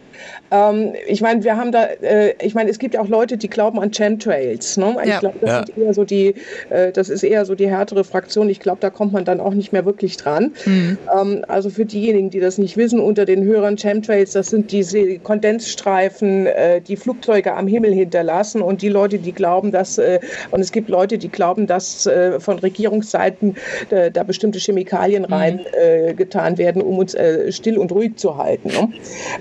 [0.50, 3.48] Ähm, ich meine, wir haben da, äh, ich meine, es gibt ja auch Leute, die
[3.48, 4.76] glauben an Chemtrails.
[4.76, 4.96] Ne?
[5.02, 5.20] Ich ja.
[5.20, 5.92] glaube, das, ja.
[5.92, 6.34] so die,
[6.70, 8.48] äh, das ist eher so die härtere Fraktion.
[8.48, 10.52] Ich glaube, da kommt man dann auch nicht mehr wirklich dran.
[10.64, 10.98] Mhm.
[11.14, 15.18] Ähm, also für diejenigen, die das nicht wissen, unter den Hörern Chemtrails, das sind diese
[15.18, 20.20] Kondensstreifen, äh, die Flugzeuge am Himmel hinterlassen und die Leute, die glauben, dass, äh,
[20.50, 23.56] und es gibt Leute, die glauben, dass äh, von Regierungsseiten
[23.90, 25.32] äh, da bestimmte Chemikalien mhm.
[25.32, 27.16] reingetan werden, um uns
[27.50, 28.68] still und ruhig zu halten.
[28.68, 28.92] Ne?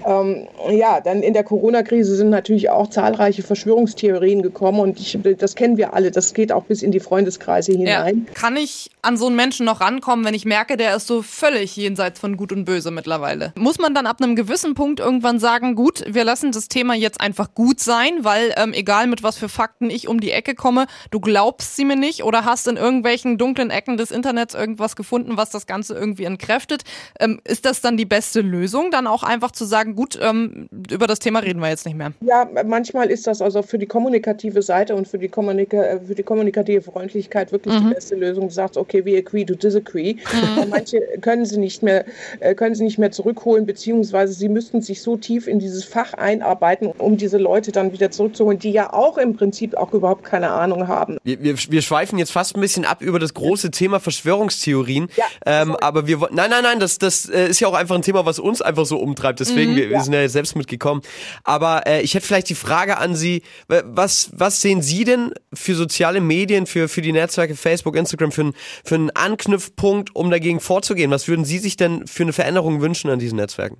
[0.05, 5.55] Ähm, ja, dann in der Corona-Krise sind natürlich auch zahlreiche Verschwörungstheorien gekommen und ich, das
[5.55, 6.11] kennen wir alle.
[6.11, 8.25] Das geht auch bis in die Freundeskreise hinein.
[8.27, 8.33] Ja.
[8.33, 11.75] Kann ich an so einen Menschen noch rankommen, wenn ich merke, der ist so völlig
[11.75, 13.53] jenseits von Gut und Böse mittlerweile?
[13.55, 17.21] Muss man dann ab einem gewissen Punkt irgendwann sagen, gut, wir lassen das Thema jetzt
[17.21, 20.87] einfach gut sein, weil ähm, egal mit was für Fakten ich um die Ecke komme,
[21.11, 25.37] du glaubst sie mir nicht oder hast in irgendwelchen dunklen Ecken des Internets irgendwas gefunden,
[25.37, 26.83] was das Ganze irgendwie entkräftet.
[27.19, 31.07] Ähm, ist das dann die beste Lösung, dann auch einfach zu sagen, gut, ähm, über
[31.07, 32.13] das Thema reden wir jetzt nicht mehr?
[32.21, 36.23] Ja, manchmal ist das also für die kommunikative Seite und für die, Kommunika für die
[36.23, 37.89] kommunikative Freundlichkeit wirklich mhm.
[37.89, 38.47] die beste Lösung.
[38.47, 40.13] Du sagst, okay, we agree to disagree.
[40.13, 40.69] Mhm.
[40.69, 42.05] Manche können sie nicht mehr,
[42.39, 46.13] äh, können sie nicht mehr zurückholen, beziehungsweise sie müssten sich so tief in dieses Fach
[46.13, 50.51] einarbeiten, um diese Leute dann wieder zurückzuholen, die ja auch im Prinzip auch überhaupt keine
[50.51, 51.17] Ahnung haben.
[51.23, 55.07] Wir, wir, wir schweifen jetzt fast ein bisschen ab über das große Thema Verschwörungstheorien.
[55.15, 58.01] Ja, ähm, aber wir nein, nein, nein, das, das äh, ist ja auch einfach ein
[58.01, 59.39] Thema, was uns einfach so umtreibt.
[59.39, 61.01] Deswegen, mhm, wir, wir sind ja selbst mitgekommen.
[61.43, 65.75] Aber äh, ich hätte vielleicht die Frage an Sie, was, was sehen Sie denn für
[65.75, 68.53] soziale Medien, für, für die Netzwerke Facebook, Instagram, für, ein,
[68.83, 71.11] für einen Anknüpfpunkt, um dagegen vorzugehen?
[71.11, 73.77] Was würden Sie sich denn für eine Veränderung wünschen an diesen Netzwerken?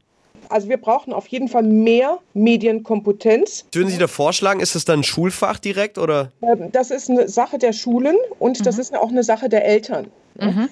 [0.49, 3.65] Also wir brauchen auf jeden Fall mehr Medienkompetenz.
[3.71, 6.31] Würden Sie da vorschlagen, ist das dann ein Schulfach direkt oder?
[6.41, 8.63] Ähm, das ist eine Sache der Schulen und mhm.
[8.63, 10.07] das ist auch eine Sache der Eltern.
[10.39, 10.69] Mhm.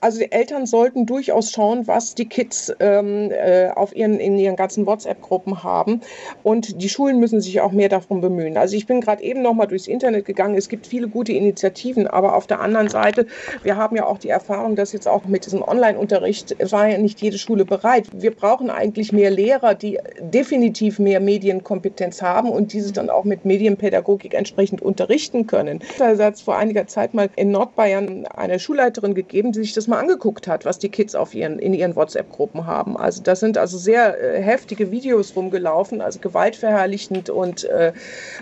[0.00, 4.56] Also die Eltern sollten durchaus schauen, was die Kids ähm, äh, auf ihren, in ihren
[4.56, 6.00] ganzen WhatsApp-Gruppen haben.
[6.42, 8.56] Und die Schulen müssen sich auch mehr darum bemühen.
[8.56, 10.56] Also ich bin gerade eben noch mal durchs Internet gegangen.
[10.56, 13.26] Es gibt viele gute Initiativen, aber auf der anderen Seite,
[13.62, 17.20] wir haben ja auch die Erfahrung, dass jetzt auch mit diesem Online-Unterricht war ja nicht
[17.20, 18.08] jede Schule bereit.
[18.12, 23.44] Wir brauchen eigentlich mehr Lehrer, die definitiv mehr Medienkompetenz haben und diese dann auch mit
[23.44, 25.80] Medienpädagogik entsprechend unterrichten können.
[25.98, 29.72] Da hat es vor einiger Zeit mal in Nordbayern eine Schulleitung Schulleiterin gegeben, die sich
[29.72, 32.96] das mal angeguckt hat, was die Kids auf ihren, in ihren WhatsApp-Gruppen haben.
[32.96, 37.92] Also da sind also sehr äh, heftige Videos rumgelaufen, also gewaltverherrlichend und äh,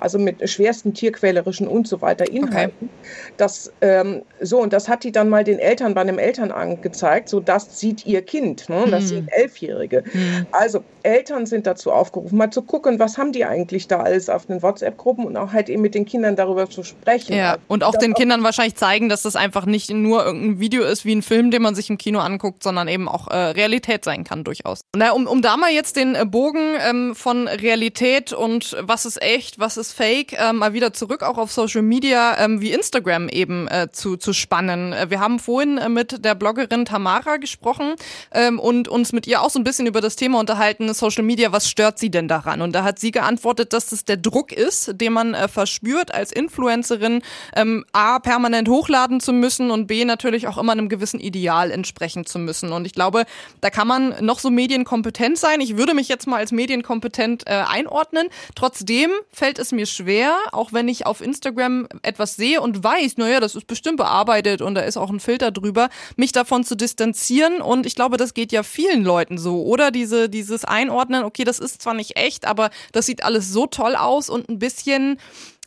[0.00, 2.88] also mit schwersten tierquälerischen und so weiter Inhalten.
[2.90, 3.32] Okay.
[3.36, 7.28] Das, ähm, so, und das hat die dann mal den Eltern bei einem Elternabend gezeigt,
[7.28, 8.84] so das sieht ihr Kind, ne?
[8.90, 9.08] das mhm.
[9.08, 10.04] sind Elfjährige.
[10.12, 10.46] Mhm.
[10.52, 14.46] Also Eltern sind dazu aufgerufen, mal zu gucken, was haben die eigentlich da alles auf
[14.46, 17.34] den WhatsApp-Gruppen und auch halt eben mit den Kindern darüber zu sprechen.
[17.36, 21.04] Ja, und auch den Kindern wahrscheinlich zeigen, dass das einfach nicht nur irgendein Video ist
[21.04, 24.24] wie ein Film, den man sich im Kino anguckt, sondern eben auch äh, Realität sein
[24.24, 24.80] kann durchaus.
[24.94, 29.20] Na, um, um da mal jetzt den äh, Bogen ähm, von Realität und was ist
[29.22, 33.28] echt, was ist fake, äh, mal wieder zurück auch auf Social Media ähm, wie Instagram
[33.28, 34.92] eben äh, zu, zu spannen.
[34.92, 37.94] Äh, wir haben vorhin äh, mit der Bloggerin Tamara gesprochen
[38.32, 41.52] ähm, und uns mit ihr auch so ein bisschen über das Thema unterhalten, Social Media,
[41.52, 42.62] was stört sie denn daran?
[42.62, 46.32] Und da hat sie geantwortet, dass es der Druck ist, den man äh, verspürt als
[46.32, 47.22] Influencerin,
[47.54, 52.24] ähm, A, permanent hochladen zu müssen und B, natürlich auch immer einem gewissen Ideal entsprechen
[52.24, 52.72] zu müssen.
[52.72, 53.26] Und ich glaube,
[53.60, 55.60] da kann man noch so medienkompetent sein.
[55.60, 58.28] Ich würde mich jetzt mal als medienkompetent äh, einordnen.
[58.54, 63.40] Trotzdem fällt es mir schwer, auch wenn ich auf Instagram etwas sehe und weiß, naja,
[63.40, 67.60] das ist bestimmt bearbeitet und da ist auch ein Filter drüber, mich davon zu distanzieren.
[67.60, 69.90] Und ich glaube, das geht ja vielen Leuten so, oder?
[69.90, 73.96] Diese, dieses Einordnen, okay, das ist zwar nicht echt, aber das sieht alles so toll
[73.96, 75.18] aus und ein bisschen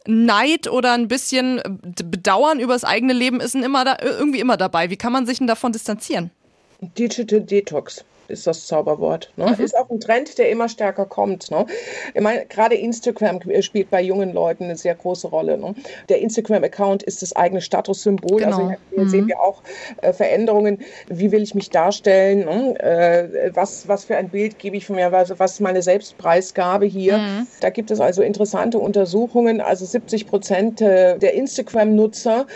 [0.08, 1.62] Neid oder ein bisschen
[2.04, 4.90] Bedauern über das eigene Leben ist immer da, irgendwie immer dabei.
[4.90, 6.32] Wie kann man sich denn davon distanzieren?
[6.82, 9.32] Digital Detox ist das Zauberwort.
[9.36, 9.56] Ne?
[9.58, 9.64] Mhm.
[9.64, 11.52] Ist auch ein Trend, der immer stärker kommt.
[11.52, 11.66] Ne?
[12.14, 15.58] Ich meine, gerade Instagram spielt bei jungen Leuten eine sehr große Rolle.
[15.58, 15.76] Ne?
[16.10, 18.44] Der Instagram-Account ist das eigene Statussymbol.
[18.44, 18.70] Also genau.
[18.70, 19.10] Also hier mhm.
[19.10, 19.62] sehen wir auch
[20.02, 20.80] äh, Veränderungen.
[21.08, 22.46] Wie will ich mich darstellen?
[22.46, 22.80] Ne?
[22.80, 25.12] Äh, was, was für ein Bild gebe ich von mir?
[25.12, 27.18] Was, was ist meine Selbstpreisgabe hier?
[27.18, 27.48] Mhm.
[27.62, 29.62] Da gibt es also interessante Untersuchungen.
[29.62, 32.48] Also 70 Prozent äh, der Instagram-Nutzer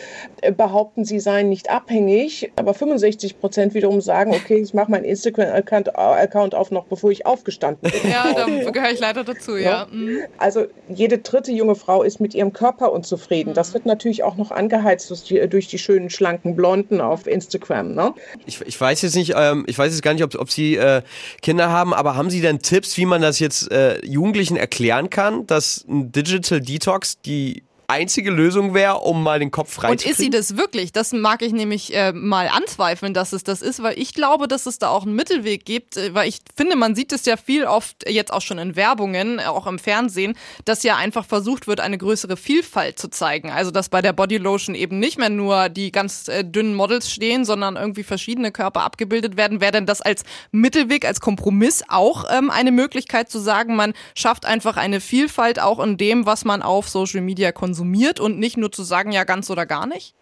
[0.41, 5.03] äh, behaupten, sie seien nicht abhängig, aber 65 Prozent wiederum sagen, okay, ich mache mein
[5.03, 8.11] Instagram Account auf, noch bevor ich aufgestanden bin.
[8.11, 9.71] Ja, da gehöre ich leider dazu, ja.
[9.71, 9.87] ja.
[9.91, 10.19] Mhm.
[10.37, 13.51] Also jede dritte junge Frau ist mit ihrem Körper unzufrieden.
[13.51, 13.53] Mhm.
[13.55, 17.93] Das wird natürlich auch noch angeheizt durch die, durch die schönen, schlanken Blonden auf Instagram.
[17.93, 18.13] Ne?
[18.45, 21.01] Ich, ich weiß jetzt nicht, ähm, ich weiß jetzt gar nicht, ob, ob Sie äh,
[21.41, 25.47] Kinder haben, aber haben Sie denn Tipps, wie man das jetzt äh, Jugendlichen erklären kann,
[25.47, 27.63] dass ein Digital Detox die
[27.93, 30.91] einzige Lösung wäre, um mal den Kopf frei Und ist sie das wirklich?
[30.91, 34.65] Das mag ich nämlich äh, mal anzweifeln, dass es das ist, weil ich glaube, dass
[34.65, 37.65] es da auch einen Mittelweg gibt, äh, weil ich finde, man sieht es ja viel
[37.65, 40.35] oft jetzt auch schon in Werbungen, äh, auch im Fernsehen,
[40.65, 43.51] dass ja einfach versucht wird, eine größere Vielfalt zu zeigen.
[43.51, 47.45] Also, dass bei der Bodylotion eben nicht mehr nur die ganz äh, dünnen Models stehen,
[47.45, 49.61] sondern irgendwie verschiedene Körper abgebildet werden.
[49.61, 54.47] Wäre denn das als Mittelweg, als Kompromiss auch ähm, eine Möglichkeit zu sagen, man schafft
[54.47, 57.82] einfach eine Vielfalt auch in dem, was man auf Social Media konsumiert?
[57.83, 60.15] Konsumiert und nicht nur zu sagen, ja, ganz oder gar nicht?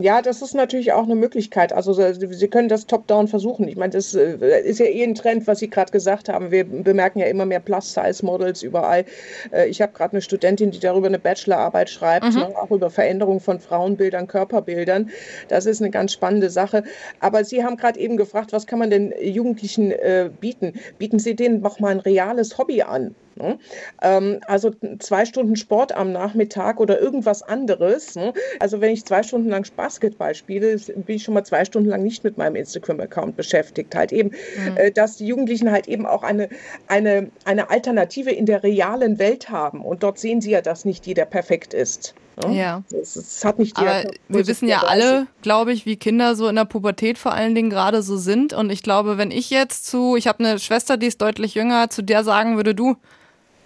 [0.00, 1.72] Ja, das ist natürlich auch eine Möglichkeit.
[1.72, 3.68] Also Sie können das top-down versuchen.
[3.68, 6.50] Ich meine, das äh, ist ja eh ein Trend, was Sie gerade gesagt haben.
[6.50, 9.04] Wir bemerken ja immer mehr Plus-Size-Models überall.
[9.52, 12.40] Äh, ich habe gerade eine Studentin, die darüber eine Bachelorarbeit schreibt, mhm.
[12.40, 15.10] Ne, auch über Veränderung von Frauenbildern, Körperbildern.
[15.46, 16.82] Das ist eine ganz spannende Sache.
[17.20, 20.72] Aber Sie haben gerade eben gefragt, was kann man denn Jugendlichen äh, bieten?
[20.98, 23.14] Bieten Sie denen noch mal ein reales Hobby an?
[23.36, 23.58] Ne?
[24.02, 28.14] Ähm, also zwei Stunden Sport am Nachmittag oder irgendwas anderes.
[28.14, 28.32] Ne?
[28.60, 32.02] Also wenn ich zwei Stunden lang Basketball spiele, bin ich schon mal zwei Stunden lang
[32.02, 33.94] nicht mit meinem Instagram-Account beschäftigt.
[33.94, 34.76] Halt eben, mhm.
[34.76, 36.48] äh, dass die Jugendlichen halt eben auch eine,
[36.86, 39.84] eine, eine Alternative in der realen Welt haben.
[39.84, 42.14] Und dort sehen sie ja, dass nicht jeder perfekt ist.
[42.42, 42.56] Ne?
[42.56, 42.82] Ja.
[42.92, 46.56] Es, es, hat nicht Aber wir wissen ja alle, glaube ich, wie Kinder so in
[46.56, 48.52] der Pubertät vor allen Dingen gerade so sind.
[48.52, 51.90] Und ich glaube, wenn ich jetzt zu, ich habe eine Schwester, die ist deutlich jünger,
[51.90, 52.96] zu der sagen würde, du,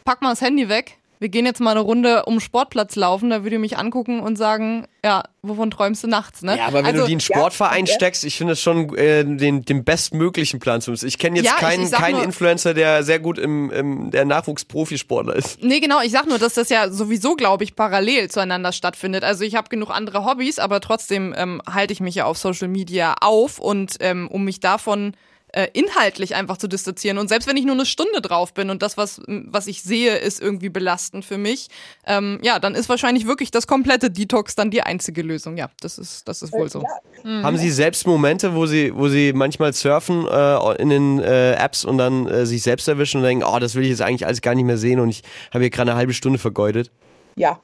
[0.09, 0.97] pack mal das Handy weg.
[1.19, 4.21] Wir gehen jetzt mal eine Runde um den Sportplatz laufen, da würde ich mich angucken
[4.21, 6.57] und sagen, ja, wovon träumst du nachts, ne?
[6.57, 9.23] Ja, aber wenn also, du die in Sportverein ja, steckst, ich finde es schon äh,
[9.25, 11.05] den, den bestmöglichen Plan zumindest.
[11.05, 14.11] Ich kenne jetzt ja, keinen, ich, ich keinen nur, Influencer, der sehr gut im, im
[14.11, 15.63] der Nachwuchsprofisportler ist.
[15.63, 19.25] Nee, genau, ich sag nur, dass das ja sowieso, glaube ich, parallel zueinander stattfindet.
[19.25, 22.69] Also ich habe genug andere Hobbys, aber trotzdem ähm, halte ich mich ja auf Social
[22.69, 25.13] Media auf und ähm, um mich davon
[25.59, 27.19] äh, inhaltlich einfach zu distanzieren.
[27.19, 30.17] Und selbst wenn ich nur eine Stunde drauf bin und das, was, was ich sehe,
[30.17, 31.67] ist irgendwie belastend für mich,
[32.07, 35.57] ähm, ja, dann ist wahrscheinlich wirklich das komplette Detox dann die einzige Lösung.
[35.57, 36.85] Ja, das ist, das ist wohl so.
[37.25, 37.43] Mhm.
[37.43, 41.85] Haben Sie selbst Momente, wo Sie, wo Sie manchmal surfen äh, in den äh, Apps
[41.85, 44.43] und dann äh, sich selbst erwischen und denken, oh, das will ich jetzt eigentlich alles
[44.43, 46.93] gar nicht mehr sehen und ich habe hier gerade eine halbe Stunde vergeudet?
[47.35, 47.59] Ja,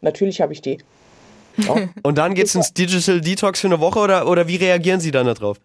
[0.00, 0.78] natürlich habe ich die.
[1.58, 1.88] Ja.
[2.02, 5.12] und dann geht es ins Digital Detox für eine Woche oder, oder wie reagieren Sie
[5.12, 5.60] dann darauf?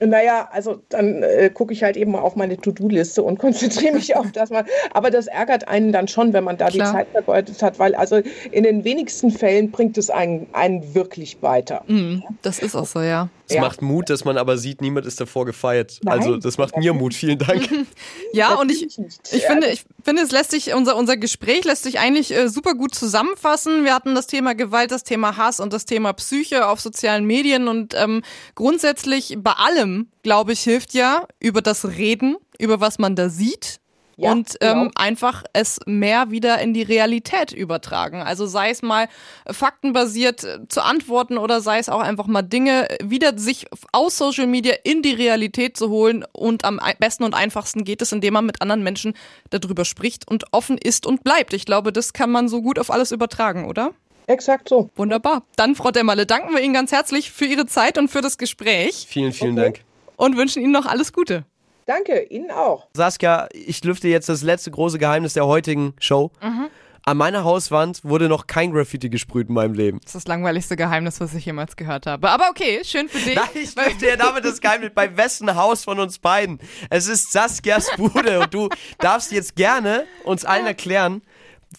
[0.00, 4.16] Naja, also dann äh, gucke ich halt eben mal auf meine To-Do-Liste und konzentriere mich
[4.16, 4.64] auf das mal.
[4.92, 6.86] Aber das ärgert einen dann schon, wenn man da Klar.
[6.86, 8.20] die Zeit vergeudet hat, weil also
[8.50, 11.82] in den wenigsten Fällen bringt es einen, einen wirklich weiter.
[11.86, 13.28] Mhm, das ist auch so, ja.
[13.50, 13.62] Es ja.
[13.62, 15.98] macht Mut, dass man aber sieht, niemand ist davor gefeiert.
[16.04, 17.14] Nein, also das macht mir Mut.
[17.14, 17.68] Vielen Dank.
[18.32, 18.96] ja, und ich,
[19.32, 22.74] ich finde, ich finde, es lässt sich, unser, unser Gespräch lässt sich eigentlich äh, super
[22.74, 23.82] gut zusammenfassen.
[23.82, 27.66] Wir hatten das Thema Gewalt, das Thema Hass und das Thema Psyche auf sozialen Medien
[27.66, 28.22] und ähm,
[28.54, 33.79] grundsätzlich bei allem, glaube ich, hilft ja über das Reden, über was man da sieht,
[34.20, 34.90] ja, und ähm, genau.
[34.94, 38.22] einfach es mehr wieder in die Realität übertragen.
[38.22, 39.08] Also sei es mal
[39.50, 44.46] faktenbasiert äh, zu antworten oder sei es auch einfach mal Dinge wieder sich aus Social
[44.46, 46.24] Media in die Realität zu holen.
[46.32, 49.14] Und am besten und einfachsten geht es, indem man mit anderen Menschen
[49.48, 51.54] darüber spricht und offen ist und bleibt.
[51.54, 53.92] Ich glaube, das kann man so gut auf alles übertragen, oder?
[54.26, 54.90] Exakt so.
[54.96, 55.42] Wunderbar.
[55.56, 59.06] Dann, Frau Dämmerle, danken wir Ihnen ganz herzlich für Ihre Zeit und für das Gespräch.
[59.08, 59.62] Vielen, vielen okay.
[59.62, 59.80] Dank.
[60.16, 61.44] Und wünschen Ihnen noch alles Gute.
[61.90, 62.86] Danke, Ihnen auch.
[62.94, 66.30] Saskia, ich lüfte jetzt das letzte große Geheimnis der heutigen Show.
[66.40, 66.68] Mhm.
[67.04, 69.98] An meiner Hauswand wurde noch kein Graffiti gesprüht in meinem Leben.
[70.04, 72.30] Das ist das langweiligste Geheimnis, was ich jemals gehört habe.
[72.30, 73.34] Aber okay, schön für dich.
[73.34, 76.60] Nein, ich lüfte ja damit das Geheimnis bei wessen Haus von uns beiden.
[76.90, 78.68] Es ist Saskias Bude und du
[78.98, 81.22] darfst jetzt gerne uns allen erklären,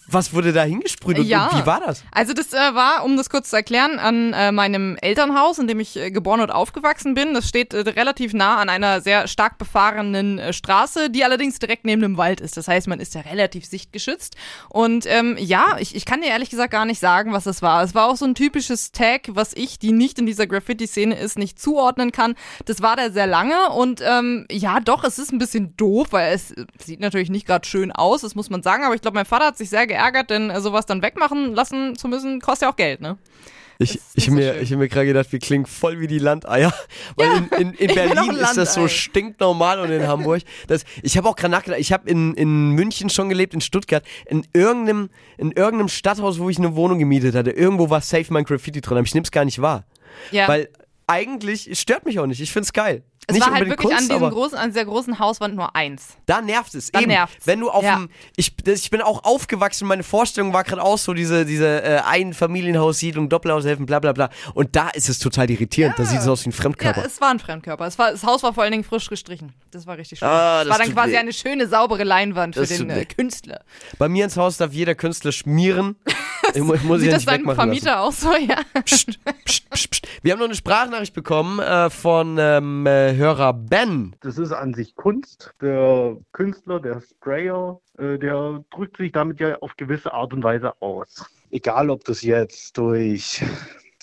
[0.08, 1.50] was wurde da hingesprüht und, ja.
[1.54, 2.02] wie war das?
[2.12, 5.80] Also das äh, war, um das kurz zu erklären, an äh, meinem Elternhaus, in dem
[5.80, 7.34] ich äh, geboren und aufgewachsen bin.
[7.34, 11.84] Das steht äh, relativ nah an einer sehr stark befahrenen äh, Straße, die allerdings direkt
[11.84, 12.56] neben dem Wald ist.
[12.56, 14.36] Das heißt, man ist ja relativ sichtgeschützt.
[14.70, 17.82] Und ähm, ja, ich, ich kann dir ehrlich gesagt gar nicht sagen, was es war.
[17.82, 21.38] Es war auch so ein typisches Tag, was ich, die nicht in dieser Graffiti-Szene ist,
[21.38, 22.34] nicht zuordnen kann.
[22.64, 26.32] Das war da sehr lange und ähm, ja, doch, es ist ein bisschen doof, weil
[26.32, 28.84] es sieht natürlich nicht gerade schön aus, das muss man sagen.
[28.84, 31.54] Aber ich glaube, mein Vater hat sich sehr sehr geärgert, denn äh, sowas dann wegmachen
[31.54, 33.18] lassen zu müssen, kostet ja auch Geld, ne?
[33.78, 36.72] Ich, ich, so mir, ich habe mir gerade gedacht, wir klingen voll wie die Landeier.
[37.16, 40.42] Weil ja, in, in, in Berlin ist das so stinknormal und in Hamburg.
[40.68, 44.04] Das, ich habe auch gerade nachgedacht, ich habe in, in München schon gelebt, in Stuttgart,
[44.26, 47.50] in irgendeinem, in irgendeinem Stadthaus, wo ich eine Wohnung gemietet hatte.
[47.50, 49.84] Irgendwo war Safe mein Graffiti drin, aber ich nehme es gar nicht wahr.
[50.30, 50.46] Ja.
[50.46, 50.68] Weil
[51.08, 52.40] eigentlich, es stört mich auch nicht.
[52.40, 53.02] Ich finde es geil.
[53.28, 56.16] Es nicht war halt wirklich Kunst, an, diesem großen, an dieser großen Hauswand nur eins.
[56.26, 56.90] Da nervt es.
[56.90, 57.08] Da eben.
[57.08, 57.46] Nervt's.
[57.46, 57.96] Wenn du auf ja.
[57.96, 58.08] dem.
[58.36, 63.28] Ich, ich bin auch aufgewachsen, meine Vorstellung war gerade auch so, diese, diese äh, Einfamilienhaussiedlung,
[63.28, 64.30] Doppelhaushälften, bla bla bla.
[64.54, 65.98] Und da ist es total irritierend.
[65.98, 66.04] Ja.
[66.04, 67.02] Da sieht es aus wie ein Fremdkörper.
[67.02, 67.86] Ja, es war ein Fremdkörper.
[67.86, 69.52] Es war, das Haus war vor allen Dingen frisch gestrichen.
[69.70, 70.28] Das war richtig schön.
[70.28, 71.18] Ah, es war dann quasi weh.
[71.18, 73.60] eine schöne, saubere Leinwand für den äh, Künstler.
[73.98, 75.96] Bei mir ins Haus darf jeder Künstler schmieren.
[76.54, 78.26] ich, muss Sieht ja das dein Vermieter lassen.
[78.26, 78.56] auch so, ja?
[78.82, 84.14] Psst, psst, psst, Wir haben noch eine Sprachnachricht bekommen äh, von ähm, äh, Hörer Ben.
[84.20, 85.52] Das ist an sich Kunst.
[85.60, 90.72] Der Künstler, der Sprayer, äh, der drückt sich damit ja auf gewisse Art und Weise
[90.80, 91.24] aus.
[91.50, 93.44] Egal, ob das jetzt durch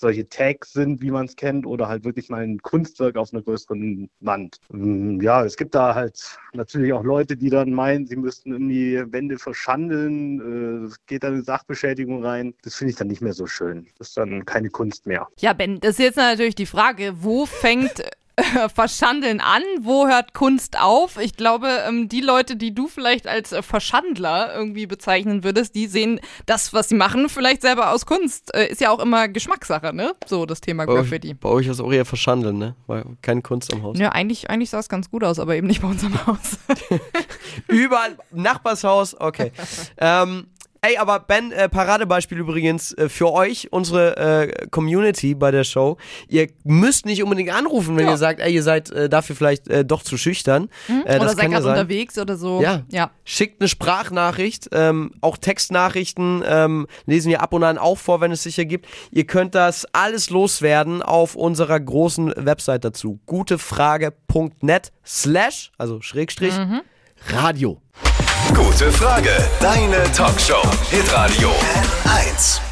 [0.00, 3.42] solche Tags sind, wie man es kennt, oder halt wirklich mal ein Kunstwerk auf einer
[3.42, 4.56] größeren Wand.
[4.72, 9.02] Ähm, Ja, es gibt da halt natürlich auch Leute, die dann meinen, sie müssten irgendwie
[9.12, 10.84] Wände verschandeln.
[10.84, 12.54] äh, Es geht dann in Sachbeschädigung rein.
[12.62, 13.88] Das finde ich dann nicht mehr so schön.
[13.98, 15.28] Das ist dann keine Kunst mehr.
[15.38, 18.02] Ja, Ben, das ist jetzt natürlich die Frage, wo fängt
[18.40, 21.18] äh, Verschandeln an, wo hört Kunst auf?
[21.18, 25.86] Ich glaube, ähm, die Leute, die du vielleicht als äh, Verschandler irgendwie bezeichnen würdest, die
[25.86, 28.54] sehen das, was sie machen, vielleicht selber aus Kunst.
[28.54, 30.14] Äh, ist ja auch immer Geschmackssache, ne?
[30.26, 31.30] So das Thema Bei Graffiti.
[31.30, 32.74] euch, bei euch ist auch eher verschandeln, ne?
[32.86, 33.98] Weil keine Kunst am Haus.
[33.98, 36.58] Ja, eigentlich, eigentlich sah es ganz gut aus, aber eben nicht bei uns im Haus.
[37.68, 39.52] Überall, Nachbarshaus, okay.
[39.98, 40.46] ähm,
[40.82, 45.96] ey, aber Ben, äh, Paradebeispiel übrigens äh, für euch, unsere äh, Community bei der Show.
[46.28, 48.12] Ihr müsst nicht unbedingt anrufen, wenn Ja.
[48.12, 50.68] ihr sagt, ey, ihr seid äh, dafür vielleicht äh, doch zu schüchtern.
[50.86, 51.02] Hm?
[51.04, 52.60] Äh, oder seid gerade unterwegs oder so.
[52.62, 52.82] Ja.
[52.90, 53.10] ja.
[53.24, 58.32] Schickt eine Sprachnachricht, ähm, auch Textnachrichten ähm, lesen wir ab und an auch vor, wenn
[58.32, 58.86] es sicher gibt.
[59.10, 63.20] Ihr könnt das alles loswerden auf unserer großen Website dazu.
[63.26, 66.54] Gutefrage.net slash, also Schrägstrich,
[67.28, 67.80] Radio.
[68.60, 69.30] Gute Frage.
[69.60, 70.62] Deine Talkshow.
[70.90, 72.69] Hitradio N1.